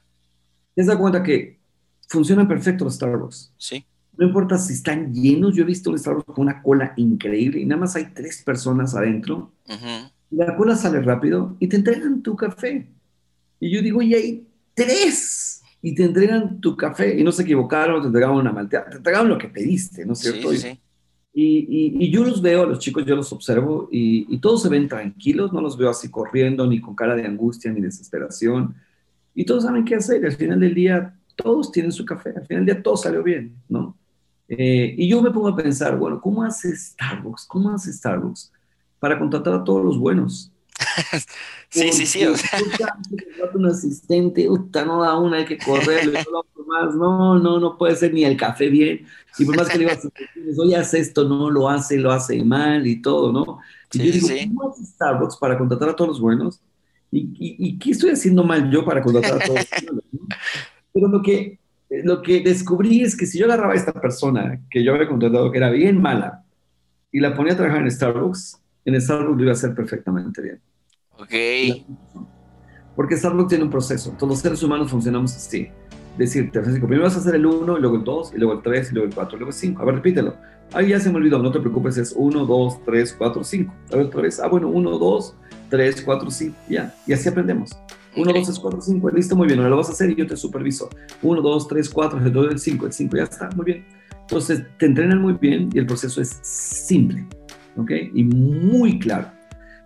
¿Te 0.75 0.83
dado 0.83 0.99
cuenta 0.99 1.23
que 1.23 1.59
funcionan 2.07 2.47
perfecto 2.47 2.85
los 2.85 2.93
Starbucks? 2.93 3.51
Sí. 3.57 3.83
No 4.15 4.27
importa 4.27 4.59
si 4.59 4.73
están 4.73 5.11
llenos, 5.11 5.55
yo 5.55 5.63
he 5.63 5.65
visto 5.65 5.89
un 5.89 5.97
Starbucks 5.97 6.27
con 6.27 6.43
una 6.43 6.61
cola 6.61 6.93
increíble 6.97 7.61
y 7.61 7.65
nada 7.65 7.81
más 7.81 7.95
hay 7.95 8.11
tres 8.13 8.43
personas 8.43 8.93
adentro. 8.93 9.53
La 10.29 10.55
cola 10.55 10.75
sale 10.75 11.01
rápido 11.01 11.57
y 11.59 11.65
te 11.65 11.77
entregan 11.77 12.21
tu 12.21 12.35
café. 12.35 12.91
Y 13.59 13.71
yo 13.71 13.81
digo, 13.81 14.03
y 14.03 14.13
hay 14.13 14.47
tres. 14.75 15.63
Y 15.81 15.95
te 15.95 16.03
entregan 16.03 16.61
tu 16.61 16.77
café. 16.77 17.19
Y 17.19 17.23
no 17.23 17.31
se 17.31 17.41
equivocaron, 17.41 18.01
te 18.01 18.07
entregaron 18.07 18.37
una 18.37 18.51
malteada. 18.51 18.87
Te 18.87 18.97
entregaron 18.97 19.29
lo 19.29 19.39
que 19.39 19.47
pediste, 19.47 20.05
¿no 20.05 20.13
es 20.13 20.19
cierto? 20.19 20.51
Sí, 20.51 20.57
sí. 20.57 20.79
Y, 21.33 21.95
y, 21.97 22.11
yo 22.11 22.25
los 22.25 22.41
veo, 22.41 22.63
a 22.63 22.65
los 22.65 22.79
chicos, 22.79 23.05
yo 23.05 23.15
los 23.15 23.31
observo 23.31 23.87
y, 23.89 24.25
y, 24.33 24.39
todos 24.39 24.63
se 24.63 24.69
ven 24.69 24.89
tranquilos, 24.89 25.53
no 25.53 25.61
los 25.61 25.77
veo 25.77 25.89
así 25.89 26.09
corriendo, 26.09 26.67
ni 26.67 26.81
con 26.81 26.93
cara 26.93 27.15
de 27.15 27.25
angustia, 27.25 27.71
ni 27.71 27.79
desesperación. 27.79 28.75
Y 29.33 29.45
todos 29.45 29.63
saben 29.63 29.85
qué 29.85 29.95
hacer. 29.95 30.25
Al 30.25 30.33
final 30.33 30.59
del 30.59 30.73
día, 30.73 31.17
todos 31.35 31.71
tienen 31.71 31.91
su 31.91 32.05
café. 32.05 32.33
Al 32.35 32.45
final 32.45 32.65
del 32.65 32.75
día, 32.75 32.83
todo 32.83 32.97
salió 32.97 33.23
bien, 33.23 33.55
¿no? 33.69 33.97
Eh, 34.49 34.95
y 34.97 35.07
yo 35.07 35.21
me 35.21 35.31
pongo 35.31 35.47
a 35.47 35.55
pensar, 35.55 35.97
bueno, 35.97 36.19
¿cómo 36.19 36.43
hace 36.43 36.75
Starbucks? 36.75 37.45
¿Cómo 37.45 37.71
hace 37.71 37.93
Starbucks 37.93 38.51
para 38.99 39.17
contratar 39.17 39.53
a 39.53 39.63
todos 39.63 39.85
los 39.85 39.97
buenos? 39.97 40.51
sí, 41.69 41.93
sí, 41.93 42.05
sí. 42.05 42.25
O 42.25 42.35
sea. 42.35 42.59
un 43.53 43.65
asistente, 43.65 44.47
no 44.47 45.01
da 45.01 45.17
una, 45.17 45.37
hay 45.37 45.45
que 45.45 45.57
correr, 45.57 46.11
no, 46.95 47.39
no, 47.39 47.59
no 47.59 47.77
puede 47.77 47.95
ser 47.95 48.13
ni 48.13 48.23
el 48.23 48.37
café 48.37 48.69
bien. 48.69 49.05
Y 49.37 49.45
por 49.45 49.55
más 49.55 49.69
que 49.69 49.77
le 49.77 49.85
digas, 49.85 50.07
oye, 50.57 50.75
haz 50.75 50.93
esto, 50.93 51.27
no 51.27 51.49
lo 51.49 51.69
hace, 51.69 51.97
lo 51.97 52.11
hace 52.11 52.43
mal 52.43 52.85
y 52.87 53.01
todo, 53.01 53.31
¿no? 53.31 53.59
Y 53.93 53.97
sí, 53.97 54.05
yo 54.05 54.11
digo, 54.13 54.27
sí. 54.27 54.47
¿cómo 54.47 54.69
hace 54.69 54.85
Starbucks 54.85 55.37
para 55.37 55.57
contratar 55.57 55.89
a 55.89 55.95
todos 55.95 56.09
los 56.09 56.21
buenos? 56.21 56.59
¿Y, 57.11 57.19
y, 57.19 57.55
y 57.67 57.79
qué 57.79 57.91
estoy 57.91 58.11
haciendo 58.11 58.43
mal 58.43 58.71
yo 58.71 58.85
para 58.85 59.01
contratar 59.01 59.41
a 59.41 59.45
todos 59.45 59.59
los 59.59 59.69
buenos? 59.85 60.03
Pero 60.93 61.07
lo 61.07 61.21
que 61.21 61.61
lo 62.03 62.21
que 62.21 62.41
descubrí 62.41 63.01
es 63.01 63.17
que 63.17 63.25
si 63.25 63.37
yo 63.37 63.45
agarraba 63.45 63.73
a 63.73 63.75
esta 63.75 63.91
persona 63.91 64.61
que 64.69 64.83
yo 64.83 64.93
había 64.93 65.09
contratado, 65.09 65.51
que 65.51 65.57
era 65.57 65.69
bien 65.69 66.01
mala, 66.01 66.43
y 67.11 67.19
la 67.19 67.35
ponía 67.35 67.53
a 67.53 67.57
trabajar 67.57 67.81
en 67.81 67.91
Starbucks, 67.91 68.61
en 68.85 69.01
Starbucks 69.01 69.37
lo 69.37 69.43
iba 69.43 69.51
a 69.51 69.55
hacer 69.55 69.75
perfectamente 69.75 70.41
bien. 70.41 70.61
Ok. 71.17 71.85
Porque 72.95 73.17
Starbucks 73.17 73.49
tiene 73.49 73.65
un 73.65 73.69
proceso. 73.69 74.11
Todos 74.11 74.29
los 74.29 74.39
seres 74.39 74.63
humanos 74.63 74.89
funcionamos 74.89 75.35
así. 75.35 75.69
Decirte, 76.17 76.59
primero 76.59 77.03
vas 77.03 77.15
a 77.15 77.19
hacer 77.19 77.35
el 77.35 77.45
1, 77.45 77.77
luego 77.77 77.95
el 77.95 78.03
2, 78.03 78.33
y 78.35 78.37
luego 78.37 78.53
el 78.53 78.61
3, 78.61 78.91
y 78.91 78.93
luego 78.93 79.07
el 79.07 79.15
4, 79.15 79.35
y 79.35 79.39
luego 79.39 79.49
el 79.49 79.55
5. 79.55 79.81
A 79.81 79.85
ver, 79.85 79.95
repítelo. 79.95 80.35
Ahí 80.73 80.89
ya 80.89 80.99
se 80.99 81.09
me 81.09 81.17
olvidó, 81.17 81.39
no 81.39 81.51
te 81.51 81.59
preocupes, 81.59 81.97
es 81.97 82.13
1, 82.15 82.45
2, 82.45 82.83
3, 82.85 83.15
4, 83.17 83.43
5. 83.43 83.73
A 83.91 83.95
ver, 83.95 84.05
otra 84.05 84.21
vez. 84.21 84.39
Ah, 84.39 84.47
bueno, 84.47 84.69
1, 84.69 84.97
2, 84.97 85.35
3, 85.69 86.01
4, 86.01 86.31
5. 86.31 86.57
Ya. 86.69 86.93
Y 87.07 87.13
así 87.13 87.29
aprendemos. 87.29 87.71
1, 88.15 88.33
2, 88.33 88.43
3, 88.43 88.59
4, 88.59 88.81
5, 88.81 89.09
listo, 89.11 89.35
muy 89.35 89.47
bien, 89.47 89.59
ahora 89.59 89.69
lo 89.69 89.77
vas 89.77 89.89
a 89.89 89.93
hacer 89.93 90.09
y 90.09 90.15
yo 90.15 90.27
te 90.27 90.35
superviso. 90.35 90.89
1, 91.21 91.41
2, 91.41 91.67
3, 91.67 91.89
4, 91.89 92.19
el 92.19 92.33
2, 92.33 92.51
el 92.51 92.59
5, 92.59 92.85
el 92.85 92.93
5, 92.93 93.17
ya 93.17 93.23
está, 93.23 93.49
muy 93.55 93.65
bien. 93.65 93.85
Entonces, 94.21 94.63
te 94.77 94.85
entrenan 94.85 95.21
muy 95.21 95.33
bien 95.33 95.69
y 95.73 95.79
el 95.79 95.85
proceso 95.85 96.21
es 96.21 96.39
simple, 96.41 97.25
¿ok? 97.77 97.91
Y 98.13 98.23
muy 98.23 98.99
claro. 98.99 99.27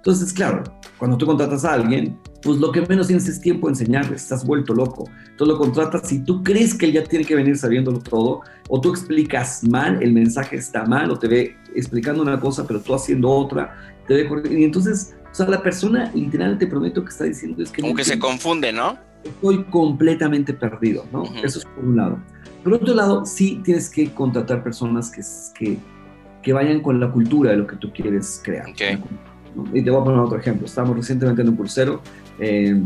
Entonces, 0.06 0.32
claro, 0.34 0.64
cuando 1.00 1.18
tú 1.18 1.26
contratas 1.26 1.66
a 1.66 1.74
alguien, 1.74 2.16
pues 2.44 2.60
lo 2.60 2.72
que 2.72 2.82
menos 2.82 3.08
tienes 3.08 3.28
es 3.28 3.42
tiempo 3.42 3.66
de 3.66 3.72
enseñarle, 3.72 4.16
estás 4.16 4.46
vuelto 4.46 4.76
loco. 4.76 5.10
Entonces 5.32 5.48
lo 5.48 5.58
contratas 5.58 6.08
si 6.08 6.24
tú 6.24 6.44
crees 6.44 6.76
que 6.76 6.86
él 6.86 6.92
ya 6.94 7.04
tiene 7.04 7.26
que 7.26 7.34
venir 7.34 7.58
sabiéndolo 7.58 8.00
todo, 8.00 8.42
o 8.70 8.80
tú 8.80 8.92
explicas 8.92 9.64
mal, 9.64 10.04
el 10.04 10.14
mensaje 10.14 10.58
está 10.58 10.86
mal, 10.86 11.10
o 11.10 11.18
te 11.18 11.28
ve 11.28 11.56
explicando 11.74 12.22
una 12.22 12.40
cosa, 12.40 12.68
pero 12.68 12.82
tú 12.82 12.94
haciendo 12.94 13.32
otra, 13.32 13.76
te 14.08 14.14
ve 14.14 14.44
Y 14.52 14.64
entonces 14.64 15.16
o 15.32 15.34
sea, 15.36 15.48
la 15.48 15.64
persona 15.64 16.12
literal 16.14 16.60
te 16.60 16.68
prometo 16.68 17.04
que 17.04 17.10
está 17.10 17.24
diciendo 17.24 17.64
es 17.64 17.72
que... 17.72 17.82
Como 17.82 17.96
que 17.96 18.06
se 18.06 18.20
confunde, 18.20 18.72
¿no? 18.72 19.00
Estoy 19.24 19.64
completamente 19.66 20.54
perdido, 20.54 21.06
¿no? 21.12 21.24
Uh 21.24 21.26
-huh. 21.26 21.44
Eso 21.44 21.60
es 21.60 21.66
por 21.66 21.84
un 21.84 21.98
lado. 21.98 22.20
Por 22.64 22.74
otro 22.74 22.94
lado, 22.94 23.26
sí 23.26 23.60
tienes 23.64 23.90
que 23.90 24.14
contratar 24.14 24.64
personas 24.64 25.12
que, 25.12 25.22
que, 25.58 25.78
que 26.44 26.54
vayan 26.54 26.80
con 26.80 27.00
la 27.00 27.12
cultura 27.12 27.52
de 27.52 27.58
lo 27.58 27.66
que 27.66 27.76
tú 27.76 27.92
quieres 27.92 28.40
crear. 28.44 28.70
Okay. 28.70 28.98
¿no? 28.98 29.35
Y 29.74 29.82
te 29.82 29.90
voy 29.90 30.02
a 30.02 30.04
poner 30.04 30.20
otro 30.20 30.38
ejemplo. 30.38 30.66
Estábamos 30.66 30.98
recientemente 30.98 31.42
en 31.42 31.50
un 31.50 31.56
crucero, 31.56 32.02
eh, 32.40 32.82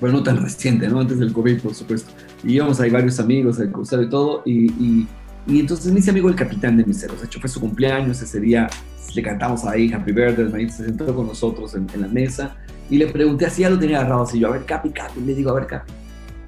bueno, 0.00 0.18
no 0.18 0.22
tan 0.22 0.42
reciente, 0.42 0.88
¿no? 0.88 1.00
Antes 1.00 1.18
del 1.18 1.32
COVID, 1.32 1.60
por 1.60 1.74
supuesto. 1.74 2.12
Y 2.44 2.54
íbamos 2.54 2.80
ahí 2.80 2.90
varios 2.90 3.18
amigos 3.20 3.58
al 3.60 3.70
crucero 3.72 4.02
y 4.02 4.08
todo, 4.08 4.42
y, 4.44 5.06
y, 5.46 5.60
entonces 5.60 5.92
me 5.92 6.10
amigo 6.10 6.28
el 6.28 6.34
capitán 6.34 6.76
de 6.76 6.84
miseros. 6.84 7.20
De 7.20 7.26
hecho, 7.26 7.40
fue 7.40 7.48
su 7.48 7.58
cumpleaños 7.60 8.20
ese 8.20 8.38
día 8.38 8.68
le 9.14 9.22
cantamos 9.22 9.64
ahí 9.64 9.92
Happy 9.92 10.12
Birthday, 10.12 10.68
se 10.68 10.84
sentó 10.84 11.14
con 11.14 11.26
nosotros 11.26 11.74
en, 11.74 11.86
en, 11.94 12.02
la 12.02 12.08
mesa 12.08 12.56
y 12.90 12.98
le 12.98 13.06
pregunté 13.06 13.46
así, 13.46 13.62
ya 13.62 13.70
lo 13.70 13.78
tenía 13.78 13.98
agarrado 13.98 14.22
así, 14.22 14.38
yo, 14.38 14.48
a 14.48 14.52
ver, 14.52 14.64
Capi, 14.64 14.90
Capi, 14.90 15.20
le 15.20 15.34
digo, 15.34 15.50
a 15.50 15.54
ver, 15.54 15.66
Capi, 15.66 15.92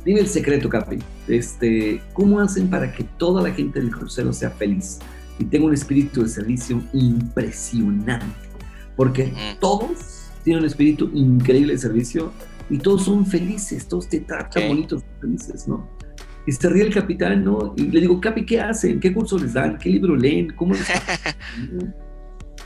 dime 0.05 0.21
el 0.21 0.29
secreto, 0.29 0.69
Capi, 0.69 0.99
este, 1.29 2.03
¿cómo 2.13 2.41
hacen 2.41 2.69
para 2.69 2.93
que 2.93 3.05
toda 3.05 3.43
la 3.43 3.51
gente 3.51 3.81
del 3.81 3.91
crucero 3.91 4.33
sea 4.33 4.51
feliz 4.51 4.99
y 5.39 5.45
tenga 5.45 5.67
un 5.67 5.75
espíritu 5.75 6.23
de 6.23 6.29
servicio 6.29 6.83
impresionante? 6.93 8.50
Porque 8.97 9.33
todos 9.61 10.31
tienen 10.45 10.63
un 10.63 10.67
espíritu 10.67 11.11
increíble 11.15 11.73
de 11.75 11.79
servicio 11.79 12.33
y 12.69 12.79
todos 12.79 13.05
son 13.05 13.27
felices, 13.27 13.87
todos 13.87 14.09
te 14.09 14.21
tratan 14.21 14.49
okay. 14.49 14.69
bonitos, 14.69 15.03
felices, 15.21 15.67
¿no? 15.67 15.89
Y 16.47 16.53
se 16.53 16.69
ríe 16.69 16.85
el 16.85 16.95
capitán, 16.95 17.45
¿no? 17.45 17.75
Y 17.77 17.83
le 17.83 18.01
digo, 18.01 18.21
Capi, 18.21 18.47
¿qué 18.47 18.61
hacen? 18.61 18.99
¿Qué 18.99 19.13
curso 19.13 19.39
les 19.39 19.53
dan? 19.53 19.79
¿Qué 19.79 19.91
libro 19.91 20.17
leen? 20.17 20.55
¿Cómo 20.55 20.75
les 20.75 20.87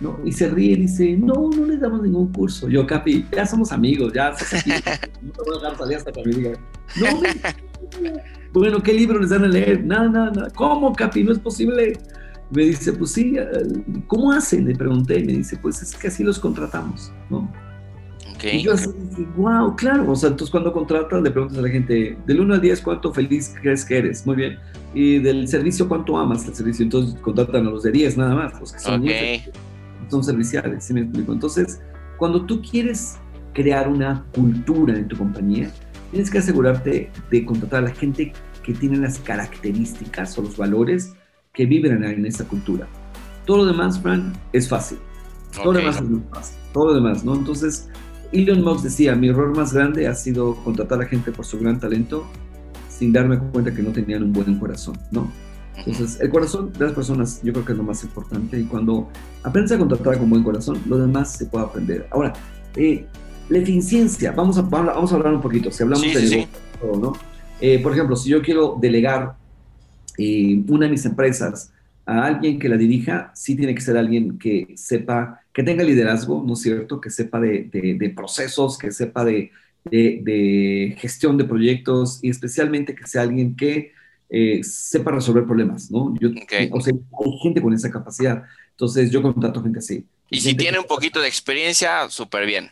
¿no? 0.00 0.18
Y 0.24 0.32
se 0.32 0.48
ríe 0.48 0.72
y 0.72 0.76
dice, 0.76 1.16
no, 1.16 1.50
no 1.50 1.66
les 1.66 1.80
damos 1.80 2.02
ningún 2.02 2.32
curso. 2.32 2.68
Yo, 2.68 2.87
Capi, 2.87 3.26
ya 3.32 3.46
somos 3.46 3.72
amigos, 3.72 4.12
ya 4.12 4.28
aquí, 4.28 4.70
no 5.22 5.32
te 5.32 5.42
voy 5.44 5.56
a 5.56 5.60
dejar 5.60 5.78
salir 5.78 5.96
hasta 5.96 6.12
que 6.12 6.22
me 6.24 6.34
diga, 6.34 6.50
no, 7.00 7.20
me... 7.20 8.12
bueno, 8.52 8.82
¿qué 8.82 8.92
libro 8.92 9.18
les 9.18 9.30
dan 9.30 9.44
a 9.44 9.48
leer? 9.48 9.84
Nada, 9.84 10.08
nada, 10.08 10.30
nada. 10.30 10.50
¿Cómo, 10.54 10.92
Capi? 10.92 11.24
No 11.24 11.32
es 11.32 11.38
posible. 11.38 11.98
Me 12.54 12.62
dice, 12.62 12.92
pues 12.92 13.12
sí, 13.12 13.36
¿cómo 14.06 14.32
hacen? 14.32 14.66
Le 14.66 14.76
pregunté 14.76 15.18
y 15.18 15.24
me 15.24 15.32
dice, 15.32 15.58
pues 15.60 15.82
es 15.82 15.94
que 15.94 16.08
así 16.08 16.22
los 16.22 16.38
contratamos, 16.38 17.12
¿no? 17.28 17.50
Okay. 18.36 18.58
Y 18.58 18.62
yo 18.62 18.72
así 18.72 18.90
dije, 19.10 19.26
wow, 19.36 19.74
claro. 19.74 20.10
O 20.10 20.16
sea, 20.16 20.30
entonces 20.30 20.50
cuando 20.50 20.72
contratas 20.72 21.22
le 21.22 21.30
preguntas 21.30 21.58
a 21.58 21.62
la 21.62 21.68
gente, 21.68 22.16
del 22.26 22.40
1 22.40 22.54
al 22.54 22.60
10, 22.60 22.80
¿cuánto 22.80 23.12
feliz 23.12 23.54
crees 23.60 23.84
que 23.84 23.98
eres? 23.98 24.26
Muy 24.26 24.36
bien. 24.36 24.58
Y 24.92 25.18
del 25.18 25.48
servicio, 25.48 25.88
¿cuánto 25.88 26.16
amas 26.16 26.46
el 26.46 26.54
servicio? 26.54 26.84
Entonces 26.84 27.18
contratan 27.20 27.66
a 27.66 27.70
los 27.70 27.82
de 27.82 27.92
10 27.92 28.18
nada 28.18 28.34
más, 28.34 28.60
los 28.60 28.72
que 28.72 28.78
son 28.78 29.02
okay. 29.02 29.44
son 30.08 30.22
serviciales, 30.22 30.84
¿sí 30.84 30.94
me 30.94 31.00
explico? 31.00 31.32
Entonces, 31.32 31.80
cuando 32.18 32.44
tú 32.44 32.62
quieres 32.62 33.16
crear 33.52 33.88
una 33.88 34.24
cultura 34.34 34.96
en 34.96 35.08
tu 35.08 35.16
compañía, 35.16 35.72
tienes 36.10 36.30
que 36.30 36.38
asegurarte 36.38 37.10
de 37.30 37.44
contratar 37.44 37.80
a 37.80 37.88
la 37.88 37.94
gente 37.94 38.32
que 38.62 38.74
tiene 38.74 38.98
las 38.98 39.18
características 39.18 40.38
o 40.38 40.42
los 40.42 40.56
valores 40.56 41.14
que 41.54 41.64
vibran 41.64 42.04
en 42.04 42.26
esa 42.26 42.44
cultura. 42.44 42.86
Todo 43.46 43.58
lo 43.58 43.66
demás, 43.66 44.00
Fran, 44.00 44.32
es 44.52 44.68
fácil. 44.68 44.98
Todo 45.54 45.70
okay. 45.70 45.72
lo 45.72 45.78
demás 45.78 45.96
es 45.96 46.10
muy 46.10 46.22
fácil. 46.30 46.56
Todo 46.72 46.86
lo 46.86 46.94
demás, 46.94 47.24
¿no? 47.24 47.34
Entonces, 47.34 47.88
Elon 48.32 48.62
Musk 48.62 48.82
decía, 48.84 49.14
mi 49.14 49.28
error 49.28 49.56
más 49.56 49.72
grande 49.72 50.08
ha 50.08 50.14
sido 50.14 50.56
contratar 50.56 51.00
a 51.00 51.06
gente 51.06 51.30
por 51.30 51.46
su 51.46 51.58
gran 51.58 51.78
talento 51.78 52.26
sin 52.88 53.12
darme 53.12 53.38
cuenta 53.38 53.72
que 53.72 53.82
no 53.82 53.90
tenían 53.90 54.24
un 54.24 54.32
buen 54.32 54.58
corazón, 54.58 54.98
¿no? 55.10 55.30
Entonces, 55.76 56.20
el 56.20 56.30
corazón 56.30 56.72
de 56.72 56.84
las 56.84 56.92
personas 56.92 57.40
yo 57.42 57.52
creo 57.52 57.64
que 57.64 57.72
es 57.72 57.78
lo 57.78 57.84
más 57.84 58.02
importante 58.04 58.58
y 58.58 58.64
cuando 58.64 59.08
aprendes 59.42 59.72
a 59.72 59.78
contratar 59.78 60.18
con 60.18 60.30
buen 60.30 60.42
corazón, 60.42 60.80
lo 60.86 60.98
demás 60.98 61.32
se 61.32 61.46
puede 61.46 61.64
aprender. 61.64 62.08
Ahora, 62.10 62.32
eh, 62.76 63.06
la 63.48 63.58
eficiencia, 63.58 64.32
vamos 64.32 64.56
a, 64.58 64.62
vamos 64.62 65.12
a 65.12 65.16
hablar 65.16 65.34
un 65.34 65.40
poquito, 65.40 65.70
si 65.70 65.82
hablamos 65.82 66.02
de 66.02 66.48
¿no? 67.00 67.12
Eh, 67.60 67.80
por 67.82 67.92
ejemplo, 67.92 68.16
si 68.16 68.30
yo 68.30 68.42
quiero 68.42 68.76
delegar 68.80 69.36
eh, 70.18 70.62
una 70.68 70.87
de 70.87 70.92
mis 70.92 71.05
empresas 71.05 71.72
a 72.07 72.27
alguien 72.27 72.59
que 72.59 72.68
la 72.68 72.77
dirija, 72.77 73.33
sí 73.35 73.57
tiene 73.57 73.74
que 73.74 73.81
ser 73.81 73.96
alguien 73.96 74.38
que 74.38 74.74
sepa, 74.77 75.40
que 75.53 75.62
tenga 75.62 75.85
liderazgo, 75.85 76.42
¿no 76.46 76.53
es 76.53 76.61
cierto? 76.61 77.00
Que 77.00 77.11
sepa 77.11 77.40
de, 77.40 77.70
de, 77.72 78.11
procesos, 78.11 78.77
que 78.77 78.92
sepa 78.92 79.24
de, 79.24 79.50
de, 79.85 80.94
gestión 80.98 81.38
de 81.38 81.44
proyectos 81.44 82.20
y 82.22 82.29
especialmente 82.29 82.94
que 82.94 83.07
sea 83.07 83.22
alguien 83.22 83.57
que 83.57 83.92
eh, 84.29 84.62
sepa 84.62 85.12
resolver 85.12 85.44
problemas, 85.44 85.90
¿no? 85.90 86.14
Yo, 86.20 86.29
O 86.72 86.81
sea, 86.81 86.92
hay 86.92 87.38
gente 87.42 87.62
con 87.62 87.72
esa 87.72 87.90
capacidad. 87.90 88.42
Entonces, 88.72 89.11
yo 89.11 89.22
contrato 89.22 89.62
gente 89.62 89.79
así. 89.79 90.05
Y 90.31 90.40
si 90.40 90.55
tiene 90.55 90.79
un 90.79 90.87
poquito 90.87 91.20
de 91.20 91.29
experiencia, 91.29 92.09
súper 92.11 92.44
bien. 92.44 92.70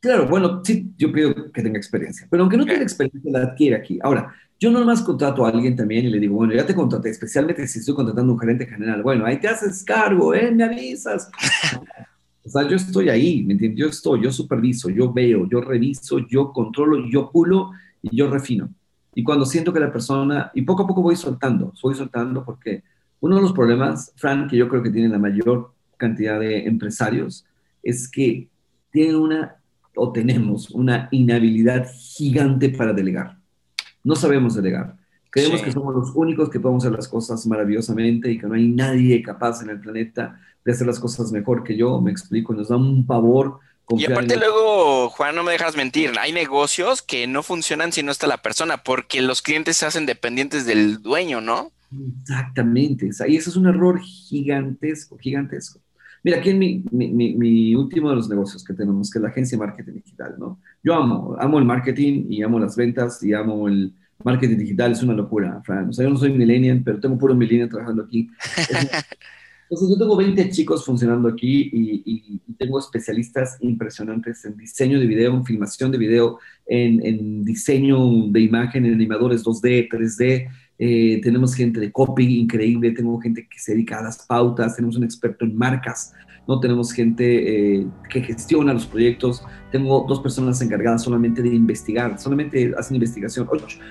Claro, 0.00 0.28
bueno, 0.28 0.62
sí, 0.64 0.92
yo 0.96 1.10
pido 1.10 1.50
que 1.50 1.62
tenga 1.62 1.76
experiencia, 1.76 2.28
pero 2.30 2.44
aunque 2.44 2.56
no 2.56 2.64
tenga 2.64 2.82
experiencia, 2.82 3.32
la 3.32 3.40
adquiere 3.40 3.76
aquí. 3.76 3.98
Ahora, 4.00 4.32
yo 4.60 4.70
nomás 4.70 5.02
contrato 5.02 5.46
a 5.46 5.50
alguien 5.50 5.76
también 5.76 6.06
y 6.06 6.10
le 6.10 6.18
digo, 6.18 6.34
bueno, 6.34 6.52
ya 6.52 6.66
te 6.66 6.74
contraté, 6.74 7.10
especialmente 7.10 7.66
si 7.68 7.78
estoy 7.78 7.94
contratando 7.94 8.32
a 8.32 8.34
un 8.34 8.40
gerente 8.40 8.66
general. 8.66 9.02
Bueno, 9.02 9.24
ahí 9.24 9.38
te 9.38 9.46
haces 9.46 9.84
cargo, 9.84 10.34
¿eh? 10.34 10.50
Me 10.50 10.64
avisas. 10.64 11.30
o 12.44 12.48
sea, 12.48 12.68
yo 12.68 12.74
estoy 12.74 13.08
ahí, 13.08 13.44
¿me 13.44 13.52
entiendes? 13.52 13.78
Yo 13.78 13.86
estoy, 13.86 14.22
yo 14.22 14.32
superviso, 14.32 14.90
yo 14.90 15.12
veo, 15.12 15.48
yo 15.48 15.60
reviso, 15.60 16.18
yo 16.28 16.52
controlo, 16.52 17.08
yo 17.08 17.30
pulo 17.30 17.70
y 18.02 18.16
yo 18.16 18.28
refino. 18.28 18.68
Y 19.14 19.22
cuando 19.22 19.46
siento 19.46 19.72
que 19.72 19.80
la 19.80 19.92
persona, 19.92 20.50
y 20.54 20.62
poco 20.62 20.82
a 20.82 20.86
poco 20.88 21.02
voy 21.02 21.16
soltando, 21.16 21.72
voy 21.80 21.94
soltando 21.94 22.44
porque 22.44 22.82
uno 23.20 23.36
de 23.36 23.42
los 23.42 23.52
problemas, 23.52 24.12
Fran, 24.16 24.48
que 24.48 24.56
yo 24.56 24.68
creo 24.68 24.82
que 24.82 24.90
tiene 24.90 25.08
la 25.08 25.18
mayor 25.18 25.72
cantidad 25.96 26.38
de 26.40 26.66
empresarios, 26.66 27.46
es 27.82 28.08
que 28.08 28.48
tienen 28.90 29.16
una 29.16 29.56
o 29.94 30.12
tenemos 30.12 30.70
una 30.70 31.08
inhabilidad 31.10 31.88
gigante 31.92 32.70
para 32.70 32.92
delegar. 32.92 33.37
No 34.04 34.16
sabemos 34.16 34.54
delegar. 34.54 34.96
Creemos 35.30 35.62
que 35.62 35.72
somos 35.72 35.94
los 35.94 36.12
únicos 36.14 36.48
que 36.48 36.58
podemos 36.58 36.84
hacer 36.84 36.96
las 36.96 37.08
cosas 37.08 37.46
maravillosamente 37.46 38.30
y 38.30 38.38
que 38.38 38.46
no 38.46 38.54
hay 38.54 38.68
nadie 38.68 39.22
capaz 39.22 39.62
en 39.62 39.68
el 39.68 39.80
planeta 39.80 40.40
de 40.64 40.72
hacer 40.72 40.86
las 40.86 40.98
cosas 40.98 41.32
mejor 41.32 41.64
que 41.64 41.76
yo. 41.76 42.00
Me 42.00 42.10
explico, 42.10 42.54
nos 42.54 42.68
da 42.68 42.76
un 42.76 43.06
pavor. 43.06 43.58
Y 43.90 44.04
aparte 44.04 44.36
luego, 44.36 45.08
Juan, 45.10 45.34
no 45.34 45.42
me 45.42 45.52
dejas 45.52 45.76
mentir, 45.76 46.12
hay 46.20 46.32
negocios 46.32 47.00
que 47.00 47.26
no 47.26 47.42
funcionan 47.42 47.90
si 47.90 48.02
no 48.02 48.12
está 48.12 48.26
la 48.26 48.42
persona, 48.42 48.82
porque 48.82 49.22
los 49.22 49.40
clientes 49.40 49.78
se 49.78 49.86
hacen 49.86 50.04
dependientes 50.04 50.66
del 50.66 51.00
dueño, 51.00 51.40
¿no? 51.40 51.72
Exactamente, 52.20 53.08
y 53.28 53.36
eso 53.36 53.48
es 53.48 53.56
un 53.56 53.66
error 53.66 53.98
gigantesco, 54.02 55.16
gigantesco. 55.16 55.80
Mira, 56.24 56.38
aquí 56.38 56.50
en 56.50 56.58
mi, 56.58 56.84
mi, 56.90 57.34
mi, 57.34 57.74
último 57.74 58.10
de 58.10 58.16
los 58.16 58.28
negocios 58.28 58.64
que 58.64 58.74
tenemos, 58.74 59.10
que 59.10 59.18
es 59.18 59.22
la 59.22 59.28
agencia 59.28 59.56
de 59.56 59.64
marketing 59.64 59.92
digital, 59.92 60.34
¿no? 60.38 60.60
Yo 60.82 60.94
amo, 60.94 61.36
amo 61.38 61.58
el 61.58 61.64
marketing 61.64 62.26
y 62.28 62.42
amo 62.42 62.58
las 62.58 62.76
ventas 62.76 63.22
y 63.22 63.32
amo 63.32 63.68
el 63.68 63.94
marketing 64.24 64.56
digital, 64.56 64.92
es 64.92 65.02
una 65.02 65.14
locura, 65.14 65.62
Fran. 65.64 65.88
O 65.88 65.92
sea, 65.92 66.04
yo 66.04 66.10
no 66.10 66.16
soy 66.16 66.32
millennial, 66.32 66.82
pero 66.84 67.00
tengo 67.00 67.18
puro 67.18 67.34
millennial 67.34 67.68
trabajando 67.68 68.02
aquí. 68.02 68.28
Entonces, 69.70 69.90
yo 69.90 69.98
tengo 69.98 70.16
20 70.16 70.48
chicos 70.50 70.84
funcionando 70.84 71.28
aquí 71.28 71.70
y, 71.72 72.02
y, 72.04 72.54
tengo 72.58 72.78
especialistas 72.78 73.58
impresionantes 73.60 74.44
en 74.44 74.56
diseño 74.56 74.98
de 74.98 75.06
video, 75.06 75.32
en 75.34 75.44
filmación 75.44 75.92
de 75.92 75.98
video, 75.98 76.38
en, 76.66 77.04
en 77.06 77.44
diseño 77.44 78.26
de 78.28 78.40
imagen, 78.40 78.86
en 78.86 78.94
animadores 78.94 79.44
2D, 79.44 79.88
3D, 79.88 80.48
eh, 80.78 81.20
tenemos 81.22 81.54
gente 81.54 81.80
de 81.80 81.90
copy 81.90 82.38
increíble, 82.38 82.92
tenemos 82.92 83.22
gente 83.22 83.48
que 83.48 83.58
se 83.58 83.72
dedica 83.72 83.98
a 83.98 84.02
las 84.02 84.24
pautas, 84.26 84.76
tenemos 84.76 84.96
un 84.96 85.04
experto 85.04 85.44
en 85.44 85.56
marcas, 85.56 86.14
¿no? 86.46 86.60
Tenemos 86.60 86.92
gente 86.92 87.78
eh, 87.78 87.86
que 88.08 88.22
gestiona 88.22 88.72
los 88.72 88.86
proyectos, 88.86 89.44
tengo 89.72 90.06
dos 90.08 90.20
personas 90.20 90.62
encargadas 90.62 91.02
solamente 91.02 91.42
de 91.42 91.48
investigar, 91.48 92.18
solamente 92.18 92.72
hacen 92.78 92.94
investigación, 92.94 93.48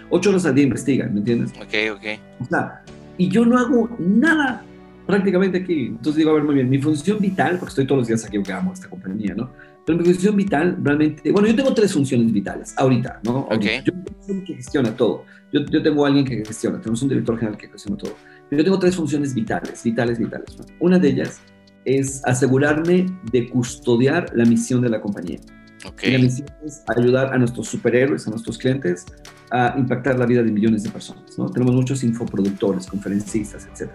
ocho, 0.09 0.29
horas 0.29 0.45
al 0.45 0.55
día 0.55 0.63
investigan, 0.63 1.13
¿me 1.13 1.19
entiendes? 1.19 1.51
Ok, 1.51 1.95
ok. 1.95 2.19
O 2.39 2.45
sea, 2.45 2.81
y 3.17 3.27
yo 3.29 3.45
no 3.45 3.57
hago 3.57 3.89
nada 3.99 4.63
prácticamente 5.05 5.59
aquí. 5.59 5.87
Entonces 5.87 6.15
digo, 6.15 6.31
a 6.31 6.33
ver, 6.33 6.43
muy 6.43 6.55
bien, 6.55 6.69
mi 6.69 6.79
función 6.79 7.19
vital, 7.19 7.57
porque 7.59 7.69
estoy 7.69 7.85
todos 7.85 7.99
los 7.99 8.07
días 8.07 8.25
aquí, 8.25 8.37
porque 8.37 8.53
amo 8.53 8.73
esta 8.73 8.89
compañía, 8.89 9.35
¿no? 9.35 9.49
Pero 9.87 9.99
mi 9.99 10.03
función 10.03 10.35
vital 10.35 10.77
realmente, 10.83 11.31
bueno, 11.31 11.47
yo 11.47 11.55
tengo 11.55 11.73
tres 11.73 11.93
funciones 11.93 12.29
vitales 12.33 12.73
ahorita, 12.75 13.21
¿no? 13.23 13.47
Okay. 13.49 13.81
Yo 13.85 13.93
tengo 14.25 14.43
que 14.43 14.55
gestiona 14.55 14.93
todo. 14.93 15.23
Yo, 15.53 15.61
yo, 15.71 15.81
tengo 15.81 16.03
a 16.03 16.09
alguien 16.09 16.25
que 16.25 16.43
gestiona, 16.43 16.77
tenemos 16.81 17.01
un 17.03 17.07
director 17.07 17.39
general 17.39 17.57
que 17.57 17.69
gestiona 17.69 17.97
todo. 17.97 18.13
Yo 18.51 18.63
tengo 18.65 18.77
tres 18.79 18.97
funciones 18.97 19.33
vitales, 19.33 19.81
vitales, 19.81 20.19
vitales. 20.19 20.57
Una 20.81 20.99
de 20.99 21.07
ellas 21.07 21.39
es 21.85 22.21
asegurarme 22.25 23.05
de 23.31 23.47
custodiar 23.47 24.29
la 24.35 24.43
misión 24.43 24.81
de 24.81 24.89
la 24.89 24.99
compañía. 24.99 25.39
Okay. 25.85 26.11
la 26.11 26.19
misión 26.19 26.49
es 26.65 26.83
ayudar 26.93 27.33
a 27.33 27.37
nuestros 27.37 27.69
superhéroes, 27.69 28.27
a 28.27 28.31
nuestros 28.31 28.57
clientes, 28.57 29.05
a 29.51 29.73
impactar 29.77 30.19
la 30.19 30.25
vida 30.25 30.43
de 30.43 30.51
millones 30.51 30.83
de 30.83 30.89
personas. 30.89 31.37
¿no? 31.37 31.49
Tenemos 31.49 31.73
muchos 31.73 32.03
infoproductores, 32.03 32.87
conferencistas, 32.87 33.65
etc. 33.73 33.89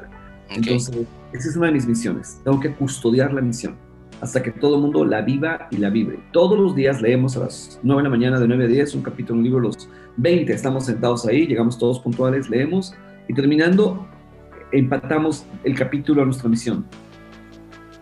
Entonces, 0.49 0.97
esa 1.35 1.49
es 1.51 1.55
una 1.55 1.67
de 1.67 1.73
mis 1.75 1.87
misiones. 1.87 2.41
Tengo 2.45 2.61
que 2.61 2.73
custodiar 2.73 3.35
la 3.35 3.43
misión 3.43 3.77
hasta 4.23 4.41
que 4.41 4.53
todo 4.53 4.77
el 4.77 4.83
mundo 4.83 5.05
la 5.05 5.21
viva 5.21 5.67
y 5.73 5.79
la 5.79 5.91
vibre. 5.91 6.21
Todos 6.31 6.57
los 6.57 6.77
días 6.77 7.03
leemos 7.03 7.37
a 7.37 7.41
las 7.41 7.81
9 7.83 8.03
de 8.03 8.05
la 8.05 8.09
mañana, 8.09 8.39
de 8.39 8.47
9 8.47 8.65
a 8.65 8.69
10, 8.69 8.95
un 8.95 9.03
capítulo, 9.03 9.39
un 9.39 9.45
libro, 9.45 9.59
los 9.59 9.89
20, 10.17 10.53
estamos 10.53 10.87
sentados 10.87 11.27
ahí, 11.27 11.45
llegamos 11.45 11.77
todos 11.77 11.99
puntuales, 11.99 12.49
leemos 12.49 12.95
y 13.29 13.35
terminando, 13.35 14.07
empatamos 14.71 15.45
el 15.65 15.75
capítulo 15.75 16.23
a 16.23 16.25
nuestra 16.25 16.49
misión 16.49 16.87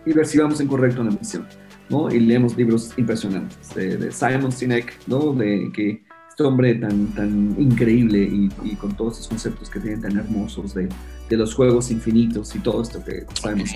y 0.05 0.13
recibamos 0.13 0.61
en 0.61 0.69
correcto 0.69 1.03
la 1.03 1.11
misión. 1.11 1.47
¿no? 1.89 2.11
Y 2.11 2.21
leemos 2.21 2.55
libros 2.55 2.93
impresionantes 2.99 3.75
de, 3.75 4.13
Simon 4.13 4.53
Sinek, 4.53 4.95
¿no? 5.07 5.33
de 5.33 5.73
que 5.73 6.03
este 6.29 6.43
hombre 6.45 6.75
tan, 6.75 7.07
tan 7.15 7.57
increíble 7.59 8.29
y, 8.63 8.75
con 8.77 8.95
todos 8.95 9.15
esos 9.15 9.29
conceptos 9.29 9.71
que 9.71 9.81
tienen 9.81 10.03
tan 10.03 10.19
hermosos 10.19 10.75
de, 10.75 10.87
de 11.31 11.37
los 11.37 11.55
juegos 11.55 11.91
infinitos 11.91 12.55
y 12.55 12.59
todo 12.59 12.83
esto 12.83 13.03
que 13.03 13.25
sabemos 13.41 13.71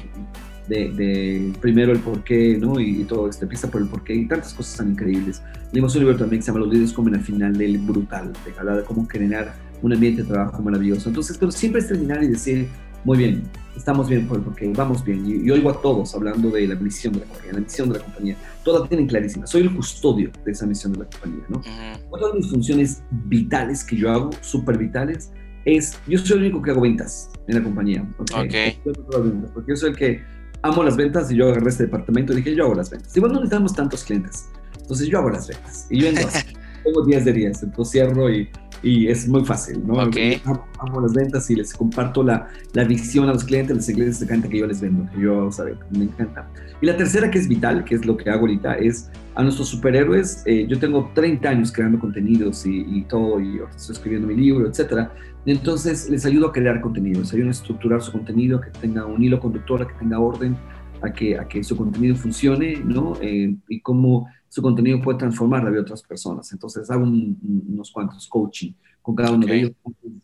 de, 0.68 1.52
primero 1.60 1.92
el 1.92 1.98
porqué, 1.98 2.56
¿no? 2.58 2.80
Y, 2.80 3.04
todo, 3.04 3.28
este, 3.28 3.44
empieza 3.44 3.70
por 3.70 3.82
el 3.82 3.88
porqué 3.88 4.14
y 4.14 4.26
tantas 4.26 4.54
cosas 4.54 4.78
tan 4.78 4.90
increíbles. 4.90 5.42
Leímos 5.72 5.94
un 5.94 6.02
libro 6.02 6.16
también 6.16 6.40
que 6.40 6.46
se 6.46 6.52
llama 6.52 6.64
Los 6.64 6.72
líderes 6.72 6.92
comen 6.92 7.14
al 7.14 7.22
final 7.22 7.56
del 7.56 7.78
brutal, 7.78 8.32
de 8.44 8.58
hablar 8.58 8.78
de 8.78 8.84
cómo 8.84 9.06
generar 9.06 9.54
un 9.82 9.92
ambiente 9.92 10.22
de 10.22 10.28
trabajo 10.28 10.62
maravilloso. 10.62 11.08
Entonces, 11.08 11.36
pero 11.38 11.50
siempre 11.50 11.80
es 11.80 11.88
terminar 11.88 12.22
y 12.22 12.28
decir, 12.28 12.68
muy 13.04 13.18
bien, 13.18 13.42
estamos 13.76 14.08
bien 14.08 14.26
por 14.26 14.38
el 14.38 14.44
porqué, 14.44 14.72
vamos 14.74 15.04
bien. 15.04 15.24
Y, 15.26 15.50
oigo 15.50 15.70
a 15.70 15.80
todos 15.80 16.14
hablando 16.14 16.50
de 16.50 16.66
la 16.66 16.74
misión 16.74 17.12
de 17.12 17.20
la 17.20 17.26
compañía, 17.26 17.52
la 17.52 17.60
misión 17.60 17.88
de 17.90 17.98
la 17.98 18.04
compañía. 18.04 18.36
Todas 18.64 18.88
tienen 18.88 19.06
clarísima. 19.06 19.46
Soy 19.46 19.62
el 19.62 19.74
custodio 19.74 20.30
de 20.44 20.52
esa 20.52 20.66
misión 20.66 20.92
de 20.92 21.00
la 21.00 21.04
compañía, 21.04 21.44
¿no? 21.48 21.62
Otra 22.10 22.28
de 22.28 22.34
mis 22.34 22.50
funciones 22.50 23.02
vitales 23.10 23.84
que 23.84 23.96
yo 23.96 24.10
hago, 24.10 24.30
súper 24.40 24.78
vitales, 24.78 25.30
es, 25.64 25.98
yo 26.06 26.18
soy 26.18 26.38
el 26.38 26.44
único 26.44 26.62
que 26.62 26.70
hago 26.70 26.80
ventas 26.82 27.30
en 27.48 27.56
la 27.56 27.62
compañía. 27.62 28.08
Okay. 28.18 28.78
Porque 28.82 29.72
yo 29.72 29.76
soy 29.76 29.90
el 29.90 29.96
que 29.96 30.22
amo 30.64 30.82
las 30.82 30.96
ventas 30.96 31.30
y 31.30 31.36
yo 31.36 31.50
agarré 31.50 31.68
este 31.68 31.84
departamento 31.84 32.32
y 32.32 32.36
dije, 32.36 32.54
yo 32.54 32.64
hago 32.64 32.74
las 32.74 32.90
ventas. 32.90 33.14
Igual 33.16 33.32
no 33.32 33.40
necesitamos 33.40 33.74
tantos 33.74 34.02
clientes, 34.02 34.48
entonces 34.80 35.08
yo 35.08 35.18
hago 35.18 35.30
las 35.30 35.46
ventas. 35.46 35.86
Y 35.90 36.00
yo 36.00 36.08
entonces, 36.08 36.46
tengo 36.84 37.04
10 37.04 37.24
de 37.24 37.32
10, 37.32 37.62
entonces 37.62 37.92
cierro 37.92 38.30
y, 38.30 38.48
y 38.82 39.08
es 39.08 39.28
muy 39.28 39.44
fácil, 39.44 39.86
¿no? 39.86 40.02
Okay. 40.04 40.40
Amo, 40.78 41.00
las 41.02 41.12
ventas 41.12 41.50
y 41.50 41.56
les 41.56 41.74
comparto 41.74 42.22
la, 42.22 42.48
la 42.72 42.84
visión 42.84 43.28
a 43.28 43.34
los 43.34 43.44
clientes, 43.44 43.76
los 43.76 43.86
clientes 43.86 44.20
les 44.20 44.22
encanta 44.22 44.48
que 44.48 44.58
yo 44.58 44.66
les 44.66 44.80
vendo, 44.80 45.06
que 45.12 45.20
yo, 45.20 45.52
¿sabes? 45.52 45.76
Me 45.90 46.04
encanta. 46.04 46.48
Y 46.80 46.86
la 46.86 46.96
tercera 46.96 47.30
que 47.30 47.38
es 47.38 47.46
vital, 47.46 47.84
que 47.84 47.94
es 47.96 48.06
lo 48.06 48.16
que 48.16 48.30
hago 48.30 48.40
ahorita, 48.40 48.74
es 48.74 49.10
a 49.34 49.42
nuestros 49.42 49.68
superhéroes. 49.68 50.42
Eh, 50.46 50.66
yo 50.66 50.78
tengo 50.78 51.10
30 51.14 51.46
años 51.46 51.72
creando 51.72 51.98
contenidos 51.98 52.64
y, 52.64 52.86
y 52.88 53.02
todo, 53.02 53.38
y 53.38 53.60
estoy 53.76 53.96
escribiendo 53.96 54.28
mi 54.28 54.34
libro, 54.34 54.66
etcétera. 54.68 55.12
Entonces 55.46 56.08
les 56.08 56.24
ayudo 56.24 56.48
a 56.48 56.52
crear 56.52 56.80
contenido, 56.80 57.20
les 57.20 57.32
ayudo 57.32 57.48
a 57.48 57.50
estructurar 57.50 58.00
su 58.02 58.12
contenido, 58.12 58.60
que 58.60 58.70
tenga 58.70 59.04
un 59.04 59.22
hilo 59.22 59.40
conductor, 59.40 59.86
que 59.86 59.94
tenga 59.94 60.18
orden, 60.18 60.56
a 61.02 61.12
que, 61.12 61.38
a 61.38 61.46
que 61.46 61.62
su 61.62 61.76
contenido 61.76 62.16
funcione, 62.16 62.76
¿no? 62.76 63.14
Eh, 63.20 63.54
y 63.68 63.80
cómo 63.80 64.26
su 64.48 64.62
contenido 64.62 65.00
puede 65.02 65.18
transformar 65.18 65.62
la 65.62 65.70
vida 65.70 65.80
de 65.80 65.82
otras 65.82 66.02
personas. 66.02 66.50
Entonces 66.52 66.90
hago 66.90 67.04
unos 67.04 67.90
cuantos 67.90 68.26
coaching 68.28 68.72
con 69.02 69.14
cada 69.14 69.32
uno 69.32 69.46
de 69.46 69.56
ellos 69.56 69.72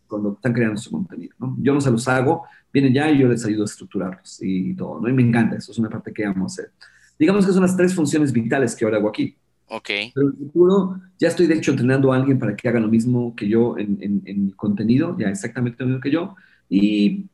cuando 0.07 0.33
están 0.33 0.53
creando 0.53 0.77
su 0.77 0.89
contenido, 0.89 1.35
¿no? 1.37 1.55
Yo 1.59 1.73
no 1.73 1.81
se 1.81 1.91
los 1.91 2.07
hago, 2.07 2.43
vienen 2.73 2.93
ya 2.93 3.11
y 3.11 3.19
yo 3.19 3.27
les 3.27 3.45
ayudo 3.45 3.63
a 3.63 3.65
estructurarlos 3.65 4.39
y, 4.41 4.73
todo, 4.75 4.99
¿no? 4.99 5.07
Y 5.07 5.13
me 5.13 5.21
encanta, 5.21 5.55
eso 5.55 5.71
es 5.71 5.77
una 5.77 5.89
parte 5.89 6.11
que 6.11 6.25
amo 6.25 6.47
hacer. 6.47 6.71
Digamos 7.19 7.45
que 7.45 7.51
son 7.51 7.61
las 7.61 7.77
tres 7.77 7.93
funciones 7.93 8.31
vitales 8.31 8.75
que 8.75 8.85
ahora 8.85 8.97
hago 8.97 9.09
aquí. 9.09 9.35
Ok. 9.73 9.89
Pero 10.13 10.27
en 10.27 10.33
el 10.33 10.37
futuro 10.37 11.01
ya 11.17 11.29
estoy 11.29 11.47
de 11.47 11.55
hecho 11.55 11.71
entrenando 11.71 12.11
a 12.11 12.17
alguien 12.17 12.37
para 12.37 12.55
que 12.55 12.67
haga 12.67 12.79
lo 12.79 12.89
mismo 12.89 13.35
que 13.35 13.47
yo 13.47 13.77
en, 13.77 13.97
en, 14.01 14.21
en 14.25 14.51
contenido, 14.51 15.17
ya 15.17 15.29
exactamente 15.29 15.77
lo 15.79 15.87
mismo 15.87 16.01
que 16.01 16.11
yo. 16.11 16.35
Y 16.69 17.25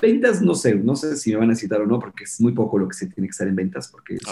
ventas, 0.00 0.42
no 0.42 0.54
sé, 0.54 0.74
no 0.74 0.96
sé 0.96 1.16
si 1.16 1.30
me 1.30 1.36
van 1.36 1.50
a 1.50 1.54
citar 1.54 1.80
o 1.80 1.86
no, 1.86 1.98
porque 1.98 2.24
es 2.24 2.40
muy 2.40 2.52
poco 2.52 2.78
lo 2.78 2.88
que 2.88 2.94
se 2.94 3.06
tiene 3.06 3.28
que 3.28 3.32
estar 3.32 3.48
en 3.48 3.56
ventas, 3.56 3.88
porque 3.88 4.14
es 4.14 4.22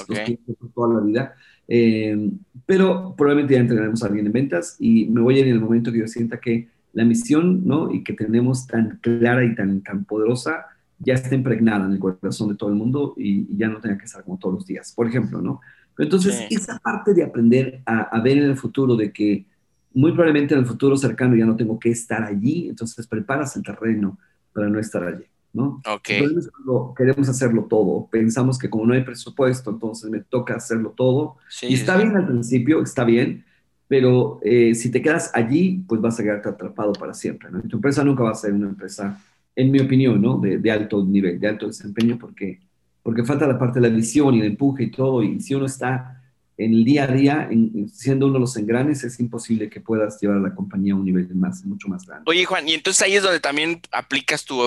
toda 0.74 0.94
la 0.94 1.00
vida. 1.00 1.34
Eh, 1.66 2.30
pero 2.66 3.14
probablemente 3.16 3.55
ya 3.55 3.61
entrenaremos 3.61 4.02
a 4.02 4.07
alguien 4.07 4.26
en 4.26 4.32
ventas 4.32 4.76
y 4.78 5.07
me 5.07 5.20
voy 5.20 5.36
a 5.36 5.40
ir 5.40 5.46
en 5.46 5.55
el 5.55 5.61
momento 5.61 5.92
que 5.92 6.00
yo 6.00 6.09
sienta 6.09 6.40
que 6.40 6.68
la 6.92 7.05
misión, 7.05 7.66
¿no? 7.66 7.92
Y 7.92 8.05
que 8.05 8.12
tenemos 8.12 8.66
tan 8.66 8.98
clara 9.00 9.44
y 9.44 9.55
tan, 9.55 9.80
tan 9.82 10.05
poderosa, 10.05 10.66
ya 10.98 11.14
está 11.14 11.34
impregnada 11.34 11.86
en 11.86 11.92
el 11.92 11.98
corazón 11.98 12.50
de 12.50 12.55
todo 12.55 12.70
el 12.70 12.76
mundo 12.76 13.14
y, 13.16 13.57
ya 13.57 13.68
no 13.68 13.80
tenga 13.80 13.98
que 13.98 14.05
estar 14.05 14.22
como 14.24 14.38
todos 14.38 14.55
los 14.55 14.66
días, 14.66 14.92
por 14.92 15.07
ejemplo, 15.07 15.40
¿no? 15.40 15.61
Entonces, 15.99 16.47
esa 16.51 16.78
parte 16.78 17.14
de 17.14 17.22
aprender 17.22 17.80
a, 17.86 18.03
a, 18.03 18.20
ver 18.20 18.38
en 18.38 18.45
el 18.45 18.57
futuro 18.57 18.97
de 18.97 19.12
que 19.12 19.47
muy 19.95 20.11
probablemente 20.11 20.55
en 20.55 20.61
el 20.61 20.66
futuro 20.66 20.97
cercano 20.97 21.36
ya 21.36 21.47
no 21.47 21.57
tengo 21.57 21.78
que 21.78 21.90
estar 21.90 22.22
allí, 22.24 22.68
entonces 22.68 23.07
preparas 23.07 23.57
el 23.57 23.62
terreno 23.62 24.18
para 24.53 24.68
no 24.68 24.78
estar 24.78 25.05
allí, 25.05 25.24
¿no? 25.53 25.80
Ok. 25.86 26.09
Entonces, 26.09 26.51
queremos 26.97 27.28
hacerlo 27.28 27.64
todo, 27.64 28.09
pensamos 28.11 28.59
que 28.59 28.68
como 28.68 28.86
no 28.86 28.95
hay 28.95 29.03
presupuesto, 29.03 29.70
entonces 29.70 30.11
me 30.11 30.20
toca 30.20 30.57
hacerlo 30.57 30.90
todo. 30.90 31.36
Sí, 31.49 31.66
y 31.68 31.74
está 31.74 31.97
sí. 31.97 32.03
bien 32.03 32.16
al 32.16 32.26
principio, 32.26 32.82
está 32.82 33.05
bien, 33.05 33.45
pero 33.86 34.40
eh, 34.42 34.74
si 34.74 34.90
te 34.90 35.01
quedas 35.01 35.30
allí, 35.32 35.84
pues 35.86 36.01
vas 36.01 36.18
a 36.18 36.22
quedarte 36.24 36.49
atrapado 36.49 36.92
para 36.95 37.14
siempre, 37.14 37.51
¿no? 37.51 37.61
Y 37.64 37.68
tu 37.68 37.76
empresa 37.76 38.03
nunca 38.03 38.24
va 38.24 38.30
a 38.30 38.34
ser 38.34 38.53
una 38.53 38.68
empresa, 38.68 39.20
en 39.55 39.70
mi 39.70 39.80
opinión, 39.80 40.20
¿no? 40.20 40.38
De, 40.38 40.59
de 40.59 40.70
alto 40.70 41.05
nivel, 41.05 41.38
de 41.38 41.49
alto 41.49 41.68
desempeño, 41.68 42.18
porque, 42.18 42.61
porque 43.05 43.22
falta 43.22 43.46
la 43.46 43.59
parte 43.59 43.80
de 43.80 43.88
la 43.88 43.94
visión 43.94 44.34
y 44.34 44.40
el 44.40 44.46
empuje 44.46 44.84
y 44.84 44.90
todo, 44.90 45.22
y 45.22 45.38
si 45.38 45.55
uno 45.55 45.66
está 45.66 46.22
en 46.57 46.72
el 46.72 46.84
día 46.84 47.05
a 47.05 47.07
día, 47.09 47.48
en, 47.50 47.88
siendo 47.90 48.26
uno 48.26 48.34
de 48.34 48.40
los 48.40 48.57
engranes, 48.57 49.05
es 49.05 49.20
imposible 49.20 49.68
que 49.68 49.80
puedas 49.80 50.18
llevar 50.20 50.38
a 50.38 50.40
la 50.40 50.55
compañía 50.55 50.94
a 50.94 50.96
un 50.96 51.05
nivel 51.05 51.32
más, 51.34 51.64
mucho 51.66 51.86
más 51.88 52.07
grande. 52.07 52.24
Oye, 52.26 52.46
Juan, 52.46 52.66
y 52.66 52.72
entonces 52.72 53.02
ahí 53.02 53.14
es 53.14 53.22
donde 53.22 53.40
también 53.40 53.82
aplicas 53.92 54.46
tu 54.46 54.59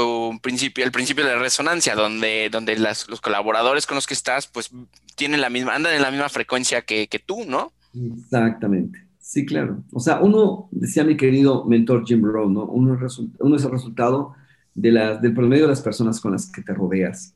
principio, 0.41 0.85
el 0.85 0.91
principio 0.91 1.25
de 1.25 1.35
resonancia, 1.35 1.95
donde, 1.95 2.49
donde 2.51 2.77
las, 2.77 3.09
los 3.09 3.21
colaboradores 3.21 3.87
con 3.87 3.95
los 3.95 4.05
que 4.05 4.13
estás, 4.13 4.45
pues 4.45 4.69
tienen 5.15 5.41
la 5.41 5.49
misma, 5.49 5.73
andan 5.73 5.95
en 5.95 6.03
la 6.03 6.11
misma 6.11 6.29
frecuencia 6.29 6.83
que, 6.83 7.07
que 7.07 7.17
tú, 7.17 7.43
¿no? 7.47 7.71
Exactamente. 7.95 8.99
Sí, 9.19 9.47
claro. 9.47 9.83
O 9.91 9.99
sea, 9.99 10.19
uno, 10.21 10.69
decía 10.71 11.03
mi 11.03 11.17
querido 11.17 11.65
mentor 11.65 12.05
Jim 12.05 12.23
Rohn, 12.23 12.53
¿no? 12.53 12.65
Uno, 12.65 12.99
uno 13.39 13.55
es 13.55 13.63
el 13.63 13.71
resultado 13.71 14.35
de 14.75 14.91
la, 14.91 15.17
del 15.17 15.33
promedio 15.33 15.63
de 15.63 15.69
las 15.69 15.81
personas 15.81 16.21
con 16.21 16.33
las 16.33 16.51
que 16.51 16.61
te 16.61 16.73
rodeas. 16.73 17.33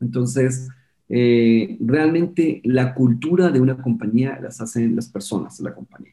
Entonces, 0.00 0.68
eh, 1.08 1.76
realmente 1.80 2.60
la 2.64 2.94
cultura 2.94 3.50
de 3.50 3.60
una 3.60 3.76
compañía 3.76 4.38
las 4.40 4.60
hacen 4.60 4.94
las 4.94 5.08
personas 5.08 5.58
de 5.58 5.64
la 5.64 5.74
compañía. 5.74 6.12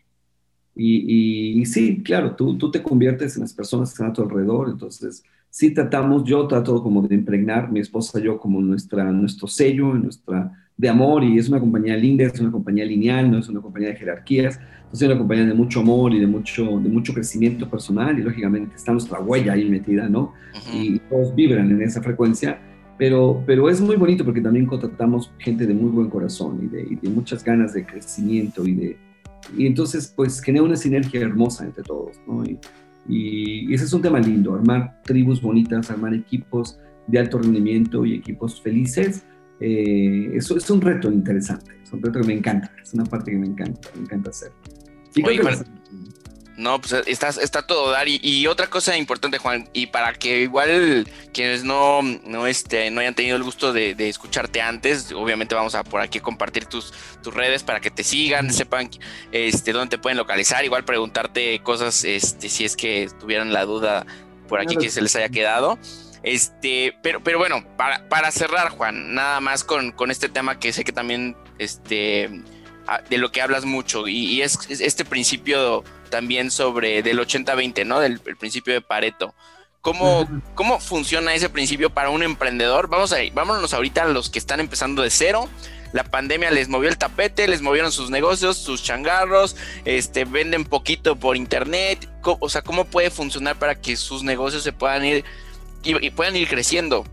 Y, 0.75 0.97
y, 0.97 1.61
y, 1.61 1.65
sí, 1.65 2.01
claro, 2.03 2.36
tú, 2.36 2.57
tú 2.57 2.69
te 2.69 2.83
conviertes 2.83 3.36
en 3.36 3.41
las 3.43 3.53
personas 3.53 3.89
que 3.89 3.93
están 3.93 4.09
a 4.09 4.13
tu 4.13 4.23
alrededor, 4.23 4.69
entonces 4.69 5.23
sí 5.49 5.73
tratamos, 5.73 6.25
yo 6.25 6.47
trato 6.47 6.83
como 6.83 7.01
de 7.07 7.15
impregnar, 7.15 7.71
mi 7.71 7.79
esposa 7.79 8.19
y 8.19 8.23
yo 8.23 8.38
como 8.38 8.59
nuestra, 8.61 9.09
nuestro 9.11 9.47
sello, 9.47 9.93
nuestra, 9.93 10.51
de 10.77 10.89
amor, 10.89 11.23
y 11.23 11.38
es 11.38 11.47
una 11.47 11.59
compañía 11.59 11.95
linda, 11.95 12.25
es 12.25 12.39
una 12.41 12.51
compañía 12.51 12.83
lineal, 12.83 13.31
no 13.31 13.38
es 13.38 13.47
una 13.47 13.61
compañía 13.61 13.89
de 13.89 13.95
jerarquías, 13.95 14.59
es 14.91 15.01
una 15.01 15.17
compañía 15.17 15.45
de 15.45 15.53
mucho 15.53 15.79
amor 15.79 16.13
y 16.13 16.19
de 16.19 16.27
mucho, 16.27 16.63
de 16.79 16.89
mucho 16.89 17.13
crecimiento 17.13 17.69
personal, 17.69 18.19
y 18.19 18.23
lógicamente 18.23 18.75
está 18.75 18.91
nuestra 18.91 19.19
huella 19.21 19.53
ahí 19.53 19.69
metida, 19.69 20.09
¿no? 20.09 20.33
Uh 20.53 20.57
-huh. 20.57 20.73
Y 20.73 20.99
todos 21.09 21.33
vibran 21.33 21.71
en 21.71 21.81
esa 21.81 22.01
frecuencia, 22.01 22.59
pero, 22.98 23.43
pero 23.46 23.70
es 23.70 23.82
muy 23.82 23.96
bonito 23.96 24.24
porque 24.24 24.41
también 24.41 24.66
contratamos 24.66 25.32
gente 25.39 25.66
de 25.66 25.74
muy 25.74 25.89
buen 25.89 26.10
corazón 26.10 26.60
y 26.64 26.68
de, 26.68 26.82
y 26.84 26.96
de 26.96 27.10
muchas 27.10 27.43
ganas 27.43 27.74
de 27.74 27.86
crecimiento 27.86 28.66
y 28.66 28.74
de... 28.74 28.98
Y 29.58 29.68
entonces, 29.68 30.12
pues, 30.16 30.41
genera 30.41 30.64
una 30.64 30.76
sinergia 30.76 31.22
hermosa 31.22 31.66
entre 31.66 31.84
todos, 31.84 32.18
¿no? 32.26 32.43
Y, 32.43 32.58
y, 33.08 33.74
ese 33.74 33.86
es 33.86 33.93
un 33.93 34.02
tema 34.02 34.20
lindo, 34.20 34.56
armar 34.56 35.02
tribus 35.04 35.41
bonitas, 35.41 35.91
armar 35.91 36.14
equipos 36.14 36.80
de 37.08 37.20
alto 37.20 37.38
rendimiento 37.38 38.06
y 38.06 38.16
equipos 38.16 38.62
felices, 38.62 39.24
eh, 39.60 40.32
eso 40.34 40.58
es 40.58 40.70
un 40.70 40.82
reto 40.82 41.12
interesante, 41.12 41.72
es 41.82 41.93
un 41.93 42.02
reto 42.02 42.20
que 42.22 42.28
me 42.28 42.34
encanta, 42.34 42.72
es 42.82 42.93
una 42.93 43.04
parte 43.04 43.32
que 43.32 43.38
me 43.38 43.48
encanta, 43.48 43.89
me 43.96 44.02
encanta 44.02 44.30
hacer. 44.32 44.52
Oye, 45.24 45.41
bueno, 45.41 45.60
no, 46.58 46.80
pues 46.80 46.93
está, 47.08 47.30
está 47.30 47.68
todo 47.68 47.91
dar. 47.91 48.08
Y, 48.08 48.20
y, 48.24 48.47
otra 48.47 48.68
cosa 48.68 48.97
importante, 48.97 49.38
Juan, 49.38 49.70
y 49.74 49.88
para 49.88 50.14
que 50.14 50.41
igual 50.41 51.08
quienes 51.34 51.64
no, 51.64 52.01
no, 52.01 52.47
este, 52.47 52.89
no 52.91 53.01
hayan 53.01 53.16
tenido 53.16 53.36
el 53.36 53.43
gusto 53.43 53.74
de, 53.74 53.93
de 53.93 54.08
escucharte 54.10 54.62
antes, 54.62 55.12
obviamente 55.12 55.53
vamos 55.53 55.76
a 55.76 55.84
por 55.84 56.01
aquí 56.01 56.20
compartir 56.20 56.66
tus, 56.66 56.93
tus 57.22 57.34
redes 57.34 57.64
para 57.64 57.82
que 57.82 57.91
te 57.91 58.03
sigan, 58.03 58.53
sepan 58.53 58.89
este, 59.32 59.74
dónde 59.74 59.97
te 59.97 60.01
pueden 60.01 60.18
localizar, 60.18 60.64
igual 60.64 60.86
preguntarte 60.86 61.60
cosas, 61.60 62.03
este, 62.06 62.47
si 62.49 62.64
es 62.64 62.76
que 62.76 63.10
tuvieran 63.20 63.51
la 63.51 63.66
duda 63.66 64.06
por 64.47 64.62
aquí 64.62 64.78
que 64.78 64.89
se 64.89 65.01
les 65.01 65.16
haya 65.16 65.30
quedado. 65.30 65.78
Este, 66.24 66.97
pero, 67.03 67.22
pero 67.22 67.38
bueno, 67.38 67.64
para, 67.78 68.08
para 68.10 68.32
cerrar, 68.32 68.70
Juan, 68.70 69.14
nada 69.14 69.41
más 69.41 69.64
con, 69.64 69.91
con, 69.91 70.10
este 70.10 70.28
tema 70.28 70.58
que 70.58 70.74
sé 70.74 70.84
que 70.84 70.91
también 70.91 71.36
este, 71.60 72.41
de 73.10 73.18
lo 73.18 73.32
que 73.32 73.41
hablas 73.41 73.66
mucho, 73.66 74.08
y, 74.08 74.26
y 74.26 74.41
es, 74.41 74.58
es, 74.70 74.82
este 74.82 75.06
principio 75.06 75.84
también 76.06 76.51
sobre 76.51 77.03
del 77.03 77.20
80-20, 77.20 77.86
¿no? 77.86 77.99
Del 77.99 78.22
el 78.26 78.38
principio 78.38 78.74
de 78.74 78.82
Pareto. 78.82 79.34
¿Cómo. 79.82 80.28
¿Cómo 80.56 80.80
funciona 80.80 81.36
ese 81.36 81.49
principio 81.49 81.91
para 81.91 82.10
un 82.10 82.24
emprendedor? 82.24 82.88
Vamos 82.88 83.14
a, 83.14 83.18
vámonos 83.34 83.74
ahorita 83.74 84.03
a 84.03 84.08
los 84.08 84.30
que 84.30 84.39
están 84.39 84.60
empezando 84.60 85.03
de 85.03 85.12
cero. 85.12 85.47
La 85.93 86.03
pandemia 86.03 86.51
les 86.51 86.68
movió 86.68 86.89
el 86.89 86.97
tapete, 86.97 87.47
les 87.47 87.62
movieron 87.62 87.91
sus 87.91 88.10
negocios, 88.10 88.58
sus 88.58 88.84
changarros, 88.84 89.56
este, 89.86 90.26
venden 90.26 90.66
poquito 90.66 91.16
por 91.16 91.38
internet. 91.38 92.10
O 92.24 92.49
sea, 92.49 92.64
¿cómo 92.64 92.86
puede 92.86 93.12
funcionar 93.12 93.58
para 93.58 93.76
que 93.76 93.95
sus 93.95 94.24
negocios 94.24 94.64
se 94.64 94.74
puedan 94.74 95.06
ir 95.06 95.24
y, 95.84 96.06
y 96.06 96.10
puedan 96.10 96.36
ir 96.36 96.49
creciendo? 96.49 97.06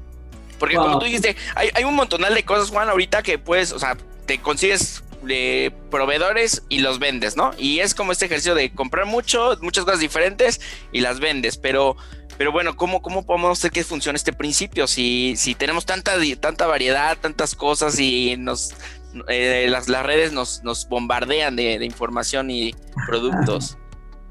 Porque 0.59 0.77
wow. 0.77 0.87
como 0.87 0.99
tú 0.99 1.05
dijiste, 1.05 1.37
hay, 1.55 1.71
hay 1.75 1.85
un 1.85 1.95
montonal 1.95 2.35
de 2.35 2.45
cosas, 2.45 2.71
Juan, 2.71 2.89
ahorita 2.89 3.23
que 3.23 3.39
puedes, 3.39 3.73
o 3.73 3.79
sea, 3.79 3.97
te 4.27 4.39
consigues 4.39 5.02
proveedores 5.91 6.63
y 6.69 6.79
los 6.79 6.99
vendes, 6.99 7.37
¿no? 7.37 7.53
Y 7.59 7.81
es 7.81 7.95
como 7.95 8.13
este 8.13 8.27
ejercicio 8.27 8.55
de 8.55 8.73
comprar 8.73 9.07
mucho, 9.07 9.57
muchas 9.61 9.85
cosas 9.85 10.01
diferentes 10.01 10.61
y 10.93 11.01
las 11.01 11.21
vendes, 11.21 11.57
pero, 11.57 11.97
pero 12.39 12.53
bueno, 12.53 12.77
¿cómo, 12.77 13.03
cómo 13.03 13.25
podemos 13.25 13.59
hacer 13.59 13.71
que 13.71 13.85
funcione 13.85 14.17
este 14.17 14.33
principio? 14.33 14.87
Si, 14.87 15.35
si 15.37 15.55
tenemos 15.55 15.87
tanta, 15.87 16.15
tanta 16.41 16.67
variedad, 16.67 17.17
tantas 17.19 17.55
cosas 17.55 17.99
y 17.99 18.37
nos, 18.37 18.75
eh, 19.29 19.67
las, 19.69 19.89
las 19.89 20.05
redes 20.05 20.33
nos, 20.33 20.63
nos 20.65 20.89
bombardean 20.89 21.57
de, 21.57 21.79
de 21.79 21.85
información 21.85 22.51
y 22.51 22.75
productos. 23.07 23.77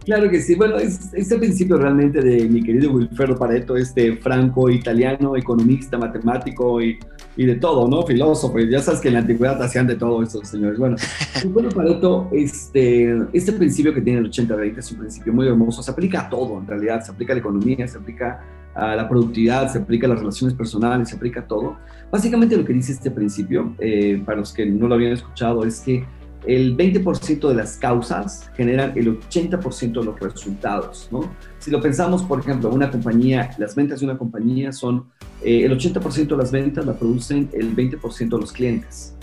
Claro 0.03 0.29
que 0.31 0.41
sí. 0.41 0.55
Bueno, 0.55 0.77
es, 0.77 1.13
este 1.13 1.37
principio 1.37 1.77
realmente 1.77 2.21
de 2.21 2.49
mi 2.49 2.63
querido 2.63 2.91
Wilfredo 2.91 3.37
Pareto, 3.37 3.77
este 3.77 4.17
franco 4.17 4.69
italiano, 4.69 5.35
economista, 5.37 5.97
matemático 5.97 6.81
y, 6.81 6.97
y, 7.37 7.45
de 7.45 7.55
todo, 7.55 7.87
¿no? 7.87 8.03
Filósofo. 8.03 8.57
Ya 8.59 8.81
sabes 8.81 8.99
que 8.99 9.09
en 9.09 9.15
la 9.15 9.19
antigüedad 9.19 9.61
hacían 9.61 9.85
de 9.85 9.95
todo 9.95 10.23
estos 10.23 10.47
señores. 10.47 10.79
Bueno, 10.79 10.95
bueno 11.49 11.69
Pareto, 11.69 12.29
este, 12.31 13.15
este 13.31 13.53
principio 13.53 13.93
que 13.93 14.01
tiene 14.01 14.19
el 14.19 14.31
80-20 14.31 14.77
es 14.79 14.91
un 14.91 14.99
principio 14.99 15.33
muy 15.33 15.47
hermoso. 15.47 15.83
Se 15.83 15.91
aplica 15.91 16.21
a 16.21 16.29
todo, 16.29 16.57
en 16.57 16.65
realidad. 16.65 17.03
Se 17.03 17.11
aplica 17.11 17.33
a 17.33 17.35
la 17.35 17.41
economía, 17.41 17.87
se 17.87 17.99
aplica 17.99 18.43
a 18.73 18.95
la 18.95 19.07
productividad, 19.07 19.71
se 19.71 19.79
aplica 19.79 20.07
a 20.07 20.09
las 20.09 20.19
relaciones 20.19 20.55
personales, 20.55 21.09
se 21.09 21.15
aplica 21.15 21.41
a 21.41 21.47
todo. 21.47 21.77
Básicamente 22.09 22.57
lo 22.57 22.65
que 22.65 22.73
dice 22.73 22.91
este 22.93 23.11
principio, 23.11 23.75
eh, 23.77 24.21
para 24.25 24.39
los 24.39 24.51
que 24.51 24.65
no 24.65 24.87
lo 24.87 24.95
habían 24.95 25.11
escuchado, 25.11 25.63
es 25.63 25.81
que 25.81 26.05
el 26.45 26.75
20% 26.75 27.47
de 27.47 27.55
las 27.55 27.77
causas 27.77 28.49
generan 28.55 28.93
el 28.95 29.19
80% 29.19 29.99
de 29.99 30.05
los 30.05 30.19
resultados, 30.19 31.07
¿no? 31.11 31.31
Si 31.59 31.69
lo 31.69 31.81
pensamos, 31.81 32.23
por 32.23 32.39
ejemplo, 32.39 32.69
una 32.69 32.89
compañía, 32.89 33.51
las 33.57 33.75
ventas 33.75 33.99
de 33.99 34.07
una 34.07 34.17
compañía 34.17 34.71
son, 34.71 35.05
eh, 35.43 35.65
el 35.65 35.77
80% 35.77 36.27
de 36.27 36.37
las 36.37 36.51
ventas 36.51 36.85
la 36.85 36.93
producen 36.93 37.49
el 37.53 37.75
20% 37.75 38.29
de 38.29 38.41
los 38.41 38.51
clientes 38.51 39.15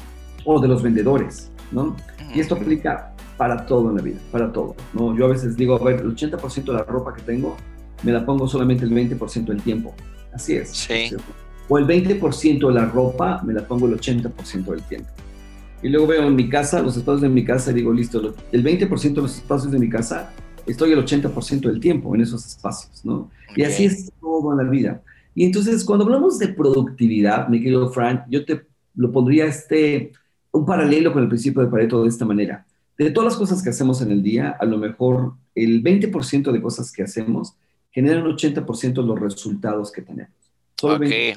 o 0.44 0.60
de 0.60 0.68
los 0.68 0.82
vendedores, 0.82 1.50
¿no? 1.72 1.96
Y 2.34 2.40
esto 2.40 2.54
aplica 2.54 3.14
para 3.36 3.66
todo 3.66 3.90
en 3.90 3.96
la 3.96 4.02
vida, 4.02 4.18
para 4.30 4.52
todo, 4.52 4.76
¿no? 4.92 5.16
Yo 5.16 5.26
a 5.26 5.28
veces 5.28 5.56
digo, 5.56 5.76
a 5.76 5.84
ver, 5.84 6.00
el 6.00 6.14
80% 6.14 6.64
de 6.64 6.72
la 6.72 6.84
ropa 6.84 7.14
que 7.14 7.22
tengo 7.22 7.56
me 8.02 8.12
la 8.12 8.24
pongo 8.24 8.46
solamente 8.46 8.84
el 8.84 8.92
20% 8.92 9.46
del 9.46 9.62
tiempo. 9.62 9.94
Así 10.32 10.54
es. 10.54 10.70
Sí. 10.70 11.10
O 11.68 11.78
el 11.78 11.86
20% 11.86 12.68
de 12.68 12.74
la 12.74 12.86
ropa 12.86 13.42
me 13.44 13.52
la 13.52 13.66
pongo 13.66 13.86
el 13.86 13.98
80% 13.98 14.64
del 14.64 14.82
tiempo. 14.82 15.08
Y 15.83 15.89
luego 15.89 16.07
veo 16.07 16.26
en 16.26 16.35
mi 16.35 16.49
casa, 16.49 16.83
los 16.83 16.97
espacios 16.97 17.22
de 17.22 17.29
mi 17.29 17.45
casa, 17.45 17.70
y 17.70 17.74
digo, 17.74 17.93
listo, 17.93 18.35
el 18.51 18.64
20% 18.64 19.14
de 19.14 19.22
los 19.22 19.37
espacios 19.37 19.70
de 19.70 19.79
mi 19.79 19.89
casa, 19.89 20.33
estoy 20.66 20.93
el 20.93 21.05
80% 21.05 21.61
del 21.61 21.81
tiempo 21.81 22.14
en 22.14 22.20
esos 22.20 22.45
espacios, 22.47 23.05
¿no? 23.05 23.31
Okay. 23.51 23.62
Y 23.62 23.66
así 23.66 23.85
es 23.85 24.12
todo 24.20 24.53
en 24.53 24.59
la 24.59 24.70
vida. 24.70 25.03
Y 25.35 25.45
entonces, 25.45 25.85
cuando 25.85 26.05
hablamos 26.05 26.39
de 26.39 26.49
productividad, 26.49 27.49
mi 27.49 27.61
querido 27.61 27.91
Frank, 27.91 28.22
yo 28.29 28.45
te 28.45 28.66
lo 28.97 29.12
pondría 29.12 29.47
este, 29.47 30.12
un 30.51 30.66
paralelo 30.66 31.12
con 31.12 31.22
el 31.22 31.29
principio 31.29 31.62
de 31.62 31.68
Pareto 31.68 32.03
de 32.03 32.09
esta 32.09 32.24
manera. 32.24 32.66
De 32.97 33.12
todas 33.12 33.33
las 33.33 33.37
cosas 33.39 33.62
que 33.62 33.70
hacemos 33.70 34.03
en 34.03 34.11
el 34.11 34.22
día, 34.22 34.57
a 34.59 34.64
lo 34.64 34.79
mejor 34.79 35.35
el 35.55 35.85
20% 35.85 36.51
de 36.51 36.61
cosas 36.61 36.91
que 36.91 37.05
hacemos 37.05 37.55
generan 37.93 38.24
80% 38.24 38.95
de 38.95 39.03
los 39.03 39.20
resultados 39.20 39.93
que 39.93 40.03
tenemos. 40.03 40.35
Solo 40.76 40.97
okay. 40.97 41.35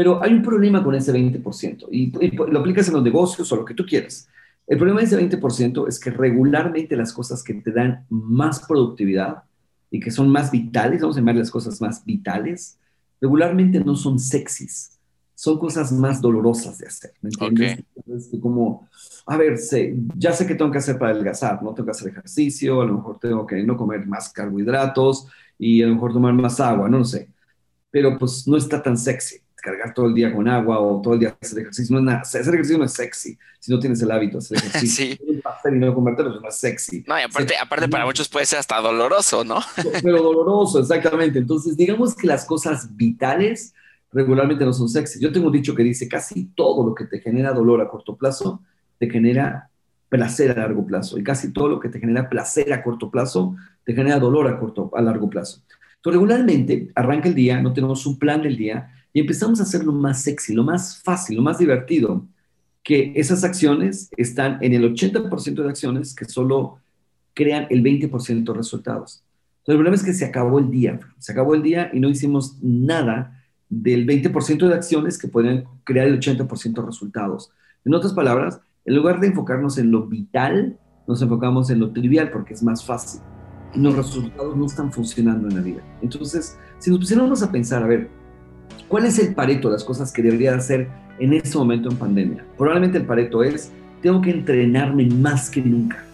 Pero 0.00 0.22
hay 0.22 0.32
un 0.32 0.40
problema 0.40 0.82
con 0.82 0.94
ese 0.94 1.12
20% 1.12 1.88
y, 1.90 2.04
y, 2.24 2.30
lo 2.30 2.60
aplicas 2.60 2.88
en 2.88 2.94
los 2.94 3.02
negocios 3.02 3.52
o 3.52 3.56
lo 3.56 3.66
que 3.66 3.74
tú 3.74 3.84
quieras. 3.84 4.26
El 4.66 4.78
problema 4.78 5.00
de 5.00 5.04
ese 5.04 5.38
20% 5.38 5.86
es 5.88 6.00
que 6.00 6.10
regularmente 6.10 6.96
las 6.96 7.12
cosas 7.12 7.42
que 7.42 7.52
te 7.52 7.70
dan 7.70 8.06
más 8.08 8.60
productividad 8.66 9.42
y 9.90 10.00
que 10.00 10.10
son 10.10 10.30
más 10.30 10.50
vitales, 10.50 11.02
vamos 11.02 11.16
a 11.16 11.20
llamar 11.20 11.34
las 11.34 11.50
cosas 11.50 11.82
más 11.82 12.02
vitales, 12.02 12.78
regularmente 13.20 13.78
no 13.84 13.94
son 13.94 14.18
sexys, 14.18 14.98
son 15.34 15.58
cosas 15.58 15.92
más 15.92 16.22
dolorosas 16.22 16.78
de 16.78 16.86
hacer, 16.86 17.12
¿me 17.20 17.28
entiendes? 17.28 17.84
Como, 18.40 18.88
a 19.26 19.36
ver, 19.36 19.58
sé, 19.58 19.94
ya 20.16 20.32
sé 20.32 20.46
que 20.46 20.54
tengo 20.54 20.70
que 20.70 20.78
hacer 20.78 20.98
para 20.98 21.12
adelgazar, 21.12 21.62
¿no? 21.62 21.74
Tengo 21.74 21.84
que 21.84 21.90
hacer 21.90 22.08
ejercicio, 22.08 22.80
a 22.80 22.86
lo 22.86 22.94
mejor 22.94 23.18
tengo 23.18 23.46
que 23.46 23.62
no 23.64 23.76
comer 23.76 24.06
más 24.06 24.32
carbohidratos 24.32 25.26
y 25.58 25.82
a 25.82 25.88
lo 25.88 25.92
mejor 25.96 26.14
tomar 26.14 26.32
más 26.32 26.58
agua, 26.58 26.88
no 26.88 27.00
lo 27.00 27.04
sé. 27.04 27.28
Pero 27.90 28.16
pues 28.16 28.48
no 28.48 28.56
está 28.56 28.82
tan 28.82 28.96
sexy 28.96 29.40
cargar 29.60 29.94
todo 29.94 30.06
el 30.06 30.14
día 30.14 30.32
con 30.32 30.48
agua 30.48 30.80
o 30.80 31.00
todo 31.00 31.14
el 31.14 31.20
día 31.20 31.36
hacer 31.40 31.60
ejercicio. 31.60 31.92
No 31.94 32.00
es 32.00 32.04
nada, 32.04 32.20
hacer 32.20 32.42
ejercicio 32.42 32.78
no 32.78 32.84
es 32.84 32.92
sexy 32.92 33.38
si 33.58 33.72
no 33.72 33.78
tienes 33.78 34.00
el 34.02 34.10
hábito 34.10 34.38
de 34.38 34.38
hacer 34.38 34.58
ejercicio. 34.64 35.16
sí. 35.16 35.20
y 35.72 35.78
no 35.78 35.94
convertirlo 35.94 36.40
no 36.40 36.48
es 36.48 36.56
sexy. 36.56 37.04
No, 37.06 37.18
y 37.18 37.22
aparte, 37.22 37.54
aparte 37.56 37.88
para 37.88 38.06
muchos 38.06 38.28
puede 38.28 38.46
ser 38.46 38.58
hasta 38.58 38.80
doloroso, 38.80 39.44
¿no? 39.44 39.60
Pero 40.02 40.22
doloroso, 40.22 40.80
exactamente. 40.80 41.38
Entonces, 41.38 41.76
digamos 41.76 42.14
que 42.14 42.26
las 42.26 42.44
cosas 42.44 42.96
vitales 42.96 43.74
regularmente 44.12 44.64
no 44.64 44.72
son 44.72 44.88
sexy. 44.88 45.20
Yo 45.20 45.30
tengo 45.32 45.46
un 45.46 45.52
dicho 45.52 45.74
que 45.74 45.82
dice, 45.82 46.08
casi 46.08 46.46
todo 46.54 46.86
lo 46.86 46.94
que 46.94 47.04
te 47.04 47.20
genera 47.20 47.52
dolor 47.52 47.80
a 47.80 47.88
corto 47.88 48.16
plazo, 48.16 48.62
te 48.98 49.08
genera 49.08 49.70
placer 50.08 50.50
a 50.50 50.54
largo 50.60 50.86
plazo. 50.86 51.18
Y 51.18 51.22
casi 51.22 51.52
todo 51.52 51.68
lo 51.68 51.80
que 51.80 51.88
te 51.88 52.00
genera 52.00 52.28
placer 52.28 52.72
a 52.72 52.82
corto 52.82 53.10
plazo, 53.10 53.56
te 53.84 53.94
genera 53.94 54.18
dolor 54.18 54.48
a, 54.48 54.58
corto, 54.58 54.90
a 54.94 55.00
largo 55.00 55.30
plazo. 55.30 55.62
Entonces, 55.96 56.20
regularmente 56.20 56.90
arranca 56.94 57.28
el 57.28 57.34
día, 57.34 57.60
no 57.60 57.72
tenemos 57.72 58.06
un 58.06 58.18
plan 58.18 58.42
del 58.42 58.56
día, 58.56 58.90
y 59.12 59.20
empezamos 59.20 59.60
a 59.60 59.64
hacerlo 59.64 59.92
más 59.92 60.22
sexy, 60.22 60.54
lo 60.54 60.64
más 60.64 61.02
fácil, 61.02 61.36
lo 61.36 61.42
más 61.42 61.58
divertido, 61.58 62.26
que 62.82 63.12
esas 63.16 63.44
acciones 63.44 64.10
están 64.16 64.58
en 64.62 64.72
el 64.72 64.94
80% 64.94 65.62
de 65.62 65.68
acciones 65.68 66.14
que 66.14 66.24
solo 66.24 66.78
crean 67.34 67.66
el 67.70 67.82
20% 67.82 68.44
de 68.44 68.54
resultados. 68.54 69.22
Entonces, 69.58 69.68
el 69.68 69.76
problema 69.76 69.96
es 69.96 70.02
que 70.02 70.14
se 70.14 70.24
acabó 70.24 70.58
el 70.58 70.70
día, 70.70 71.00
se 71.18 71.32
acabó 71.32 71.54
el 71.54 71.62
día 71.62 71.90
y 71.92 72.00
no 72.00 72.08
hicimos 72.08 72.56
nada 72.62 73.40
del 73.68 74.06
20% 74.06 74.68
de 74.68 74.74
acciones 74.74 75.18
que 75.18 75.28
pueden 75.28 75.64
crear 75.84 76.06
el 76.06 76.18
80% 76.18 76.80
de 76.80 76.86
resultados. 76.86 77.52
En 77.84 77.94
otras 77.94 78.12
palabras, 78.12 78.60
en 78.84 78.96
lugar 78.96 79.20
de 79.20 79.28
enfocarnos 79.28 79.78
en 79.78 79.90
lo 79.90 80.06
vital, 80.06 80.78
nos 81.06 81.22
enfocamos 81.22 81.70
en 81.70 81.80
lo 81.80 81.92
trivial 81.92 82.30
porque 82.30 82.54
es 82.54 82.62
más 82.62 82.84
fácil. 82.84 83.20
Los 83.74 83.94
resultados 83.94 84.56
no 84.56 84.66
están 84.66 84.92
funcionando 84.92 85.48
en 85.48 85.54
la 85.54 85.60
vida. 85.60 85.82
Entonces, 86.02 86.58
si 86.78 86.90
nos 86.90 86.98
pusiéramos 86.98 87.42
a 87.42 87.52
pensar, 87.52 87.82
a 87.82 87.86
ver, 87.86 88.10
¿Cuál 88.88 89.06
es 89.06 89.18
el 89.18 89.34
pareto 89.34 89.68
de 89.68 89.74
las 89.74 89.84
cosas 89.84 90.12
que 90.12 90.22
debería 90.22 90.54
hacer 90.54 90.88
en 91.18 91.32
este 91.32 91.56
momento 91.56 91.90
en 91.90 91.96
pandemia? 91.96 92.44
Probablemente 92.56 92.98
el 92.98 93.06
pareto 93.06 93.42
es, 93.42 93.70
tengo 94.02 94.20
que 94.20 94.30
entrenarme 94.30 95.06
más 95.06 95.50
que 95.50 95.62
nunca. 95.62 96.04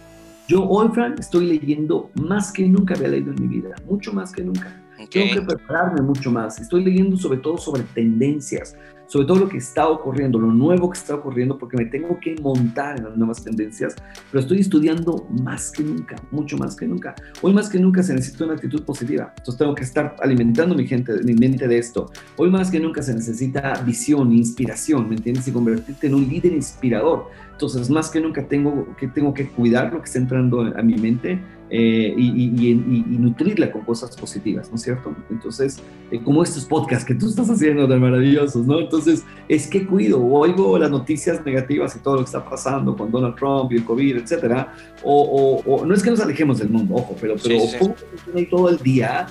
Yo 0.47 0.63
hoy, 0.63 0.89
Fran, 0.93 1.15
estoy 1.19 1.45
leyendo 1.45 2.09
más 2.15 2.51
que 2.51 2.67
nunca 2.67 2.95
había 2.95 3.09
leído 3.09 3.31
en 3.31 3.41
mi 3.41 3.47
vida, 3.47 3.75
mucho 3.89 4.13
más 4.13 4.31
que 4.31 4.43
nunca. 4.43 4.81
Tengo 5.11 5.33
que 5.33 5.41
prepararme 5.41 6.01
mucho 6.01 6.31
más. 6.31 6.59
Estoy 6.59 6.83
leyendo 6.83 7.17
sobre 7.17 7.39
todo 7.39 7.57
sobre 7.57 7.83
tendencias, 7.83 8.75
sobre 9.07 9.25
todo 9.25 9.39
lo 9.39 9.49
que 9.49 9.57
está 9.57 9.87
ocurriendo, 9.87 10.39
lo 10.39 10.51
nuevo 10.51 10.89
que 10.89 10.99
está 10.99 11.15
ocurriendo, 11.15 11.57
porque 11.57 11.77
me 11.77 11.85
tengo 11.85 12.19
que 12.19 12.35
montar 12.41 12.97
en 12.97 13.05
las 13.05 13.17
nuevas 13.17 13.43
tendencias, 13.43 13.95
pero 14.31 14.41
estoy 14.41 14.59
estudiando 14.59 15.27
más 15.41 15.71
que 15.71 15.83
nunca, 15.83 16.15
mucho 16.31 16.57
más 16.57 16.75
que 16.75 16.85
nunca. 16.85 17.15
Hoy 17.41 17.53
más 17.53 17.69
que 17.69 17.79
nunca 17.79 18.03
se 18.03 18.13
necesita 18.13 18.45
una 18.45 18.53
actitud 18.53 18.83
positiva, 18.83 19.33
entonces 19.37 19.57
tengo 19.57 19.73
que 19.73 19.83
estar 19.83 20.15
alimentando 20.19 20.75
mi, 20.75 20.85
gente, 20.85 21.13
mi 21.23 21.33
mente 21.33 21.67
de 21.67 21.77
esto. 21.77 22.11
Hoy 22.35 22.49
más 22.49 22.69
que 22.69 22.79
nunca 22.79 23.01
se 23.01 23.13
necesita 23.13 23.81
visión, 23.83 24.31
inspiración, 24.33 25.09
¿me 25.09 25.15
entiendes? 25.15 25.47
Y 25.47 25.51
convertirte 25.51 26.07
en 26.07 26.15
un 26.15 26.27
líder 26.27 26.53
inspirador. 26.53 27.29
Entonces, 27.51 27.89
más 27.89 28.11
que 28.11 28.21
nunca 28.21 28.47
tengo 28.47 28.95
que, 28.97 29.07
tengo 29.07 29.33
que 29.33 29.47
cuidar 29.47 29.91
lo 29.91 29.99
que 29.99 30.05
está 30.05 30.19
entrando 30.19 30.61
a 30.61 30.81
mi 30.83 30.95
mente 30.95 31.39
eh, 31.69 32.13
y, 32.17 32.75
nutrirla 33.19 33.71
con 33.71 33.81
cosas 33.81 34.15
positivas, 34.15 34.69
¿no 34.69 34.75
es 34.75 34.83
cierto? 34.83 35.13
Entonces, 35.29 35.81
eh, 36.11 36.21
como 36.23 36.41
estos 36.41 36.63
podcasts 36.63 37.05
que 37.05 37.13
tú 37.13 37.27
estás 37.27 37.49
haciendo 37.49 37.85
de 37.87 37.97
maravillosos, 37.97 38.65
¿no? 38.65 38.79
Entonces, 38.79 39.25
es 39.49 39.67
que 39.67 39.85
cuido, 39.85 40.23
oigo 40.25 40.77
las 40.77 40.89
noticias 40.89 41.45
negativas 41.45 41.95
y 41.95 41.99
todo 41.99 42.15
lo 42.15 42.19
que 42.21 42.25
está 42.25 42.43
pasando 42.43 42.95
con 42.95 43.11
Donald 43.11 43.35
Trump 43.35 43.71
y 43.73 43.77
el 43.77 43.83
COVID, 43.85 44.17
etcétera, 44.17 44.73
o, 45.03 45.61
o, 45.65 45.85
no 45.85 45.93
es 45.93 46.01
que 46.01 46.09
nos 46.09 46.21
alejemos 46.21 46.59
del 46.59 46.69
mundo, 46.69 46.95
ojo, 46.95 47.15
pero, 47.19 47.35
pero 47.41 47.59
pongo 47.79 47.95
mi 48.33 48.39
ahí 48.39 48.45
todo 48.45 48.69
el 48.69 48.77
día, 48.77 49.27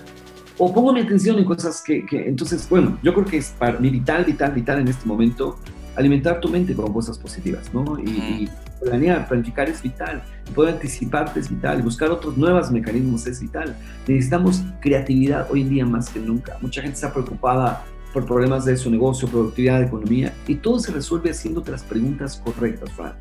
o 0.59 0.73
pongo 0.73 0.93
mi 0.93 1.01
atención 1.01 1.39
en 1.39 1.45
cosas 1.45 1.83
que, 1.83 2.05
que, 2.05 2.29
entonces, 2.29 2.69
bueno, 2.69 2.99
yo 3.03 3.15
creo 3.15 3.25
que 3.25 3.39
es 3.39 3.55
para 3.59 3.79
mi 3.79 3.89
vital, 3.89 4.25
vital, 4.25 4.53
vital 4.53 4.81
en 4.81 4.89
este 4.89 5.07
momento 5.07 5.59
alimentar 5.97 6.41
tu 6.41 6.49
mente 6.49 6.75
con 6.75 6.93
cosas 6.93 7.19
positivas, 7.19 7.73
¿no? 7.73 7.99
Y, 7.99 8.49
planear, 8.83 9.27
planificar 9.27 9.69
es 9.69 9.83
vital, 9.83 10.23
poder 10.55 10.75
anticiparte 10.75 11.41
es 11.41 11.49
vital, 11.49 11.83
buscar 11.83 12.11
otros 12.11 12.37
nuevos 12.37 12.71
mecanismos 12.71 13.27
es 13.27 13.41
vital. 13.41 13.75
Necesitamos 14.07 14.63
creatividad 14.81 15.51
hoy 15.51 15.63
en 15.63 15.71
día 15.71 15.87
más 15.87 16.11
que 16.11 16.21
nunca. 16.21 16.59
Mucha 16.61 16.83
gente 16.83 16.95
está 16.95 17.13
preocupada 17.13 17.85
por 18.13 18.27
problemas 18.27 18.65
de 18.65 18.77
su 18.77 18.91
negocio, 18.91 19.29
productividad, 19.29 19.83
economía, 19.83 20.35
y 20.47 20.57
todo 20.57 20.79
se 20.79 20.93
resuelve 20.93 21.31
haciéndote 21.31 21.71
las 21.71 21.83
preguntas 21.83 22.41
correctas, 22.45 22.93
Fran. 22.93 23.15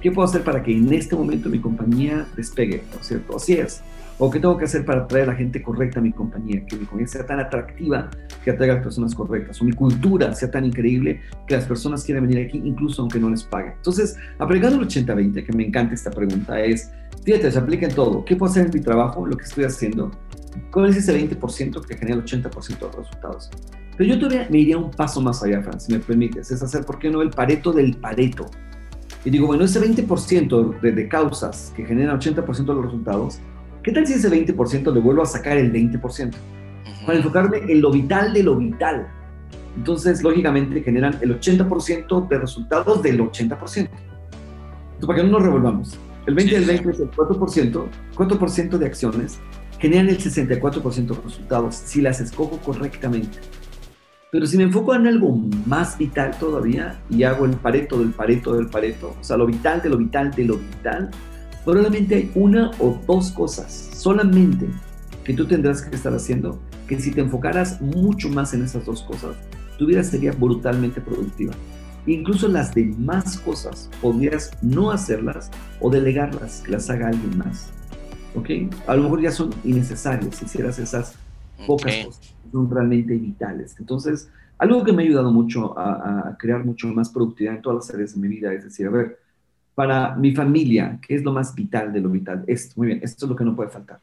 ¿Qué 0.00 0.10
puedo 0.10 0.26
hacer 0.26 0.42
para 0.42 0.62
que 0.62 0.76
en 0.76 0.92
este 0.92 1.14
momento 1.14 1.48
mi 1.48 1.60
compañía 1.60 2.26
despegue? 2.36 2.82
¿No 2.92 3.00
es 3.00 3.06
cierto? 3.06 3.36
Así 3.36 3.52
es. 3.52 3.82
¿O 4.24 4.30
qué 4.30 4.38
tengo 4.38 4.56
que 4.56 4.66
hacer 4.66 4.84
para 4.84 5.02
atraer 5.02 5.24
a 5.24 5.32
la 5.32 5.36
gente 5.36 5.60
correcta 5.60 5.98
a 5.98 6.02
mi 6.02 6.12
compañía? 6.12 6.64
Que 6.64 6.76
mi 6.76 6.84
compañía 6.84 7.08
sea 7.08 7.26
tan 7.26 7.40
atractiva 7.40 8.08
que 8.44 8.52
atraiga 8.52 8.74
a 8.74 8.76
las 8.76 8.84
personas 8.84 9.16
correctas. 9.16 9.60
O 9.60 9.64
mi 9.64 9.72
cultura 9.72 10.32
sea 10.32 10.48
tan 10.48 10.64
increíble 10.64 11.20
que 11.44 11.56
las 11.56 11.64
personas 11.64 12.04
quieran 12.04 12.28
venir 12.28 12.46
aquí 12.46 12.62
incluso 12.64 13.02
aunque 13.02 13.18
no 13.18 13.30
les 13.30 13.42
pague. 13.42 13.72
Entonces, 13.72 14.16
aplicando 14.38 14.80
el 14.80 14.86
80-20, 14.86 15.44
que 15.44 15.52
me 15.52 15.66
encanta 15.66 15.94
esta 15.94 16.12
pregunta, 16.12 16.60
es, 16.60 16.92
fíjate, 17.24 17.50
se 17.50 17.58
aplica 17.58 17.86
en 17.86 17.96
todo. 17.96 18.24
¿Qué 18.24 18.36
puedo 18.36 18.52
hacer 18.52 18.66
en 18.66 18.70
mi 18.72 18.80
trabajo? 18.80 19.26
Lo 19.26 19.36
que 19.36 19.42
estoy 19.42 19.64
haciendo. 19.64 20.12
¿Cuál 20.70 20.90
es 20.90 20.98
ese 20.98 21.18
20% 21.18 21.84
que 21.84 21.96
genera 21.96 22.18
el 22.18 22.24
80% 22.24 22.78
de 22.78 22.86
los 22.86 22.94
resultados? 22.94 23.50
Pero 23.96 24.08
yo 24.08 24.20
todavía 24.20 24.46
me 24.48 24.58
iría 24.58 24.78
un 24.78 24.92
paso 24.92 25.20
más 25.20 25.42
allá, 25.42 25.62
Fran, 25.62 25.80
si 25.80 25.92
me 25.94 25.98
permites. 25.98 26.48
Es 26.52 26.62
hacer, 26.62 26.84
¿por 26.84 27.00
qué 27.00 27.10
no 27.10 27.22
el 27.22 27.30
pareto 27.30 27.72
del 27.72 27.96
pareto? 27.96 28.48
Y 29.24 29.30
digo, 29.30 29.48
bueno, 29.48 29.64
ese 29.64 29.80
20% 29.80 30.80
de, 30.80 30.92
de 30.92 31.08
causas 31.08 31.72
que 31.74 31.84
generan 31.84 32.20
80% 32.20 32.56
de 32.56 32.74
los 32.74 32.84
resultados, 32.84 33.40
¿Qué 33.82 33.90
tal 33.90 34.06
si 34.06 34.14
ese 34.14 34.30
20% 34.30 34.92
le 34.92 35.00
vuelvo 35.00 35.22
a 35.22 35.26
sacar 35.26 35.56
el 35.56 35.72
20%? 35.72 36.32
Para 37.04 37.18
enfocarme 37.18 37.58
en 37.68 37.80
lo 37.80 37.90
vital 37.90 38.32
de 38.32 38.42
lo 38.44 38.56
vital. 38.56 39.08
Entonces, 39.76 40.22
lógicamente, 40.22 40.82
generan 40.82 41.18
el 41.20 41.38
80% 41.40 42.28
de 42.28 42.38
resultados 42.38 43.02
del 43.02 43.20
80%. 43.20 43.50
Entonces, 43.50 43.88
para 45.06 45.16
que 45.16 45.24
no 45.24 45.32
nos 45.32 45.42
revolvamos. 45.42 45.98
El 46.26 46.34
20 46.34 46.54
del 46.54 46.64
20 46.64 46.90
es 46.90 47.00
el 47.00 47.10
4%, 47.10 47.84
4% 48.14 48.78
de 48.78 48.86
acciones 48.86 49.40
generan 49.82 50.08
el 50.08 50.18
64% 50.18 51.08
de 51.08 51.20
resultados 51.20 51.74
si 51.74 52.00
las 52.00 52.20
escojo 52.20 52.58
correctamente. 52.58 53.40
Pero 54.30 54.46
si 54.46 54.56
me 54.56 54.62
enfoco 54.62 54.94
en 54.94 55.08
algo 55.08 55.34
más 55.66 55.98
vital 55.98 56.38
todavía 56.38 57.00
y 57.10 57.24
hago 57.24 57.46
el 57.46 57.56
pareto 57.56 57.98
del 57.98 58.10
pareto 58.10 58.54
del 58.54 58.68
pareto, 58.68 59.16
o 59.20 59.24
sea, 59.24 59.36
lo 59.36 59.44
vital 59.44 59.82
de 59.82 59.90
lo 59.90 59.96
vital 59.96 60.30
de 60.30 60.44
lo 60.44 60.56
vital, 60.56 61.10
Probablemente 61.64 62.16
hay 62.16 62.32
una 62.34 62.72
o 62.80 62.98
dos 63.06 63.30
cosas 63.30 63.90
solamente 63.94 64.66
que 65.24 65.32
tú 65.32 65.46
tendrás 65.46 65.82
que 65.82 65.94
estar 65.94 66.12
haciendo, 66.12 66.58
que 66.88 66.98
si 66.98 67.12
te 67.12 67.20
enfocaras 67.20 67.80
mucho 67.80 68.28
más 68.28 68.52
en 68.54 68.64
esas 68.64 68.84
dos 68.84 69.02
cosas, 69.02 69.36
tu 69.78 69.86
vida 69.86 70.02
sería 70.02 70.32
brutalmente 70.32 71.00
productiva. 71.00 71.52
Incluso 72.06 72.48
las 72.48 72.74
demás 72.74 73.38
cosas 73.38 73.88
podrías 74.00 74.50
no 74.60 74.90
hacerlas 74.90 75.50
o 75.80 75.88
delegarlas, 75.88 76.62
que 76.62 76.72
las 76.72 76.90
haga 76.90 77.08
alguien 77.08 77.38
más. 77.38 77.70
¿Ok? 78.34 78.50
A 78.88 78.96
lo 78.96 79.04
mejor 79.04 79.20
ya 79.20 79.30
son 79.30 79.50
innecesarias 79.62 80.36
si 80.36 80.46
hicieras 80.46 80.80
esas 80.80 81.14
pocas 81.64 82.06
cosas, 82.06 82.34
son 82.50 82.68
realmente 82.68 83.14
vitales. 83.14 83.76
Entonces, 83.78 84.28
algo 84.58 84.82
que 84.82 84.92
me 84.92 85.02
ha 85.02 85.06
ayudado 85.06 85.32
mucho 85.32 85.78
a, 85.78 86.28
a 86.28 86.36
crear 86.38 86.64
mucho 86.64 86.88
más 86.88 87.08
productividad 87.10 87.54
en 87.56 87.62
todas 87.62 87.86
las 87.86 87.94
áreas 87.94 88.14
de 88.14 88.20
mi 88.20 88.28
vida 88.28 88.52
es 88.52 88.64
decir, 88.64 88.86
a 88.88 88.90
ver, 88.90 89.21
para 89.74 90.14
mi 90.16 90.34
familia, 90.34 90.98
¿qué 91.06 91.14
es 91.14 91.24
lo 91.24 91.32
más 91.32 91.54
vital 91.54 91.92
de 91.92 92.00
lo 92.00 92.10
vital? 92.10 92.44
Esto, 92.46 92.74
muy 92.76 92.88
bien, 92.88 93.00
esto 93.02 93.26
es 93.26 93.30
lo 93.30 93.36
que 93.36 93.44
no 93.44 93.56
puede 93.56 93.70
faltar. 93.70 94.00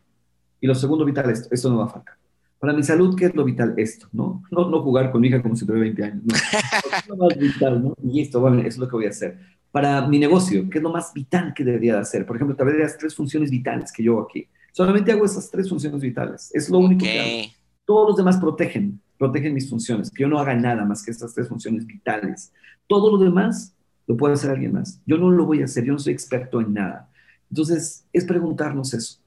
Y 0.59 0.67
lo 0.67 0.75
segundo 0.75 1.05
vital, 1.05 1.29
esto, 1.29 1.47
esto 1.51 1.69
no 1.69 1.77
va 1.77 1.85
a 1.85 1.89
faltar. 1.89 2.15
Para 2.59 2.73
mi 2.73 2.83
salud, 2.83 3.15
¿qué 3.15 3.25
es 3.25 3.35
lo 3.35 3.45
vital? 3.45 3.73
Esto, 3.77 4.07
¿no? 4.11 4.43
No, 4.51 4.69
no 4.69 4.81
jugar 4.81 5.11
con 5.11 5.21
mi 5.21 5.29
hija 5.29 5.41
como 5.41 5.55
si 5.55 5.65
tuviera 5.65 5.81
20 5.81 6.03
años, 6.03 6.23
no. 6.25 6.35
es 6.35 7.07
lo 7.07 7.15
más 7.15 7.37
vital, 7.37 7.83
¿no? 7.83 7.95
Y 8.03 8.21
esto, 8.21 8.41
bueno, 8.41 8.59
eso 8.59 8.67
es 8.67 8.77
lo 8.77 8.87
que 8.87 8.95
voy 8.95 9.05
a 9.05 9.09
hacer. 9.09 9.37
Para 9.71 10.07
mi 10.07 10.19
negocio, 10.19 10.67
¿qué 10.69 10.79
es 10.79 10.83
lo 10.83 10.91
más 10.91 11.13
vital 11.13 11.53
que 11.53 11.63
debería 11.63 11.93
de 11.93 11.99
hacer? 12.01 12.25
Por 12.25 12.35
ejemplo, 12.35 12.55
tal 12.55 12.67
vez 12.67 12.77
las 12.77 12.97
tres 12.97 13.15
funciones 13.15 13.51
vitales 13.51 13.91
que 13.91 14.03
yo 14.03 14.13
hago 14.13 14.23
aquí. 14.23 14.47
Solamente 14.71 15.11
hago 15.11 15.25
esas 15.25 15.49
tres 15.49 15.69
funciones 15.69 16.01
vitales. 16.01 16.49
Es 16.53 16.69
lo 16.69 16.79
único 16.79 17.05
que 17.05 17.19
hago. 17.19 17.53
Todos 17.85 18.09
los 18.09 18.17
demás 18.17 18.37
protegen, 18.37 18.99
protegen 19.17 19.53
mis 19.53 19.69
funciones. 19.69 20.11
Que 20.11 20.23
yo 20.23 20.27
no 20.27 20.39
haga 20.39 20.55
nada 20.55 20.83
más 20.85 21.03
que 21.03 21.11
estas 21.11 21.33
tres 21.33 21.47
funciones 21.47 21.85
vitales. 21.85 22.51
Todo 22.87 23.11
lo 23.11 23.17
demás 23.23 23.75
lo 24.09 24.17
puede 24.17 24.33
hacer 24.33 24.49
alguien 24.49 24.73
más. 24.73 24.99
Yo 25.05 25.19
no 25.19 25.29
lo 25.29 25.45
voy 25.45 25.61
a 25.61 25.65
hacer, 25.65 25.85
yo 25.85 25.93
no 25.93 25.99
soy 25.99 26.13
experto 26.13 26.59
en 26.59 26.73
nada. 26.73 27.07
Entonces, 27.51 28.07
es 28.11 28.25
preguntarnos 28.25 28.95
eso. 28.95 29.19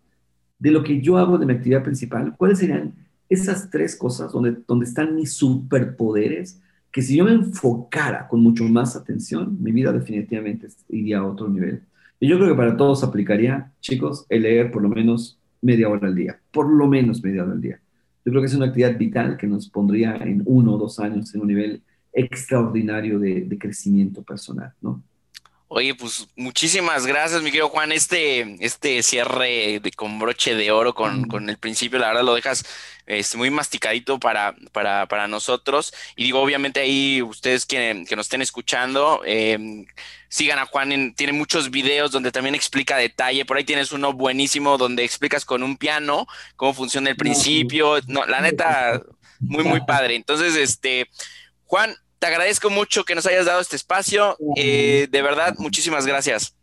De 0.59 0.73
lo 0.73 0.83
que 0.83 1.01
yo 1.01 1.19
hago 1.19 1.39
de 1.39 1.47
mi 1.47 1.53
actividad 1.53 1.85
principal, 1.85 2.35
¿cuáles 2.37 2.59
serían 2.59 2.93
esas 3.29 3.71
tres 3.71 3.95
cosas 3.95 4.33
donde, 4.33 4.57
donde 4.67 4.85
están 4.85 5.15
mis 5.15 5.35
superpoderes? 5.35 6.61
Que 6.91 7.01
si 7.01 7.17
yo 7.17 7.25
me 7.25 7.31
enfocara 7.31 8.27
con 8.27 8.43
mucho 8.43 8.65
más 8.65 8.97
atención, 8.97 9.57
mi 9.63 9.71
vida 9.71 9.93
definitivamente 9.93 10.67
iría 10.89 11.21
a 11.21 11.27
otro 11.27 11.49
nivel. 11.49 11.83
Y 12.19 12.27
yo 12.27 12.37
creo 12.37 12.49
que 12.49 12.57
para 12.57 12.77
todos 12.77 13.05
aplicaría, 13.05 13.71
chicos, 13.81 14.27
el 14.29 14.43
leer 14.43 14.73
por 14.73 14.83
lo 14.83 14.89
menos 14.89 15.39
media 15.61 15.89
hora 15.89 16.09
al 16.09 16.17
día, 16.17 16.41
por 16.51 16.69
lo 16.69 16.89
menos 16.89 17.23
media 17.23 17.45
hora 17.45 17.53
al 17.53 17.61
día. 17.61 17.81
yo 18.25 18.33
creo 18.33 18.43
que 18.43 18.47
es 18.47 18.55
una 18.55 18.67
actividad 18.67 18.99
vital 18.99 19.37
que 19.37 19.47
nos 19.47 19.69
pondría 19.69 20.17
en 20.17 20.43
uno 20.45 20.75
o 20.75 20.79
dos 20.79 20.99
años 20.99 21.33
en 21.37 21.41
un 21.41 21.47
nivel 21.47 21.83
extraordinario 22.13 23.19
de, 23.19 23.43
de 23.43 23.59
crecimiento 23.59 24.23
personal, 24.23 24.73
¿no? 24.81 25.03
Oye, 25.75 25.95
pues 25.95 26.29
muchísimas 26.37 27.07
gracias, 27.07 27.41
mi 27.41 27.51
querido 27.51 27.71
Juan. 27.71 27.93
Este, 27.93 28.63
este 28.63 29.03
cierre 29.03 29.81
de, 29.81 29.91
con 29.93 30.19
broche 30.19 30.55
de 30.55 30.71
oro 30.71 30.93
con, 30.93 31.25
con, 31.25 31.49
el 31.49 31.57
principio, 31.57 31.99
la 31.99 32.09
verdad 32.09 32.25
lo 32.25 32.35
dejas 32.35 32.63
este, 33.07 33.39
muy 33.39 33.49
masticadito 33.49 34.21
para, 34.21 34.55
para, 34.73 35.09
para, 35.09 35.29
nosotros. 35.29 35.95
Y 36.15 36.25
digo, 36.25 36.43
obviamente 36.43 36.81
ahí 36.81 37.23
ustedes 37.23 37.65
que, 37.65 38.05
que 38.07 38.17
nos 38.17 38.27
estén 38.27 38.43
escuchando, 38.43 39.23
eh, 39.25 39.87
sigan 40.29 40.59
a 40.59 40.67
Juan, 40.67 41.15
tiene 41.15 41.33
muchos 41.33 41.71
videos 41.71 42.11
donde 42.11 42.33
también 42.33 42.55
explica 42.55 42.99
detalle. 42.99 43.47
Por 43.47 43.57
ahí 43.57 43.65
tienes 43.65 43.93
uno 43.93 44.13
buenísimo 44.13 44.77
donde 44.77 45.05
explicas 45.05 45.47
con 45.47 45.63
un 45.63 45.79
piano 45.79 46.27
cómo 46.57 46.75
funciona 46.75 47.09
el 47.09 47.17
principio. 47.17 47.95
No, 48.09 48.27
la 48.27 48.43
neta, 48.43 49.01
muy, 49.41 49.65
muy 49.65 49.81
padre. 49.87 50.17
Entonces, 50.17 50.55
este, 50.55 51.09
Juan, 51.73 51.95
te 52.19 52.27
agradezco 52.27 52.69
mucho 52.69 53.03
que 53.03 53.15
nos 53.15 53.25
hayas 53.25 53.47
dado 53.47 53.63
este 53.63 53.77
espacio. 53.77 54.37
Eh, 54.57 55.09
de 55.11 55.23
verdad, 55.23 55.55
muchísimas 55.57 56.07
gracias. 56.07 56.55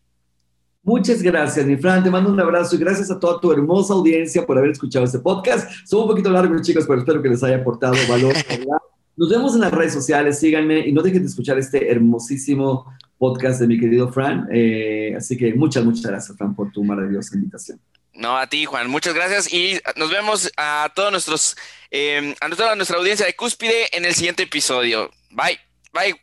Muchas 0.84 1.24
gracias, 1.24 1.66
mi 1.66 1.78
Fran. 1.78 2.04
Te 2.04 2.12
mando 2.12 2.32
un 2.32 2.40
abrazo 2.40 2.76
y 2.76 2.78
gracias 2.78 3.10
a 3.10 3.20
toda 3.20 3.42
tu 3.42 3.52
hermosa 3.52 3.96
audiencia 3.96 4.46
por 4.46 4.60
haber 4.60 4.70
escuchado 4.70 5.06
este 5.06 5.18
podcast. 5.18 5.68
Son 5.88 6.04
un 6.04 6.10
poquito 6.10 6.30
largos, 6.30 6.62
chicos, 6.62 6.86
pero 6.88 7.00
espero 7.00 7.24
que 7.24 7.30
les 7.30 7.44
haya 7.44 7.56
aportado 7.56 7.96
valor. 8.08 8.36
Nos 9.18 9.30
vemos 9.32 9.56
en 9.56 9.62
las 9.62 9.72
redes 9.72 9.94
sociales, 9.94 10.38
síganme 10.38 10.88
y 10.88 10.92
no 10.92 11.02
dejen 11.02 11.24
de 11.24 11.30
escuchar 11.30 11.58
este 11.58 11.90
hermosísimo 11.90 12.86
podcast 13.18 13.62
de 13.62 13.66
mi 13.66 13.80
querido 13.80 14.14
Fran. 14.14 14.48
Eh, 14.52 15.16
así 15.18 15.36
que 15.36 15.56
muchas, 15.56 15.84
muchas 15.84 16.06
gracias, 16.06 16.38
Fran, 16.38 16.54
por 16.54 16.72
tu 16.72 16.84
maravillosa 16.84 17.36
invitación. 17.36 17.80
No, 18.20 18.38
a 18.38 18.48
ti, 18.48 18.66
Juan, 18.66 18.90
muchas 18.90 19.14
gracias 19.14 19.52
y 19.52 19.80
nos 19.96 20.10
vemos 20.10 20.52
a 20.58 20.92
todos 20.94 21.10
nuestros, 21.10 21.56
eh, 21.90 22.36
a 22.42 22.50
toda 22.50 22.76
nuestra 22.76 22.98
audiencia 22.98 23.26
de 23.26 23.34
Cúspide 23.34 23.96
en 23.96 24.04
el 24.04 24.14
siguiente 24.14 24.44
episodio. 24.44 25.10
Bye, 25.30 25.58
bye. 25.94 26.20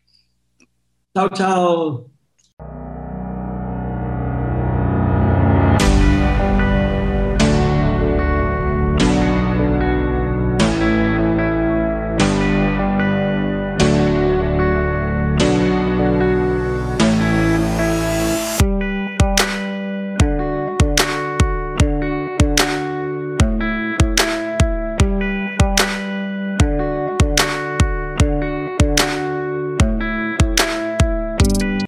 Chao, 1.14 1.30
chao. 1.30 2.15